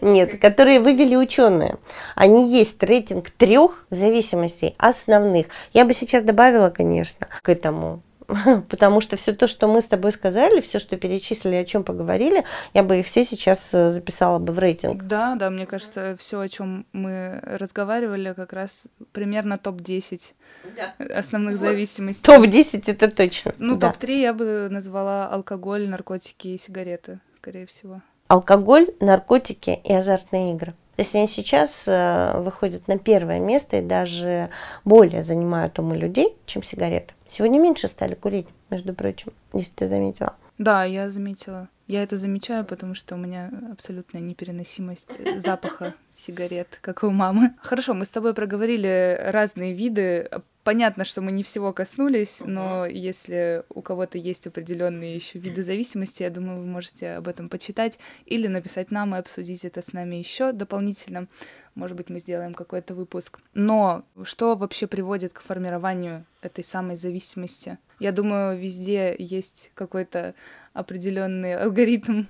нет, 0.00 0.40
которые 0.40 0.80
вывели 0.80 1.16
ученые. 1.16 1.78
Они 2.14 2.50
есть 2.50 2.82
рейтинг 2.82 3.30
трех 3.30 3.86
зависимостей 3.90 4.74
основных. 4.78 5.46
Я 5.72 5.84
бы 5.84 5.94
сейчас 5.94 6.22
добавила, 6.22 6.70
конечно, 6.70 7.28
к 7.42 7.48
этому 7.48 8.02
потому 8.68 9.00
что 9.00 9.16
все 9.16 9.32
то, 9.32 9.46
что 9.46 9.68
мы 9.68 9.80
с 9.80 9.84
тобой 9.84 10.12
сказали, 10.12 10.60
все, 10.60 10.78
что 10.78 10.96
перечислили, 10.96 11.56
о 11.56 11.64
чем 11.64 11.84
поговорили, 11.84 12.44
я 12.74 12.82
бы 12.82 13.00
их 13.00 13.06
все 13.06 13.24
сейчас 13.24 13.70
э, 13.72 13.90
записала 13.90 14.38
бы 14.38 14.52
в 14.52 14.58
рейтинг. 14.58 15.02
Да, 15.02 15.34
да, 15.36 15.50
мне 15.50 15.66
кажется, 15.66 16.16
все, 16.18 16.40
о 16.40 16.48
чем 16.48 16.86
мы 16.92 17.40
разговаривали, 17.42 18.32
как 18.34 18.52
раз 18.52 18.82
примерно 19.12 19.58
топ-10 19.58 20.32
да. 20.76 20.94
основных 21.16 21.58
вот. 21.58 21.66
зависимостей. 21.66 22.24
Топ-10 22.24 22.84
это 22.86 23.10
точно. 23.10 23.54
Ну, 23.58 23.76
да. 23.76 23.92
топ-3 23.92 24.20
я 24.20 24.34
бы 24.34 24.68
назвала 24.70 25.28
алкоголь, 25.28 25.88
наркотики 25.88 26.48
и 26.48 26.58
сигареты, 26.58 27.20
скорее 27.38 27.66
всего. 27.66 28.02
Алкоголь, 28.28 28.88
наркотики 29.00 29.80
и 29.84 29.92
азартные 29.92 30.54
игры. 30.54 30.74
То 30.96 31.02
есть 31.02 31.14
они 31.14 31.26
сейчас 31.26 31.84
э, 31.86 32.38
выходят 32.38 32.86
на 32.86 32.98
первое 32.98 33.40
место 33.40 33.78
и 33.78 33.82
даже 33.82 34.50
более 34.84 35.22
занимают 35.22 35.78
умы 35.78 35.96
людей, 35.96 36.36
чем 36.44 36.62
сигареты. 36.62 37.14
Сегодня 37.26 37.58
меньше 37.58 37.88
стали 37.88 38.14
курить, 38.14 38.46
между 38.68 38.92
прочим, 38.92 39.32
если 39.54 39.72
ты 39.72 39.88
заметила. 39.88 40.34
Да, 40.58 40.84
я 40.84 41.10
заметила. 41.10 41.68
Я 41.86 42.02
это 42.02 42.16
замечаю, 42.16 42.64
потому 42.64 42.94
что 42.94 43.14
у 43.14 43.18
меня 43.18 43.50
абсолютная 43.72 44.20
непереносимость 44.20 45.10
запаха 45.38 45.94
сигарет, 46.10 46.78
как 46.80 47.02
у 47.02 47.10
мамы. 47.10 47.54
Хорошо, 47.62 47.94
мы 47.94 48.04
с 48.04 48.10
тобой 48.10 48.34
проговорили 48.34 49.18
разные 49.28 49.72
виды. 49.72 50.28
Понятно, 50.64 51.04
что 51.04 51.22
мы 51.22 51.32
не 51.32 51.42
всего 51.42 51.72
коснулись, 51.72 52.40
но 52.44 52.86
если 52.86 53.64
у 53.68 53.82
кого-то 53.82 54.16
есть 54.16 54.46
определенные 54.46 55.16
еще 55.16 55.40
виды 55.40 55.64
зависимости, 55.64 56.22
я 56.22 56.30
думаю, 56.30 56.60
вы 56.60 56.66
можете 56.66 57.14
об 57.14 57.26
этом 57.26 57.48
почитать 57.48 57.98
или 58.26 58.46
написать 58.46 58.92
нам 58.92 59.14
и 59.14 59.18
обсудить 59.18 59.64
это 59.64 59.82
с 59.82 59.92
нами 59.92 60.16
еще 60.16 60.52
дополнительно. 60.52 61.26
Может 61.74 61.96
быть, 61.96 62.10
мы 62.10 62.20
сделаем 62.20 62.54
какой-то 62.54 62.94
выпуск. 62.94 63.40
Но 63.54 64.04
что 64.22 64.54
вообще 64.54 64.86
приводит 64.86 65.32
к 65.32 65.40
формированию 65.40 66.26
этой 66.42 66.62
самой 66.62 66.96
зависимости? 66.96 67.78
Я 67.98 68.12
думаю, 68.12 68.56
везде 68.56 69.16
есть 69.18 69.72
какой-то 69.74 70.34
определенный 70.74 71.56
алгоритм 71.56 72.24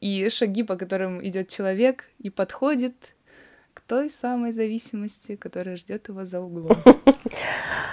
и 0.00 0.28
шаги, 0.30 0.62
по 0.62 0.76
которым 0.76 1.26
идет 1.26 1.48
человек 1.48 2.08
и 2.18 2.30
подходит 2.30 2.94
к 3.74 3.80
той 3.80 4.10
самой 4.22 4.52
зависимости, 4.52 5.36
которая 5.36 5.76
ждет 5.76 6.08
его 6.08 6.24
за 6.24 6.40
углом. 6.40 6.76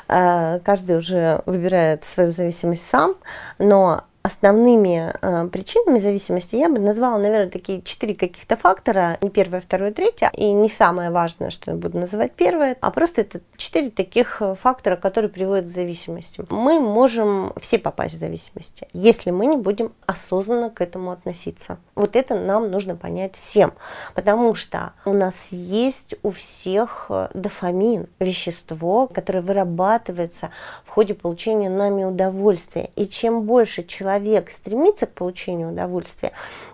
А, 0.08 0.60
каждый 0.66 0.98
уже 0.98 1.42
выбирает 1.46 2.06
свою 2.06 2.32
зависимость 2.32 2.88
сам, 2.90 3.16
но 3.60 4.06
основными 4.28 5.14
э, 5.22 5.48
причинами 5.48 6.00
зависимости 6.00 6.56
я 6.56 6.70
бы 6.70 6.80
назвала, 6.80 7.18
наверное, 7.18 7.50
такие 7.50 7.82
четыре 7.82 8.14
каких-то 8.14 8.56
фактора, 8.56 9.18
не 9.22 9.30
первое, 9.30 9.62
второе, 9.62 9.92
третье, 9.92 10.30
и 10.34 10.52
не 10.52 10.70
самое 10.70 11.10
важное, 11.10 11.50
что 11.50 11.72
я 11.72 11.78
буду 11.78 11.98
называть 11.98 12.34
первое, 12.34 12.78
а 12.82 12.92
просто 12.92 13.22
это 13.22 13.42
четыре 13.56 13.90
таких 13.90 14.42
э, 14.42 14.56
фактора, 14.56 14.98
которые 14.98 15.32
приводят 15.32 15.66
к 15.66 15.70
зависимости. 15.70 16.46
Мы 16.50 16.80
можем 16.80 17.54
все 17.60 17.80
попасть 17.80 18.16
в 18.16 18.20
зависимости, 18.20 18.88
если 18.94 19.32
мы 19.32 19.46
не 19.48 19.58
будем 19.58 19.94
осознанно 20.06 20.70
к 20.70 20.82
этому 20.82 21.12
относиться. 21.12 21.78
Вот 21.96 22.16
это 22.16 22.36
нам 22.36 22.70
нужно 22.70 22.96
понять 22.96 23.36
всем, 23.36 23.74
потому 24.14 24.54
что 24.56 24.94
у 25.06 25.14
нас 25.14 25.48
есть 25.52 26.16
у 26.22 26.32
всех 26.32 27.08
э, 27.10 27.30
дофамин, 27.34 28.08
вещество, 28.20 29.08
которое 29.08 29.42
вырабатывается 29.42 30.50
в 30.86 30.90
ходе 30.90 31.14
получения 31.14 31.70
нами 31.70 32.04
удовольствия. 32.04 32.92
И 32.96 33.08
чем 33.08 33.44
больше 33.44 33.84
человек 33.84 34.17
человек 34.18 34.52
стремится 34.52 35.06
к 35.06 35.14
получению 35.14 35.72
удовольствия, 35.72 36.32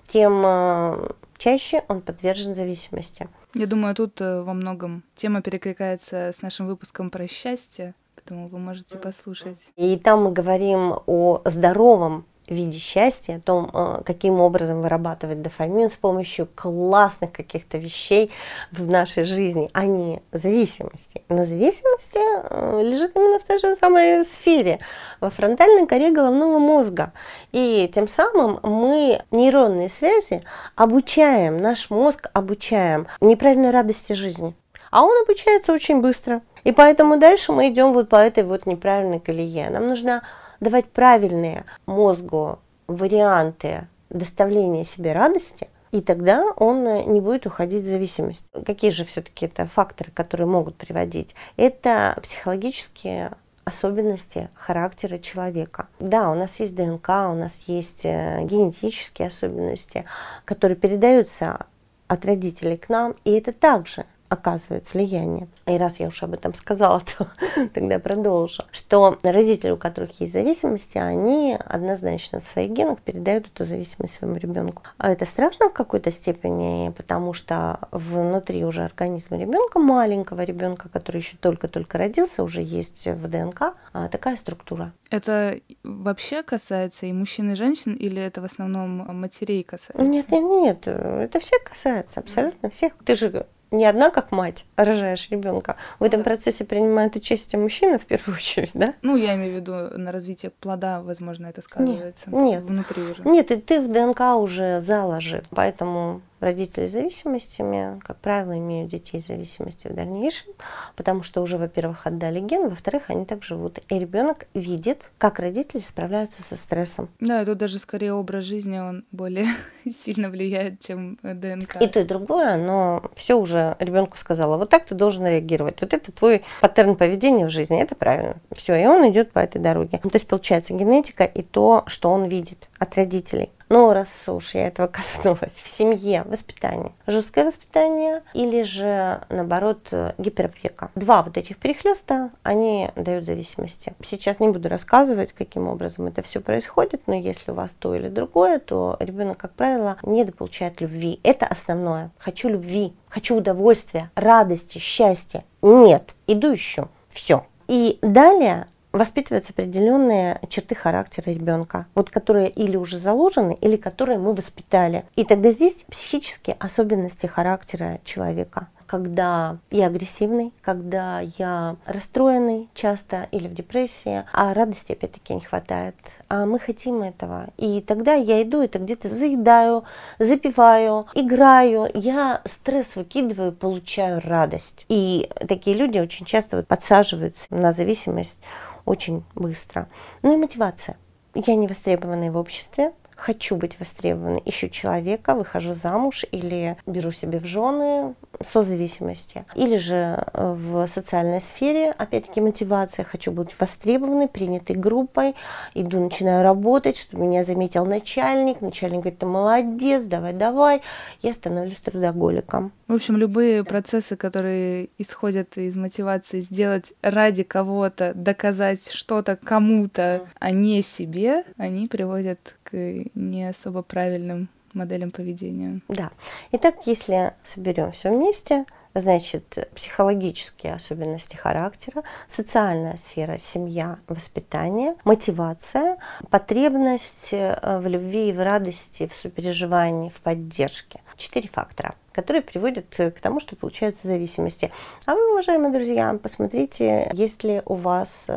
тем 0.08 0.44
э, 0.46 1.10
чаще 1.38 1.84
он 1.88 2.02
подвержен 2.02 2.56
зависимости. 2.56 3.28
Я 3.54 3.68
думаю, 3.68 3.96
тут 3.96 4.20
э, 4.22 4.41
во 4.41 4.54
многом 4.54 5.04
тема 5.16 5.41
перекликается 5.41 6.32
с 6.36 6.41
нашим 6.41 6.68
выпуском 6.68 7.10
про 7.10 7.28
счастье, 7.28 7.94
поэтому 8.16 8.48
вы 8.48 8.60
можете 8.60 8.98
послушать. 8.98 9.58
И 9.76 9.98
там 9.98 10.24
мы 10.24 10.32
говорим 10.32 10.96
о 11.06 11.41
здоровом 11.46 12.26
в 12.48 12.54
виде 12.54 12.78
счастья, 12.78 13.36
о 13.36 13.39
том, 13.39 13.70
э, 13.74 14.02
каким 14.06 14.39
образом 14.39 14.82
вырабатывать 14.82 15.41
дофамин 15.41 15.89
с 15.89 15.96
помощью 15.96 16.48
классных 16.56 17.32
каких-то 17.32 17.78
вещей 17.78 18.32
в 18.72 18.88
нашей 18.89 19.24
жизни, 19.24 19.70
а 19.74 19.86
не 19.86 20.22
зависимости. 20.32 21.24
Но 21.30 21.46
зависимости 21.46 22.20
э, 22.20 22.82
лежит 22.84 23.16
именно 23.16 23.39
в 23.39 23.44
той 23.44 23.60
же 23.60 23.76
самой 23.76 24.26
сфере, 24.26 24.80
во 25.20 25.30
фронтальной 25.30 25.88
коре 25.88 26.12
головного 26.12 26.60
мозга. 26.60 27.14
И 27.52 27.89
тем 27.94 28.08
самым 28.08 28.60
мы 28.64 29.22
нейронные 29.32 29.89
связи 29.89 30.44
обучаем, 30.76 31.58
наш 31.58 31.89
мозг 31.89 32.30
обучаем 32.34 33.08
неправильной 33.22 33.72
радости 33.72 34.14
жизни. 34.14 34.54
А 34.91 35.04
он 35.04 35.24
обучается 35.24 35.74
очень 35.74 36.02
быстро. 36.02 36.41
И 36.64 36.72
поэтому 36.72 37.18
дальше 37.18 37.52
мы 37.52 37.70
идем 37.70 37.94
вот 37.94 38.10
по 38.10 38.18
этой 38.18 38.44
вот 38.44 38.66
неправильной 38.66 39.20
колее. 39.20 39.70
Нам 39.70 39.88
нужна 39.88 40.22
давать 40.64 40.86
правильные 40.86 41.66
мозгу 41.86 42.59
варианты 42.88 43.88
доставления 44.09 44.84
себе 44.84 45.14
радости, 45.14 45.70
и 45.91 46.01
тогда 46.01 46.45
он 46.57 46.84
не 47.14 47.22
будет 47.22 47.45
уходить 47.45 47.84
в 47.84 47.88
зависимость. 47.88 48.45
Какие 48.66 48.91
же 48.91 49.05
все-таки 49.05 49.45
это 49.45 49.68
факторы, 49.68 50.11
которые 50.11 50.47
могут 50.47 50.76
приводить? 50.76 51.36
Это 51.55 52.18
психологические 52.24 53.32
особенности 53.64 54.49
характера 54.55 55.18
человека. 55.18 55.88
Да, 55.99 56.30
у 56.32 56.36
нас 56.36 56.59
есть 56.59 56.76
ДНК, 56.76 57.09
у 57.09 57.36
нас 57.36 57.61
есть 57.68 58.05
э, 58.05 58.43
генетические 58.43 59.30
особенности, 59.30 60.05
которые 60.45 60.76
передаются 60.76 61.66
от 62.07 62.26
родителей 62.26 62.78
к 62.78 62.89
нам, 62.89 63.16
и 63.24 63.32
это 63.32 63.53
также 63.53 64.05
оказывает 64.34 64.92
влияние. 64.94 65.48
И 65.66 65.78
раз 65.78 66.00
я 66.00 66.08
уж 66.08 66.22
об 66.24 66.34
этом 66.34 66.54
сказала, 66.54 67.02
то 67.18 67.28
тогда 67.74 68.00
продолжу. 68.00 68.64
Что 68.72 69.18
родители, 69.24 69.72
у 69.72 69.78
которых 69.78 70.20
есть 70.20 70.34
зависимости, 70.34 70.98
они 70.98 71.58
однозначно 71.66 72.40
в 72.40 72.44
своих 72.44 72.72
генах 72.72 73.02
передают 73.02 73.48
эту 73.48 73.66
зависимость 73.66 74.16
своему 74.16 74.38
ребенку. 74.38 74.84
А 74.98 75.12
это 75.12 75.26
страшно 75.26 75.70
в 75.70 75.74
какой-то 75.74 76.12
степени, 76.12 76.92
потому 76.98 77.34
что 77.34 77.80
внутри 77.92 78.66
уже 78.66 78.84
организма 78.84 79.38
ребенка, 79.38 79.80
маленького 79.80 80.42
ребенка, 80.44 80.90
который 80.90 81.18
еще 81.18 81.38
только-только 81.40 81.98
родился, 81.98 82.44
уже 82.44 82.62
есть 82.62 83.08
в 83.08 83.28
ДНК 83.28 83.76
а, 83.94 84.10
такая 84.10 84.36
структура. 84.36 84.92
Это 85.10 85.60
вообще 85.84 86.42
касается 86.42 87.06
и 87.06 87.14
мужчин, 87.14 87.52
и 87.52 87.56
женщин, 87.56 87.94
или 87.94 88.22
это 88.22 88.42
в 88.42 88.46
основном 88.46 89.16
матерей 89.16 89.64
касается? 89.64 90.04
Нет, 90.04 90.32
нет, 90.32 90.44
нет, 90.44 90.88
это 90.88 91.40
всех 91.40 91.64
касается, 91.64 92.20
абсолютно 92.20 92.70
всех. 92.70 92.94
Ты 93.06 93.16
же 93.16 93.46
не 93.74 93.86
одна 93.86 94.09
как 94.11 94.32
мать 94.32 94.65
рожаешь 94.78 95.30
ребенка. 95.30 95.76
В 95.99 96.03
этом 96.03 96.24
процессе 96.24 96.63
принимает 96.63 97.15
участие 97.15 97.59
мужчина 97.59 97.97
в 97.97 98.05
первую 98.05 98.38
очередь, 98.38 98.71
да? 98.74 98.93
Ну, 99.01 99.17
я 99.17 99.36
имею 99.36 99.53
в 99.53 99.55
виду 99.55 99.74
на 99.97 100.11
развитие 100.11 100.51
плода, 100.51 101.01
возможно, 101.01 101.47
это 101.47 101.61
сказывается 101.61 102.30
нет, 102.30 102.43
нет. 102.43 102.63
внутри 102.63 103.03
уже. 103.03 103.24
Нет, 103.24 103.51
и 103.51 103.55
ты 103.57 103.82
в 103.82 103.91
ДНК 103.91 104.38
уже 104.38 104.80
заложил, 104.80 105.41
поэтому 105.49 106.21
родители 106.44 106.88
с 106.88 106.91
зависимостями, 106.91 108.00
как 108.04 108.18
правило, 108.18 108.58
имеют 108.58 108.91
детей 108.91 109.22
с 109.22 109.28
зависимостью 109.28 109.91
в 109.91 109.96
дальнейшем, 109.96 110.54
потому 110.96 111.24
что 111.24 111.41
уже, 111.41 111.58
во-первых, 111.58 112.06
отдали 112.06 112.39
ген, 112.39 112.70
во-вторых, 112.70 113.04
они 113.08 113.26
так 113.26 113.44
живут. 113.44 113.80
И 113.89 113.98
ребенок 113.98 114.46
видит, 114.54 115.10
как 115.18 115.39
родители 115.39 115.80
справляются 115.80 116.44
со 116.44 116.56
стрессом. 116.56 117.10
Да, 117.20 117.46
тут 117.46 117.58
даже 117.58 117.80
скорее 117.80 118.14
образ 118.14 118.44
жизни, 118.44 118.78
он 118.78 119.06
более 119.12 119.48
сильно 119.89 120.30
влияет, 120.30 120.80
чем 120.80 121.18
ДНК. 121.24 121.82
И 121.82 121.88
то, 121.88 122.00
и 122.00 122.04
другое, 122.04 122.58
но 122.58 123.04
все 123.16 123.36
уже 123.36 123.76
ребенку 123.80 124.18
сказала, 124.18 124.58
вот 124.58 124.70
так 124.70 124.86
ты 124.86 124.96
должен 124.96 125.26
реагировать. 125.26 125.82
Вот 125.82 125.94
это 125.94 126.12
твой 126.12 126.44
паттерн 126.62 126.96
поведения 126.96 127.46
в 127.46 127.50
жизни, 127.50 127.82
это 127.82 127.96
правильно. 127.96 128.38
Все, 128.52 128.76
и 128.76 128.86
он 128.86 129.10
идет 129.10 129.32
по 129.32 129.39
этой 129.39 129.62
дороге. 129.62 129.98
То 129.98 130.10
есть 130.14 130.28
получается 130.28 130.74
генетика 130.74 131.24
и 131.24 131.41
то, 131.41 131.84
что 131.88 132.10
он 132.12 132.26
видит 132.26 132.70
от 132.80 132.96
родителей. 132.96 133.50
Но 133.74 133.91
раз 133.91 134.09
уж 134.28 134.53
я 134.53 134.67
этого 134.67 134.86
коснулась, 134.99 135.59
в 135.63 135.67
семье 135.67 136.21
воспитание, 136.28 136.91
жесткое 137.07 137.45
воспитание 137.45 138.21
или 138.36 138.61
же, 138.61 139.21
наоборот, 139.30 139.91
гиперопека. 140.19 140.91
Два 140.93 141.24
вот 141.24 141.39
этих 141.39 141.57
перехлеста, 141.57 142.30
они 142.43 142.91
дают 142.95 143.26
зависимости. 143.26 143.95
Сейчас 144.03 144.39
не 144.39 144.49
буду 144.49 144.69
рассказывать, 144.69 145.34
каким 145.34 145.67
образом 145.67 146.05
это 146.05 146.21
все 146.21 146.39
происходит, 146.39 147.07
но 147.07 147.15
если 147.15 147.49
у 147.49 147.55
вас 147.55 147.71
то 147.71 147.95
или 147.95 148.09
другое, 148.09 148.59
то 148.59 148.95
ребенок, 148.99 149.39
как 149.39 149.53
правило, 149.53 149.97
недополучает 150.03 150.80
любви. 150.80 151.19
Это 151.24 151.47
основное. 151.47 152.11
Хочу 152.19 152.49
любви, 152.49 152.93
хочу 153.09 153.36
удовольствия, 153.36 154.11
радости, 154.13 154.78
счастья. 154.78 155.45
Нет, 155.63 156.13
иду 156.28 156.51
еще. 156.51 156.89
Все. 157.09 157.47
И 157.67 157.97
далее 158.03 158.67
воспитываются 158.94 159.52
определенные 159.52 160.39
черты 160.48 160.76
характера 160.76 161.32
ребенка, 161.32 161.88
вот 161.96 162.10
которые 162.10 162.50
или 162.50 162.78
уже 162.78 162.98
заложены, 162.98 163.58
или 163.60 163.76
которые 163.76 164.20
мы 164.20 164.34
воспитали. 164.34 165.04
И 165.16 165.26
тогда 165.26 165.52
здесь 165.52 165.86
психические 165.89 166.56
особенности 166.60 167.26
характера 167.26 168.00
человека 168.06 168.68
когда 168.86 169.58
я 169.72 169.88
агрессивный, 169.88 170.54
когда 170.62 171.20
я 171.22 171.78
расстроенный 171.86 172.70
часто 172.76 173.28
или 173.32 173.48
в 173.48 173.54
депрессии, 173.56 174.24
а 174.32 174.54
радости 174.54 174.91
опять-таки 174.91 175.34
не 175.34 175.41
хватает. 175.41 175.96
А 176.30 176.46
мы 176.46 176.60
хотим 176.60 177.02
этого. 177.02 177.48
И 177.58 177.82
тогда 177.82 178.14
я 178.14 178.44
иду, 178.44 178.62
это 178.62 178.78
где-то 178.78 179.10
заедаю, 179.10 179.84
запиваю, 180.20 181.08
играю. 181.16 181.89
Я 181.96 182.41
стресс 182.46 182.96
выкидываю, 182.96 183.52
получаю 183.52 184.22
радость. 184.24 184.86
И 184.89 185.28
такие 185.48 185.76
люди 185.76 185.98
очень 185.98 186.28
часто 186.28 186.58
вот 186.58 186.68
подсаживаются 186.68 187.48
на 187.50 187.72
зависимость 187.72 188.38
очень 188.86 189.24
быстро. 189.36 189.88
Ну 190.22 190.34
и 190.34 190.38
мотивация. 190.38 190.98
Я 191.34 191.56
не 191.56 191.68
востребованная 191.68 192.32
в 192.32 192.38
обществе, 192.38 192.94
хочу 193.24 193.55
быть 193.55 193.80
востребованной, 193.80 194.41
ищу 194.43 194.67
человека, 194.67 195.34
выхожу 195.34 195.74
замуж 195.74 196.26
или 196.32 196.76
беру 196.86 197.11
себе 197.11 197.39
в 197.39 197.45
жены, 197.45 198.15
созависимости. 198.45 199.45
Или 199.55 199.78
же 199.78 199.95
э, 200.34 200.53
в 200.53 200.88
социальной 200.88 201.39
сфере, 201.39 201.91
опять-таки 201.91 202.41
мотивация, 202.41 203.05
хочу 203.05 203.32
быть 203.32 203.55
востребованной, 203.57 204.28
принятой 204.28 204.76
группой, 204.76 205.36
иду, 205.74 205.99
начинаю 206.03 206.43
работать, 206.43 206.97
чтобы 206.97 207.24
меня 207.24 207.45
заметил 207.45 207.86
начальник, 207.86 208.59
начальник 208.59 209.01
говорит, 209.01 209.19
ты 209.19 209.26
молодец, 209.26 210.03
давай, 210.03 210.34
давай, 210.34 210.82
я 211.21 211.32
становлюсь 211.32 211.78
трудоголиком. 211.78 212.74
В 212.89 212.95
общем, 212.95 213.15
любые 213.15 213.63
процессы, 213.63 214.17
которые 214.17 214.89
исходят 214.97 215.57
из 215.57 215.76
мотивации 215.76 216.41
сделать 216.41 216.91
ради 217.01 217.43
кого-то, 217.43 218.11
доказать 218.13 218.91
что-то 218.91 219.38
кому-то, 219.38 220.28
а 220.39 220.51
не 220.51 220.82
себе, 220.82 221.45
они 221.57 221.88
приводят 221.88 222.55
не 222.74 223.49
особо 223.49 223.82
правильным 223.82 224.49
моделям 224.74 225.11
поведения. 225.11 225.82
Да. 225.88 226.11
Итак, 226.51 226.76
если 226.86 227.34
соберем 227.43 227.91
все 227.91 228.11
вместе, 228.11 228.65
значит, 228.93 229.69
психологические 229.76 230.74
особенности 230.74 231.36
характера, 231.36 232.03
социальная 232.28 232.97
сфера, 232.97 233.38
семья, 233.39 233.97
воспитание, 234.07 234.95
мотивация, 235.03 235.97
потребность 236.30 237.34
э, 237.34 237.80
в 237.80 237.88
любви 237.88 238.30
и 238.30 238.34
в 238.34 238.43
радости, 238.43 239.07
в 239.07 239.15
сопереживании, 239.15 240.09
в 240.09 240.19
поддержке. 240.21 241.01
Четыре 241.17 241.49
фактора 241.49 241.95
которые 242.14 242.41
приводят 242.41 242.86
к 242.95 243.20
тому, 243.22 243.39
что 243.39 243.55
получаются 243.55 244.07
зависимости. 244.07 244.72
А 245.05 245.16
вы, 245.16 245.32
уважаемые 245.32 245.74
друзья, 245.74 246.18
посмотрите, 246.22 247.09
есть 247.14 247.43
ли 247.43 247.61
у 247.66 247.76
вас 247.76 248.28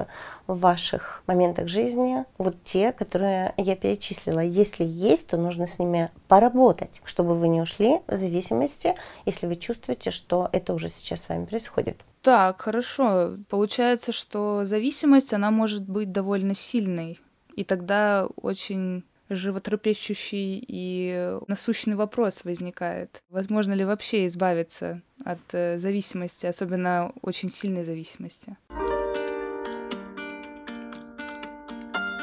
в 0.47 0.61
ваших 0.61 1.23
моментах 1.27 1.69
жизни 1.69 2.25
вот 2.39 2.57
те, 2.65 2.93
которые 2.93 3.53
я 3.57 3.77
перечислила. 3.77 4.41
Если 4.41 4.85
есть, 4.85 5.29
то 5.29 5.37
нужно 5.37 5.67
с 5.67 5.79
ними 5.79 6.11
поработать, 6.29 7.01
чтобы 7.05 7.35
вы 7.35 7.49
не 7.49 7.61
ушли 7.61 8.01
в 8.07 8.15
зависимости, 8.15 8.95
если 9.25 9.47
вы 9.47 9.57
чувствуете, 9.57 10.11
что 10.11 10.49
это 10.53 10.73
уже 10.75 10.89
сейчас 10.89 11.23
с 11.23 11.29
вами 11.29 11.45
происходит. 11.47 12.01
Так, 12.23 12.63
хорошо. 12.63 13.37
Получается, 13.49 14.13
что 14.13 14.65
зависимость, 14.65 15.33
она 15.33 15.51
может 15.51 15.89
быть 15.89 16.13
довольно 16.13 16.55
сильной. 16.55 17.21
И 17.55 17.65
тогда 17.65 18.29
очень 18.43 19.05
животрепещущий 19.29 20.65
и 20.67 21.39
насущный 21.49 21.97
вопрос 21.97 22.45
возникает. 22.45 23.23
Возможно 23.29 23.73
ли 23.73 23.85
вообще 23.85 24.27
избавиться 24.27 25.03
от 25.25 25.41
э, 25.53 25.79
зависимости, 25.79 26.47
особенно 26.47 27.13
очень 27.23 27.51
сильной 27.51 27.85
зависимости? 27.85 28.57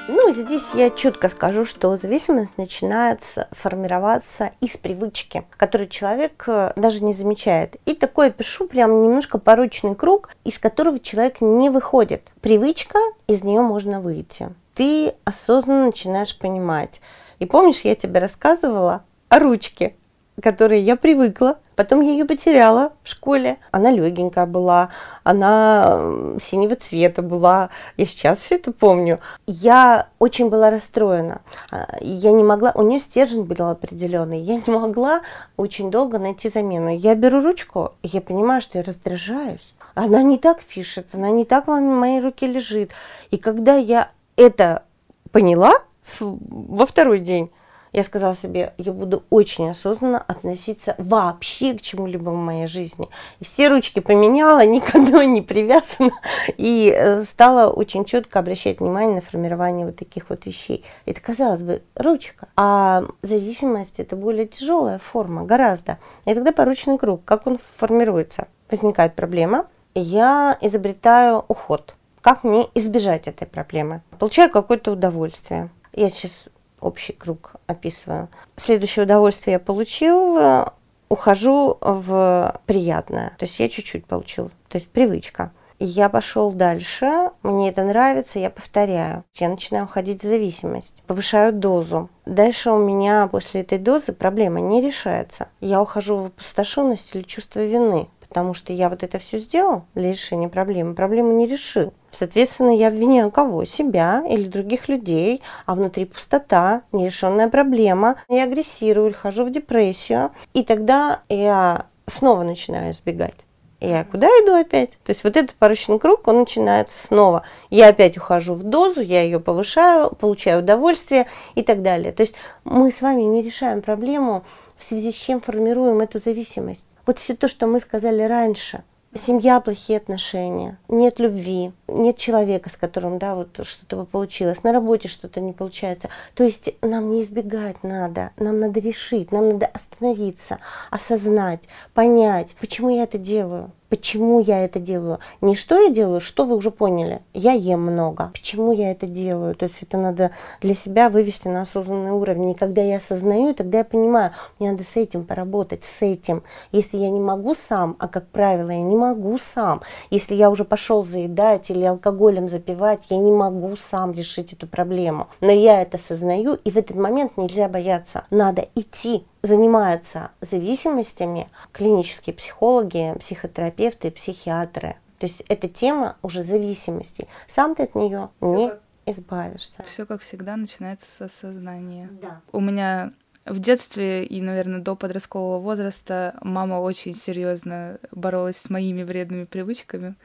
Ну, 0.09 0.33
здесь 0.33 0.65
я 0.73 0.89
четко 0.89 1.29
скажу, 1.29 1.63
что 1.63 1.95
зависимость 1.95 2.57
начинается 2.57 3.47
формироваться 3.51 4.51
из 4.59 4.75
привычки, 4.75 5.45
которую 5.55 5.87
человек 5.87 6.43
э, 6.47 6.73
даже 6.75 7.03
не 7.05 7.13
замечает. 7.13 7.77
И 7.85 7.95
такое 7.95 8.29
пишу 8.29 8.67
прям 8.67 9.01
немножко 9.01 9.37
порочный 9.37 9.95
круг, 9.95 10.31
из 10.43 10.59
которого 10.59 10.99
человек 10.99 11.39
не 11.39 11.69
выходит. 11.69 12.21
Привычка, 12.41 12.99
из 13.27 13.45
нее 13.45 13.61
можно 13.61 14.01
выйти 14.01 14.49
ты 14.75 15.13
осознанно 15.25 15.87
начинаешь 15.87 16.37
понимать. 16.37 17.01
И 17.39 17.45
помнишь, 17.45 17.81
я 17.81 17.95
тебе 17.95 18.19
рассказывала 18.19 19.03
о 19.29 19.39
ручке, 19.39 19.95
которой 20.41 20.81
я 20.81 20.95
привыкла. 20.95 21.59
Потом 21.75 22.01
я 22.01 22.11
ее 22.11 22.25
потеряла 22.25 22.93
в 23.03 23.09
школе. 23.09 23.57
Она 23.71 23.89
легенькая 23.89 24.45
была, 24.45 24.89
она 25.23 25.99
синего 26.39 26.75
цвета 26.75 27.23
была. 27.23 27.69
Я 27.97 28.05
сейчас 28.05 28.39
все 28.39 28.55
это 28.55 28.71
помню. 28.71 29.19
Я 29.47 30.09
очень 30.19 30.49
была 30.49 30.69
расстроена. 30.69 31.41
А, 31.71 31.97
я 31.99 32.31
не 32.31 32.43
могла, 32.43 32.71
у 32.75 32.83
нее 32.83 32.99
стержень 32.99 33.43
был 33.43 33.69
определенный. 33.69 34.39
Я 34.39 34.57
не 34.57 34.71
могла 34.71 35.21
очень 35.57 35.89
долго 35.89 36.19
найти 36.19 36.49
замену. 36.49 36.95
Я 36.95 37.15
беру 37.15 37.41
ручку, 37.41 37.93
и 38.03 38.07
я 38.07 38.21
понимаю, 38.21 38.61
что 38.61 38.77
я 38.77 38.83
раздражаюсь. 38.83 39.73
Она 39.95 40.21
не 40.21 40.37
так 40.37 40.63
пишет, 40.63 41.07
она 41.13 41.29
не 41.31 41.45
так 41.45 41.67
в 41.67 41.71
моей 41.79 42.19
руке 42.19 42.47
лежит. 42.47 42.91
И 43.31 43.37
когда 43.37 43.75
я 43.75 44.09
это 44.35 44.83
поняла 45.31 45.73
во 46.19 46.85
второй 46.85 47.19
день, 47.19 47.49
я 47.93 48.01
сказала 48.01 48.35
себе, 48.35 48.73
я 48.79 48.91
буду 48.91 49.23
очень 49.29 49.69
осознанно 49.69 50.17
относиться 50.17 50.95
вообще 50.97 51.75
к 51.75 51.81
чему-либо 51.81 52.31
в 52.31 52.35
моей 52.35 52.65
жизни. 52.65 53.07
Все 53.39 53.69
ручки 53.69 53.99
поменяла, 53.99 54.65
никогда 54.65 55.23
не 55.25 55.43
привязана. 55.43 56.11
И 56.57 56.91
э, 56.91 57.23
стала 57.23 57.71
очень 57.71 58.03
четко 58.03 58.39
обращать 58.39 58.79
внимание 58.79 59.15
на 59.15 59.21
формирование 59.21 59.85
вот 59.85 59.95
таких 59.95 60.29
вот 60.29 60.47
вещей. 60.47 60.83
Это, 61.05 61.21
казалось 61.21 61.61
бы, 61.61 61.83
ручка. 61.93 62.47
А 62.55 63.03
зависимость 63.21 63.99
это 63.99 64.15
более 64.15 64.47
тяжелая 64.47 64.97
форма, 64.97 65.45
гораздо. 65.45 65.99
И 66.25 66.33
тогда 66.33 66.51
поручный 66.51 66.97
круг, 66.97 67.23
как 67.23 67.45
он 67.45 67.59
формируется? 67.77 68.47
Возникает 68.71 69.13
проблема, 69.13 69.67
я 69.93 70.57
изобретаю 70.61 71.45
уход 71.47 71.93
как 72.23 72.45
мне 72.45 72.69
избежать 72.73 73.27
этой 73.27 73.45
проблемы? 73.45 74.01
Получаю 74.17 74.49
какое-то 74.49 74.93
удовольствие. 74.93 75.69
Я 75.91 76.09
сейчас 76.09 76.31
общий 76.79 77.11
круг 77.11 77.51
описываю. 77.67 78.29
Следующее 78.55 79.03
удовольствие 79.03 79.55
я 79.55 79.59
получил, 79.59 80.69
ухожу 81.09 81.77
в 81.81 82.61
приятное. 82.65 83.33
То 83.37 83.43
есть 83.43 83.59
я 83.59 83.67
чуть-чуть 83.67 84.05
получил. 84.05 84.51
То 84.69 84.77
есть 84.77 84.87
привычка. 84.87 85.51
я 85.79 86.07
пошел 86.07 86.51
дальше, 86.51 87.31
мне 87.43 87.69
это 87.69 87.83
нравится, 87.83 88.39
я 88.39 88.49
повторяю. 88.49 89.25
Я 89.35 89.49
начинаю 89.49 89.83
уходить 89.83 90.23
в 90.23 90.27
зависимость, 90.27 91.03
повышаю 91.05 91.51
дозу. 91.51 92.09
Дальше 92.25 92.71
у 92.71 92.77
меня 92.77 93.27
после 93.27 93.61
этой 93.61 93.79
дозы 93.79 94.13
проблема 94.13 94.61
не 94.61 94.81
решается. 94.81 95.49
Я 95.59 95.81
ухожу 95.81 96.15
в 96.15 96.25
опустошенность 96.27 97.13
или 97.13 97.23
чувство 97.23 97.59
вины, 97.65 98.07
потому 98.29 98.53
что 98.53 98.71
я 98.71 98.87
вот 98.87 99.03
это 99.03 99.19
все 99.19 99.39
сделал 99.39 99.83
для 99.93 100.09
решения 100.09 100.47
проблемы, 100.47 100.95
проблему 100.95 101.33
не 101.33 101.47
решил. 101.47 101.93
Соответственно, 102.17 102.75
я 102.75 102.89
обвиняю 102.89 103.31
кого? 103.31 103.65
Себя 103.65 104.23
или 104.29 104.47
других 104.47 104.87
людей, 104.87 105.41
а 105.65 105.75
внутри 105.75 106.05
пустота, 106.05 106.83
нерешенная 106.91 107.49
проблема. 107.49 108.17
Я 108.29 108.43
агрессирую, 108.43 109.13
хожу 109.13 109.45
в 109.45 109.51
депрессию, 109.51 110.31
и 110.53 110.63
тогда 110.63 111.21
я 111.27 111.87
снова 112.05 112.43
начинаю 112.43 112.91
избегать. 112.91 113.35
Я 113.79 114.05
куда 114.05 114.27
иду 114.27 114.53
опять? 114.53 114.91
То 115.03 115.09
есть 115.09 115.25
вот 115.25 115.35
этот 115.35 115.55
порочный 115.55 115.99
круг, 115.99 116.25
он 116.27 116.39
начинается 116.39 116.95
снова. 117.05 117.43
Я 117.69 117.89
опять 117.89 118.15
ухожу 118.17 118.53
в 118.53 118.63
дозу, 118.63 119.01
я 119.01 119.23
ее 119.23 119.41
повышаю, 119.41 120.11
получаю 120.11 120.59
удовольствие 120.59 121.27
и 121.55 121.63
так 121.63 121.81
далее. 121.81 122.13
То 122.13 122.21
есть 122.21 122.35
мы 122.63 122.91
с 122.91 123.01
вами 123.01 123.23
не 123.23 123.41
решаем 123.41 123.81
проблему, 123.81 124.45
в 124.77 124.87
связи 124.87 125.11
с 125.11 125.15
чем 125.15 125.41
формируем 125.41 125.99
эту 125.99 126.19
зависимость. 126.19 126.85
Вот 127.05 127.19
все 127.19 127.35
то, 127.35 127.49
что 127.49 127.67
мы 127.67 127.79
сказали 127.81 128.21
раньше– 128.21 128.83
семья 129.15 129.59
плохие 129.59 129.97
отношения, 129.97 130.77
нет 130.87 131.19
любви, 131.19 131.71
нет 131.87 132.17
человека, 132.17 132.69
с 132.69 132.75
которым, 132.75 133.19
да, 133.19 133.35
вот 133.35 133.59
что-то 133.63 133.97
бы 133.97 134.05
получилось, 134.05 134.63
на 134.63 134.71
работе 134.71 135.07
что-то 135.07 135.39
не 135.41 135.53
получается. 135.53 136.09
То 136.33 136.43
есть 136.43 136.75
нам 136.81 137.11
не 137.11 137.21
избегать 137.21 137.83
надо, 137.83 138.31
нам 138.37 138.59
надо 138.59 138.79
решить, 138.79 139.31
нам 139.31 139.49
надо 139.49 139.67
остановиться, 139.67 140.59
осознать, 140.89 141.61
понять, 141.93 142.55
почему 142.59 142.89
я 142.89 143.03
это 143.03 143.17
делаю, 143.17 143.71
Почему 143.93 144.39
я 144.39 144.65
это 144.65 144.79
делаю? 144.79 145.19
Не 145.39 145.53
что 145.53 145.79
я 145.79 145.91
делаю, 145.91 146.19
что 146.19 146.45
вы 146.45 146.55
уже 146.55 146.71
поняли. 146.71 147.21
Я 147.31 147.51
ем 147.51 147.81
много. 147.81 148.31
Почему 148.33 148.71
я 148.71 148.89
это 148.89 149.05
делаю? 149.05 149.53
То 149.53 149.65
есть 149.65 149.83
это 149.83 149.99
надо 149.99 150.31
для 150.61 150.73
себя 150.73 151.11
вывести 151.11 151.47
на 151.47 151.61
осознанный 151.61 152.09
уровень. 152.09 152.49
И 152.49 152.55
когда 152.55 152.81
я 152.81 152.97
осознаю, 152.97 153.53
тогда 153.53 153.77
я 153.77 153.83
понимаю, 153.83 154.31
мне 154.57 154.71
надо 154.71 154.83
с 154.83 154.95
этим 154.95 155.25
поработать, 155.25 155.83
с 155.83 156.01
этим. 156.01 156.41
Если 156.71 156.97
я 156.97 157.11
не 157.11 157.19
могу 157.19 157.53
сам, 157.53 157.95
а 157.99 158.07
как 158.07 158.25
правило, 158.29 158.71
я 158.71 158.81
не 158.81 158.95
могу 158.95 159.37
сам. 159.37 159.83
Если 160.09 160.33
я 160.33 160.49
уже 160.49 160.65
пошел 160.65 161.03
заедать 161.03 161.69
или 161.69 161.83
алкоголем 161.83 162.49
запивать, 162.49 163.01
я 163.11 163.17
не 163.17 163.31
могу 163.31 163.75
сам 163.75 164.11
решить 164.13 164.53
эту 164.53 164.65
проблему. 164.65 165.27
Но 165.39 165.51
я 165.51 165.83
это 165.83 165.97
осознаю, 165.97 166.55
и 166.55 166.71
в 166.71 166.77
этот 166.77 166.97
момент 166.97 167.37
нельзя 167.37 167.69
бояться. 167.69 168.25
Надо 168.31 168.65
идти 168.73 169.27
занимаются 169.43 170.31
зависимостями 170.41 171.49
клинические 171.73 172.33
психологи, 172.33 173.13
психотерапевты, 173.19 174.09
психиатры. 174.09 174.95
То 175.19 175.27
есть 175.27 175.43
эта 175.47 175.69
тема 175.69 176.17
уже 176.21 176.43
зависимости. 176.43 177.27
Сам 177.47 177.75
ты 177.75 177.83
от 177.83 177.95
нее 177.95 178.29
не 178.41 178.69
как, 178.69 178.81
избавишься. 179.05 179.83
Все 179.85 180.05
как 180.05 180.21
всегда 180.21 180.55
начинается 180.55 181.05
с 181.17 181.21
осознания. 181.21 182.09
Да. 182.21 182.41
У 182.51 182.59
меня 182.59 183.11
В 183.45 183.59
детстве 183.59 184.23
и, 184.23 184.41
наверное, 184.41 184.79
до 184.79 184.95
подросткового 184.95 185.59
возраста 185.59 186.35
мама 186.41 186.75
очень 186.75 187.13
серьезно 187.13 187.99
боролась 188.11 188.55
с 188.55 188.69
моими 188.69 189.03
вредными 189.03 189.43
привычками. 189.43 190.15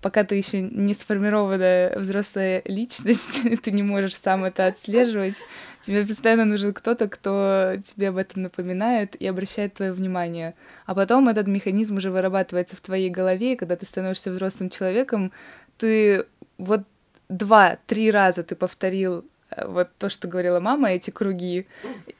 Пока 0.00 0.24
ты 0.24 0.34
еще 0.34 0.60
не 0.60 0.94
сформированная 0.94 1.98
взрослая 1.98 2.62
личность, 2.64 3.40
ты 3.62 3.70
не 3.70 3.82
можешь 3.82 4.16
сам 4.16 4.44
это 4.44 4.66
отслеживать. 4.66 5.34
Тебе 5.82 6.06
постоянно 6.06 6.44
нужен 6.44 6.74
кто-то, 6.74 7.08
кто 7.08 7.74
тебе 7.84 8.10
об 8.10 8.16
этом 8.16 8.42
напоминает 8.42 9.14
и 9.16 9.26
обращает 9.26 9.74
твое 9.74 9.92
внимание. 9.92 10.54
А 10.84 10.94
потом 10.94 11.28
этот 11.28 11.46
механизм 11.46 11.96
уже 11.96 12.10
вырабатывается 12.10 12.76
в 12.76 12.80
твоей 12.80 13.08
голове, 13.08 13.54
и 13.54 13.56
когда 13.56 13.76
ты 13.76 13.86
становишься 13.86 14.30
взрослым 14.30 14.70
человеком, 14.70 15.32
ты 15.78 16.26
вот 16.58 16.82
два-три 17.28 18.10
раза 18.10 18.42
ты 18.42 18.54
повторил 18.54 19.24
вот 19.64 19.88
то, 19.98 20.08
что 20.08 20.28
говорила 20.28 20.60
мама, 20.60 20.90
эти 20.90 21.10
круги, 21.10 21.66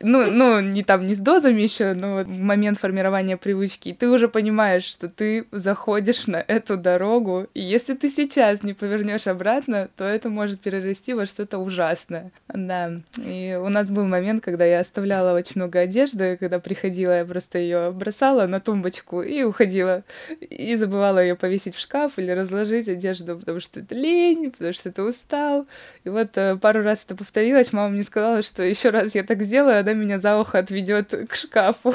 ну, 0.01 0.31
ну, 0.31 0.61
не 0.61 0.83
там, 0.83 1.07
не 1.07 1.15
с 1.15 1.19
дозами 1.19 1.63
еще, 1.63 1.95
но 1.95 2.17
вот 2.17 2.27
момент 2.27 2.79
формирования 2.79 3.37
привычки, 3.37 3.91
и 3.91 3.95
ты 3.95 4.09
уже 4.09 4.29
понимаешь, 4.29 4.85
что 4.85 5.09
ты 5.09 5.47
заходишь 5.53 6.27
на 6.27 6.37
эту 6.37 6.77
дорогу, 6.77 7.47
и 7.55 7.61
если 7.61 7.95
ты 7.95 8.09
сейчас 8.09 8.63
не 8.63 8.75
повернешь 8.75 9.27
обратно, 9.27 9.89
то 9.97 10.05
это 10.05 10.29
может 10.29 10.61
перерасти 10.61 11.15
во 11.15 11.27
что-то 11.27 11.59
ужасное. 11.59 12.31
Да, 12.49 12.93
и 13.19 13.59
у 13.61 13.69
нас 13.69 13.91
был 13.91 14.07
момент, 14.07 14.45
когда 14.45 14.65
я 14.65 14.81
оставляла 14.81 15.37
очень 15.37 15.61
много 15.61 15.81
одежды, 15.81 16.37
когда 16.39 16.59
приходила, 16.59 17.19
я 17.19 17.25
просто 17.25 17.59
ее 17.59 17.91
бросала 17.91 18.47
на 18.47 18.61
тумбочку 18.61 19.23
и 19.23 19.43
уходила, 19.43 20.03
и 20.41 20.77
забывала 20.77 21.23
ее 21.23 21.37
повесить 21.37 21.75
в 21.75 21.81
шкаф 21.81 22.13
или 22.19 22.31
разложить 22.31 22.89
одежду, 22.89 23.39
потому 23.39 23.61
что 23.61 23.81
это 23.81 23.95
лень, 23.95 24.51
потому 24.51 24.73
что 24.73 24.93
ты 24.93 25.03
устал, 25.03 25.67
и 26.05 26.09
вот 26.09 26.31
э, 26.37 26.57
пару 26.57 26.83
раз 26.83 27.05
это 27.05 27.17
повторилось, 27.27 27.73
мама 27.73 27.89
мне 27.89 28.05
сказала, 28.05 28.43
что 28.43 28.63
еще 28.63 28.91
раз 28.91 29.17
я 29.17 29.25
так 29.25 29.43
сделаю, 29.43 29.81
она 29.81 29.93
меня 29.95 30.19
за 30.19 30.39
ухо 30.39 30.59
отведет 30.59 31.13
к 31.29 31.35
шкафу. 31.35 31.95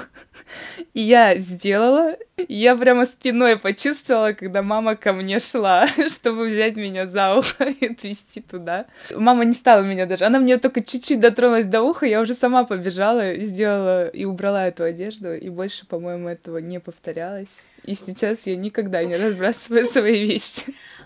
И 0.93 1.01
я 1.01 1.37
сделала. 1.37 2.17
И 2.37 2.55
я 2.55 2.75
прямо 2.75 3.05
спиной 3.05 3.57
почувствовала, 3.57 4.33
когда 4.33 4.61
мама 4.61 4.95
ко 4.95 5.13
мне 5.13 5.39
шла, 5.39 5.87
чтобы 6.09 6.47
взять 6.47 6.75
меня 6.75 7.07
за 7.07 7.35
ухо 7.35 7.65
и 7.65 7.91
отвезти 7.91 8.41
туда. 8.41 8.87
Мама 9.15 9.45
не 9.45 9.53
стала 9.53 9.83
меня 9.83 10.05
даже. 10.05 10.25
Она 10.25 10.39
мне 10.39 10.57
только 10.57 10.83
чуть-чуть 10.83 11.19
дотронулась 11.19 11.65
до 11.65 11.81
уха, 11.81 12.05
я 12.05 12.19
уже 12.19 12.33
сама 12.33 12.65
побежала 12.65 13.31
и 13.31 13.45
сделала 13.45 14.07
и 14.09 14.25
убрала 14.25 14.67
эту 14.67 14.83
одежду. 14.83 15.33
И 15.33 15.49
больше, 15.49 15.87
по-моему, 15.87 16.27
этого 16.27 16.57
не 16.57 16.79
повторялось. 16.79 17.61
И 17.85 17.95
сейчас 17.95 18.45
я 18.45 18.55
никогда 18.57 19.03
не 19.03 19.15
разбрасываю 19.15 19.85
свои 19.85 20.25
вещи. 20.25 20.63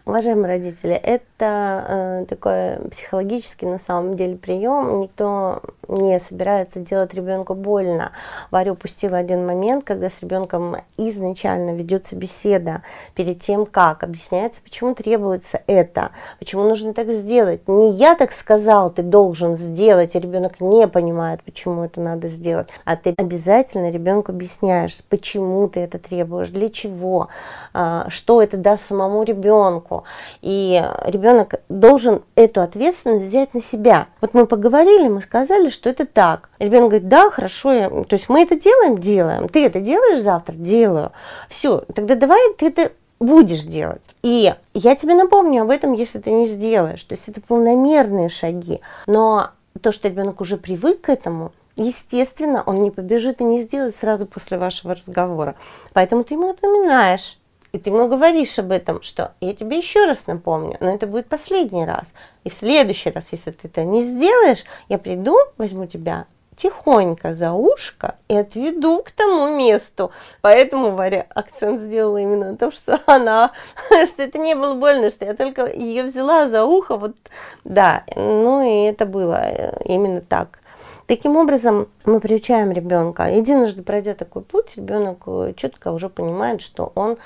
Уважаемые 0.08 0.46
родители, 0.46 0.94
это 0.94 1.86
э, 1.88 2.26
такой 2.30 2.90
психологический 2.92 3.66
на 3.66 3.80
самом 3.80 4.16
деле 4.16 4.36
прием. 4.36 5.00
Никто 5.00 5.64
не 5.88 6.20
собирается 6.20 6.80
делать 6.80 7.16
ребенку 7.16 7.56
больно. 7.56 8.12
Варя 8.52 8.74
упустила 8.74 9.18
один 9.18 9.48
момент, 9.48 9.84
когда 9.84 10.12
с 10.12 10.22
ребенком 10.22 10.78
изначально 10.96 11.72
ведется 11.72 12.16
беседа 12.16 12.84
перед 13.16 13.40
тем, 13.40 13.66
как 13.66 14.04
объясняется, 14.04 14.62
почему 14.64 14.94
требуется 14.94 15.64
это, 15.66 16.12
почему 16.38 16.70
нужно 16.70 16.94
так 16.94 17.10
сделать. 17.10 17.68
Не 17.68 17.90
я 17.90 18.14
так 18.14 18.32
сказал, 18.32 18.92
ты 18.92 19.02
должен 19.02 19.56
сделать, 19.56 20.16
и 20.16 20.20
ребенок 20.20 20.60
не 20.60 20.88
понимает, 20.88 21.42
почему 21.42 21.84
это 21.84 22.00
надо 22.00 22.28
сделать, 22.28 22.68
а 22.84 22.96
ты 22.96 23.16
обязательно 23.18 23.90
ребенку 23.90 24.32
объясняешь, 24.32 25.04
почему 25.10 25.68
ты 25.68 25.80
это 25.80 25.98
требуешь, 25.98 26.50
для 26.50 26.70
чего, 26.70 27.30
э, 27.74 28.06
что 28.10 28.44
это 28.44 28.58
даст 28.58 28.88
самому 28.88 29.24
ребенку 29.24 29.95
ребенку. 29.96 30.04
И 30.42 30.84
ребенок 31.06 31.56
должен 31.70 32.24
эту 32.36 32.62
ответственность 32.62 33.26
взять 33.26 33.54
на 33.54 33.62
себя. 33.62 34.08
Вот 34.22 34.34
мы 34.34 34.46
поговорили, 34.46 35.08
мы 35.08 35.22
сказали, 35.22 35.70
что 35.70 35.90
это 35.90 36.06
так. 36.06 36.50
Ребенок 36.60 36.90
говорит, 36.90 37.08
да, 37.08 37.30
хорошо, 37.30 37.72
я... 37.72 37.90
то 37.90 38.14
есть 38.16 38.30
мы 38.30 38.44
это 38.44 38.60
делаем, 38.60 38.98
делаем. 38.98 39.50
Ты 39.50 39.66
это 39.66 39.80
делаешь 39.80 40.22
завтра? 40.22 40.54
Делаю. 40.54 41.12
Все, 41.50 41.84
тогда 41.94 42.16
давай 42.16 42.54
ты 42.58 42.68
это 42.68 42.92
будешь 43.20 43.64
делать. 43.64 44.02
И 44.24 44.54
я 44.74 44.96
тебе 44.96 45.16
напомню 45.16 45.64
об 45.64 45.70
этом, 45.70 45.94
если 45.94 46.20
ты 46.20 46.32
не 46.32 46.46
сделаешь. 46.46 47.04
То 47.04 47.14
есть 47.14 47.28
это 47.28 47.42
полномерные 47.42 48.30
шаги. 48.30 48.82
Но 49.08 49.50
то, 49.82 49.92
что 49.92 50.08
ребенок 50.08 50.42
уже 50.42 50.58
привык 50.58 51.02
к 51.02 51.10
этому, 51.10 51.52
естественно, 51.76 52.64
он 52.66 52.76
не 52.76 52.92
побежит 52.92 53.42
и 53.42 53.44
не 53.44 53.60
сделает 53.60 53.96
сразу 53.96 54.26
после 54.26 54.58
вашего 54.58 54.96
разговора. 54.96 55.56
Поэтому 55.94 56.24
ты 56.24 56.36
ему 56.36 56.48
напоминаешь, 56.48 57.38
и 57.76 57.78
ты 57.78 57.90
ему 57.90 58.08
говоришь 58.08 58.58
об 58.58 58.72
этом, 58.72 59.02
что 59.02 59.34
я 59.42 59.54
тебе 59.54 59.78
еще 59.78 60.06
раз 60.06 60.28
напомню, 60.28 60.78
но 60.80 60.96
это 60.96 61.08
будет 61.08 61.28
последний 61.28 61.86
раз. 61.86 62.14
И 62.46 62.50
в 62.50 62.54
следующий 62.54 63.10
раз, 63.10 63.28
если 63.32 63.52
ты 63.52 63.68
это 63.68 63.84
не 63.84 64.02
сделаешь, 64.02 64.64
я 64.88 64.98
приду, 64.98 65.36
возьму 65.58 65.86
тебя 65.86 66.26
тихонько 66.56 67.34
за 67.34 67.52
ушко 67.52 68.16
и 68.30 68.36
отведу 68.38 69.04
к 69.04 69.12
тому 69.12 69.54
месту. 69.54 70.12
Поэтому 70.40 70.92
Варя 70.92 71.26
акцент 71.36 71.82
сделала 71.82 72.16
именно 72.16 72.52
на 72.52 72.58
том, 72.58 72.72
что 72.72 73.02
она, 73.08 73.52
что 74.08 74.24
это 74.24 74.38
не 74.38 74.56
было 74.56 74.74
больно, 74.74 75.10
что 75.10 75.26
я 75.26 75.34
только 75.34 75.68
ее 75.68 76.04
взяла 76.04 76.48
за 76.48 76.64
ухо, 76.64 76.96
вот, 76.96 77.18
да, 77.66 78.06
ну 78.16 78.62
и 78.62 78.90
это 78.90 79.06
было 79.06 79.42
э, 79.44 79.84
именно 79.84 80.22
так. 80.22 80.60
Таким 81.08 81.36
образом, 81.36 81.90
мы 82.06 82.22
приучаем 82.22 82.72
ребенка. 82.72 83.24
Единожды 83.24 83.84
пройдя 83.84 84.14
такой 84.14 84.44
путь, 84.44 84.78
ребенок 84.78 85.24
э, 85.28 85.54
четко 85.58 85.92
уже 85.92 86.08
понимает, 86.08 86.62
что 86.62 86.94
он 86.96 87.18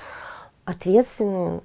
ответственным 0.70 1.64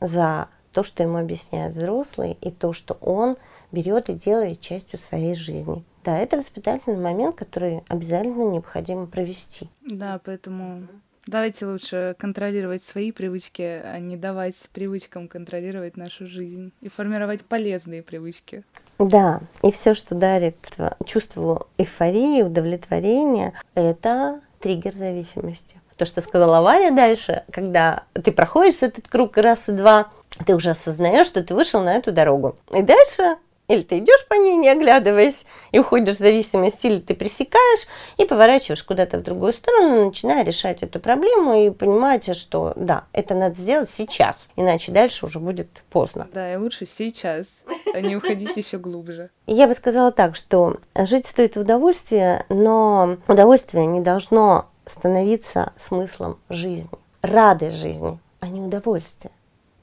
за 0.00 0.48
то, 0.72 0.82
что 0.82 1.02
ему 1.02 1.18
объясняет 1.18 1.74
взрослый, 1.74 2.36
и 2.40 2.50
то, 2.50 2.72
что 2.72 2.94
он 3.00 3.36
берет 3.70 4.08
и 4.08 4.14
делает 4.14 4.60
частью 4.60 4.98
своей 4.98 5.34
жизни. 5.34 5.84
Да, 6.04 6.18
это 6.18 6.36
воспитательный 6.36 6.96
момент, 6.96 7.36
который 7.36 7.82
обязательно 7.88 8.50
необходимо 8.50 9.06
провести. 9.06 9.68
Да, 9.82 10.20
поэтому 10.24 10.86
давайте 11.26 11.66
лучше 11.66 12.14
контролировать 12.18 12.82
свои 12.82 13.12
привычки, 13.12 13.62
а 13.62 13.98
не 13.98 14.16
давать 14.16 14.56
привычкам 14.72 15.28
контролировать 15.28 15.96
нашу 15.96 16.26
жизнь 16.26 16.72
и 16.80 16.88
формировать 16.88 17.44
полезные 17.44 18.02
привычки. 18.02 18.64
Да, 18.98 19.40
и 19.62 19.70
все, 19.70 19.94
что 19.94 20.14
дарит 20.14 20.56
чувство 21.04 21.66
эйфории, 21.76 22.42
удовлетворения, 22.42 23.52
это 23.74 24.40
триггер 24.60 24.94
зависимости 24.94 25.80
то, 25.96 26.04
что 26.04 26.20
сказала 26.20 26.60
Варя 26.60 26.90
дальше, 26.90 27.44
когда 27.52 28.04
ты 28.12 28.32
проходишь 28.32 28.82
этот 28.82 29.08
круг 29.08 29.36
раз 29.36 29.68
и 29.68 29.72
два, 29.72 30.08
ты 30.44 30.54
уже 30.54 30.70
осознаешь, 30.70 31.26
что 31.26 31.42
ты 31.42 31.54
вышел 31.54 31.82
на 31.82 31.96
эту 31.96 32.12
дорогу. 32.12 32.56
И 32.72 32.82
дальше 32.82 33.36
или 33.68 33.82
ты 33.82 33.98
идешь 33.98 34.24
по 34.28 34.34
ней, 34.34 34.56
не 34.56 34.68
оглядываясь, 34.68 35.44
и 35.72 35.78
уходишь 35.78 36.16
в 36.16 36.18
зависимость, 36.18 36.84
или 36.84 36.98
ты 36.98 37.14
пресекаешь 37.14 37.86
и 38.16 38.24
поворачиваешь 38.24 38.82
куда-то 38.82 39.18
в 39.18 39.22
другую 39.22 39.52
сторону, 39.52 40.06
начиная 40.06 40.44
решать 40.44 40.82
эту 40.82 41.00
проблему 41.00 41.54
и 41.66 41.70
понимаете, 41.70 42.34
что 42.34 42.72
да, 42.76 43.04
это 43.12 43.34
надо 43.34 43.56
сделать 43.56 43.90
сейчас, 43.90 44.46
иначе 44.56 44.92
дальше 44.92 45.26
уже 45.26 45.40
будет 45.40 45.68
поздно. 45.90 46.28
Да, 46.32 46.52
и 46.52 46.56
лучше 46.56 46.86
сейчас, 46.86 47.46
а 47.92 48.00
не 48.00 48.16
уходить 48.16 48.56
еще 48.56 48.78
глубже. 48.78 49.30
Я 49.46 49.66
бы 49.66 49.74
сказала 49.74 50.12
так, 50.12 50.36
что 50.36 50.76
жить 50.96 51.26
стоит 51.26 51.56
в 51.56 51.60
удовольствии, 51.60 52.44
но 52.48 53.16
удовольствие 53.26 53.86
не 53.86 54.00
должно 54.00 54.66
становиться 54.86 55.72
смыслом 55.78 56.38
жизни, 56.48 56.90
радость 57.22 57.76
жизни, 57.76 58.18
а 58.40 58.48
не 58.48 58.60
удовольствие. 58.60 59.32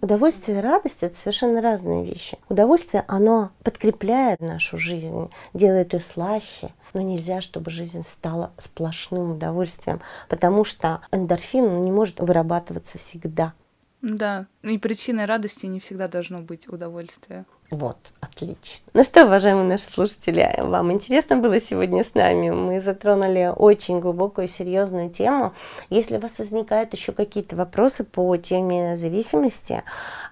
Удовольствие 0.01 0.57
и 0.57 0.61
радость– 0.61 0.97
это 1.01 1.15
совершенно 1.17 1.61
разные 1.61 2.03
вещи. 2.03 2.37
Удовольствие, 2.49 3.05
оно 3.07 3.51
подкрепляет 3.63 4.41
нашу 4.41 4.77
жизнь, 4.77 5.29
делает 5.53 5.93
ее 5.93 6.01
слаще, 6.01 6.71
но 6.93 6.99
нельзя, 6.99 7.39
чтобы 7.39 7.71
жизнь 7.71 8.03
стала 8.03 8.51
сплошным 8.57 9.31
удовольствием, 9.31 10.01
потому 10.27 10.65
что 10.65 10.99
эндорфин 11.11 11.83
не 11.85 11.91
может 11.91 12.19
вырабатываться 12.19 12.97
всегда. 12.97 13.53
Да, 14.03 14.47
и 14.63 14.77
причиной 14.77 15.23
радости 15.23 15.65
не 15.65 15.79
всегда 15.79 16.09
должно 16.09 16.39
быть 16.39 16.67
удовольствие. 16.67 17.45
Вот, 17.71 17.97
отлично. 18.19 18.85
Ну 18.93 19.01
что, 19.01 19.23
уважаемые 19.23 19.65
наши 19.65 19.85
слушатели, 19.85 20.55
вам 20.59 20.91
интересно 20.91 21.37
было 21.37 21.57
сегодня 21.61 22.03
с 22.03 22.13
нами? 22.13 22.49
Мы 22.49 22.81
затронули 22.81 23.53
очень 23.55 24.01
глубокую 24.01 24.49
серьезную 24.49 25.09
тему. 25.09 25.53
Если 25.89 26.17
у 26.17 26.19
вас 26.19 26.37
возникают 26.37 26.91
еще 26.91 27.13
какие-то 27.13 27.55
вопросы 27.55 28.03
по 28.03 28.35
теме 28.35 28.97
зависимости, 28.97 29.83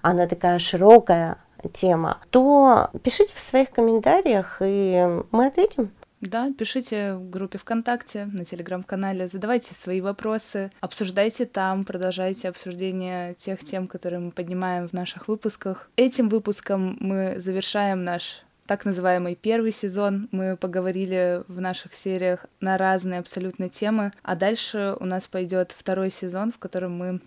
она 0.02 0.26
такая 0.26 0.58
широкая 0.58 1.38
тема, 1.72 2.18
то 2.28 2.90
пишите 3.02 3.32
в 3.34 3.40
своих 3.40 3.70
комментариях, 3.70 4.58
и 4.60 5.22
мы 5.30 5.46
ответим. 5.46 5.90
Да, 6.22 6.52
пишите 6.56 7.14
в 7.14 7.30
группе 7.30 7.58
ВКонтакте, 7.58 8.26
на 8.26 8.44
телеграм-канале, 8.44 9.26
задавайте 9.26 9.74
свои 9.74 10.00
вопросы, 10.00 10.70
обсуждайте 10.78 11.46
там, 11.46 11.84
продолжайте 11.84 12.48
обсуждение 12.48 13.34
тех 13.34 13.64
тем, 13.64 13.88
которые 13.88 14.20
мы 14.20 14.30
поднимаем 14.30 14.86
в 14.86 14.92
наших 14.92 15.26
выпусках. 15.26 15.90
Этим 15.96 16.28
выпуском 16.28 16.96
мы 17.00 17.40
завершаем 17.40 18.04
наш 18.04 18.44
так 18.66 18.84
называемый 18.84 19.34
первый 19.34 19.72
сезон. 19.72 20.28
Мы 20.30 20.56
поговорили 20.56 21.42
в 21.48 21.60
наших 21.60 21.92
сериях 21.92 22.46
на 22.60 22.78
разные 22.78 23.18
абсолютно 23.18 23.68
темы, 23.68 24.12
а 24.22 24.36
дальше 24.36 24.96
у 25.00 25.04
нас 25.04 25.26
пойдет 25.26 25.74
второй 25.76 26.12
сезон, 26.12 26.52
в 26.52 26.58
котором 26.58 26.96
мы 26.96 27.20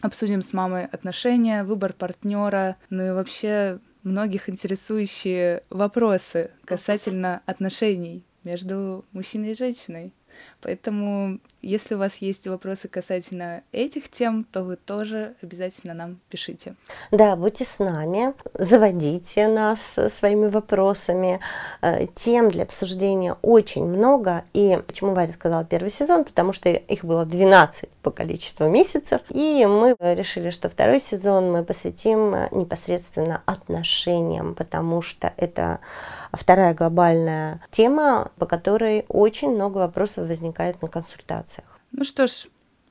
обсудим 0.00 0.40
с 0.40 0.54
мамой 0.54 0.86
отношения, 0.86 1.64
выбор 1.64 1.92
партнера, 1.92 2.76
ну 2.88 3.08
и 3.08 3.10
вообще 3.10 3.78
многих 4.02 4.48
интересующие 4.48 5.62
вопросы 5.70 6.50
касательно 6.64 7.42
отношений 7.46 8.24
между 8.44 9.04
мужчиной 9.12 9.52
и 9.52 9.56
женщиной. 9.56 10.12
Поэтому, 10.62 11.40
если 11.60 11.96
у 11.96 11.98
вас 11.98 12.16
есть 12.18 12.46
вопросы 12.46 12.86
касательно 12.88 13.62
этих 13.72 14.08
тем, 14.08 14.44
то 14.44 14.62
вы 14.62 14.76
тоже 14.76 15.34
обязательно 15.42 15.92
нам 15.92 16.20
пишите. 16.28 16.76
Да, 17.10 17.34
будьте 17.34 17.64
с 17.64 17.80
нами, 17.80 18.34
заводите 18.54 19.48
нас 19.48 19.96
своими 20.16 20.46
вопросами. 20.46 21.40
Э, 21.80 22.06
тем 22.14 22.48
для 22.48 22.62
обсуждения 22.62 23.36
очень 23.42 23.84
много. 23.84 24.44
И 24.52 24.80
почему 24.86 25.14
Варя 25.14 25.32
сказала 25.32 25.64
первый 25.64 25.90
сезон? 25.90 26.24
Потому 26.24 26.52
что 26.52 26.68
их 26.68 27.04
было 27.04 27.26
12 27.26 27.88
по 28.02 28.10
количеству 28.10 28.68
месяцев. 28.68 29.20
И 29.30 29.66
мы 29.66 29.96
решили, 29.98 30.50
что 30.50 30.68
второй 30.68 31.00
сезон 31.00 31.50
мы 31.50 31.64
посвятим 31.64 32.34
непосредственно 32.52 33.42
отношениям, 33.46 34.54
потому 34.54 35.02
что 35.02 35.32
это 35.36 35.80
вторая 36.32 36.74
глобальная 36.74 37.60
тема, 37.70 38.30
по 38.38 38.46
которой 38.46 39.04
очень 39.08 39.50
много 39.50 39.78
вопросов 39.78 40.28
возникает 40.28 40.80
на 40.82 40.88
консультациях. 40.88 41.66
Ну 41.92 42.04
что 42.04 42.26
ж, 42.26 42.46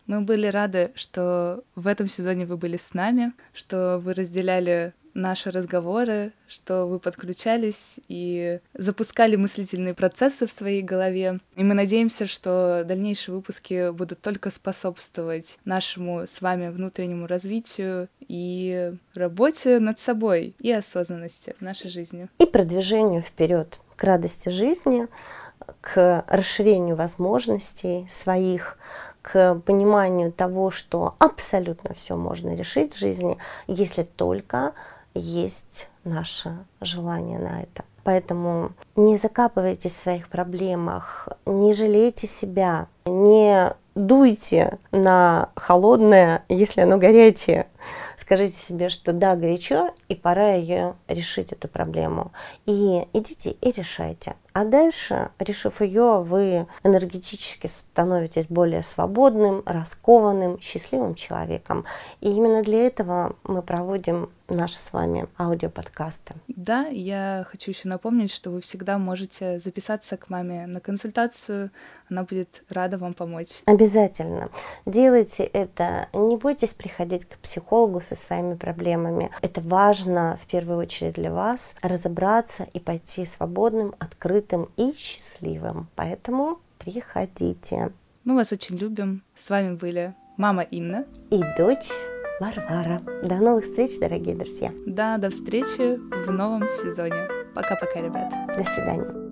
мы 0.06 0.22
были 0.22 0.48
рады, 0.48 0.92
что 0.96 1.64
в 1.76 1.88
этом 1.88 2.08
сезоне 2.08 2.46
вы 2.46 2.58
были 2.58 2.78
с 2.78 2.94
нами, 2.94 3.34
что 3.54 4.00
вы 4.00 4.14
разделяли 4.14 4.94
наши 5.14 5.52
разговоры, 5.52 6.34
что 6.48 6.86
вы 6.86 7.00
подключались 7.00 7.96
и 8.08 8.60
запускали 8.74 9.36
мыслительные 9.36 9.94
процессы 9.94 10.48
в 10.48 10.52
своей 10.52 10.82
голове. 10.82 11.40
И 11.56 11.64
мы 11.64 11.74
надеемся, 11.74 12.28
что 12.28 12.84
дальнейшие 12.86 13.36
выпуски 13.36 13.92
будут 13.92 14.22
только 14.22 14.52
способствовать 14.52 15.58
нашему 15.66 16.22
с 16.28 16.42
вами 16.42 16.70
внутреннему 16.70 17.28
развитию 17.28 18.08
и 18.28 18.94
работе 19.14 19.80
над 19.80 20.00
собой 20.00 20.56
и 20.60 20.72
осознанности 20.72 21.56
в 21.60 21.62
нашей 21.62 21.90
жизни. 21.90 22.28
И 22.40 22.46
продвижению 22.46 23.22
вперед 23.22 23.80
к 23.96 24.04
радости 24.04 24.50
жизни, 24.50 25.08
к 25.82 26.26
расширению 26.28 26.96
возможностей 26.96 28.08
своих, 28.10 28.78
к 29.22 29.56
пониманию 29.66 30.32
того, 30.32 30.72
что 30.72 31.16
абсолютно 31.20 31.94
все 31.94 32.16
можно 32.16 32.56
решить 32.56 32.94
в 32.94 33.00
жизни, 33.00 33.38
если 33.68 34.04
только 34.04 34.74
есть 35.14 35.90
наше 36.04 36.66
желание 36.80 37.40
на 37.40 37.62
это. 37.62 37.84
Поэтому 38.04 38.72
не 38.96 39.18
закапывайтесь 39.18 39.94
в 39.94 40.02
своих 40.02 40.28
проблемах, 40.28 41.30
не 41.46 41.74
жалейте 41.74 42.28
себя, 42.28 42.88
не 43.06 43.74
дуйте 43.96 44.80
на 44.92 45.50
холодное, 45.56 46.44
если 46.50 46.82
оно 46.82 46.98
горячее. 46.98 47.68
Скажите 48.18 48.56
себе, 48.56 48.90
что 48.90 49.14
да, 49.14 49.36
горячо, 49.36 49.90
и 50.08 50.16
пора 50.16 50.54
ее 50.54 50.96
решить, 51.08 51.52
эту 51.52 51.68
проблему. 51.68 52.32
И 52.66 53.06
идите 53.14 53.52
и 53.52 53.72
решайте. 53.72 54.36
А 54.54 54.66
дальше, 54.66 55.32
решив 55.40 55.82
ее, 55.82 56.22
вы 56.22 56.68
энергетически 56.84 57.68
становитесь 57.68 58.48
более 58.48 58.84
свободным, 58.84 59.64
раскованным, 59.66 60.60
счастливым 60.60 61.16
человеком. 61.16 61.86
И 62.20 62.30
именно 62.30 62.62
для 62.62 62.86
этого 62.86 63.36
мы 63.44 63.62
проводим 63.62 64.30
наши 64.50 64.76
с 64.76 64.92
вами 64.92 65.28
аудиоподкасты. 65.40 66.36
Да, 66.50 66.88
я 66.88 67.46
хочу 67.50 67.72
еще 67.72 67.88
напомнить, 67.88 68.34
что 68.34 68.50
вы 68.50 68.60
всегда 68.60 68.98
можете 68.98 69.60
записаться 69.60 70.18
к 70.18 70.30
маме 70.30 70.68
на 70.68 70.82
консультацию. 70.82 71.72
Она 72.10 72.24
будет 72.24 72.64
рада 72.68 72.98
вам 72.98 73.14
помочь. 73.14 73.62
Обязательно. 73.66 74.50
Делайте 74.86 75.44
это. 75.44 76.10
Не 76.12 76.36
бойтесь 76.36 76.74
приходить 76.74 77.24
к 77.24 77.38
психологу 77.38 78.02
со 78.02 78.18
своими 78.18 78.56
проблемами. 78.56 79.32
Это 79.42 79.62
важно 79.62 80.38
в 80.44 80.48
первую 80.48 80.80
очередь 80.80 81.14
для 81.14 81.32
вас 81.32 81.74
разобраться 81.82 82.68
и 82.74 82.82
пойти 82.82 83.26
свободным, 83.26 83.96
открытым 84.00 84.41
открытым 84.42 84.70
и 84.78 84.94
счастливым. 84.98 85.88
Поэтому 85.96 86.60
приходите. 86.80 87.92
Мы 88.24 88.36
вас 88.36 88.52
очень 88.52 88.78
любим. 88.78 89.24
С 89.36 89.50
вами 89.50 89.76
были 89.76 90.14
мама 90.38 90.64
Инна 90.64 91.06
и 91.30 91.42
дочь 91.58 91.90
Варвара. 92.40 93.02
До 93.24 93.36
новых 93.36 93.66
встреч, 93.66 94.00
дорогие 94.00 94.36
друзья. 94.36 94.72
Да, 94.86 95.18
до 95.18 95.30
встречи 95.30 95.98
в 95.98 96.32
новом 96.32 96.70
сезоне. 96.70 97.28
Пока-пока, 97.54 98.02
ребята. 98.02 98.48
До 98.58 98.64
свидания. 98.64 99.31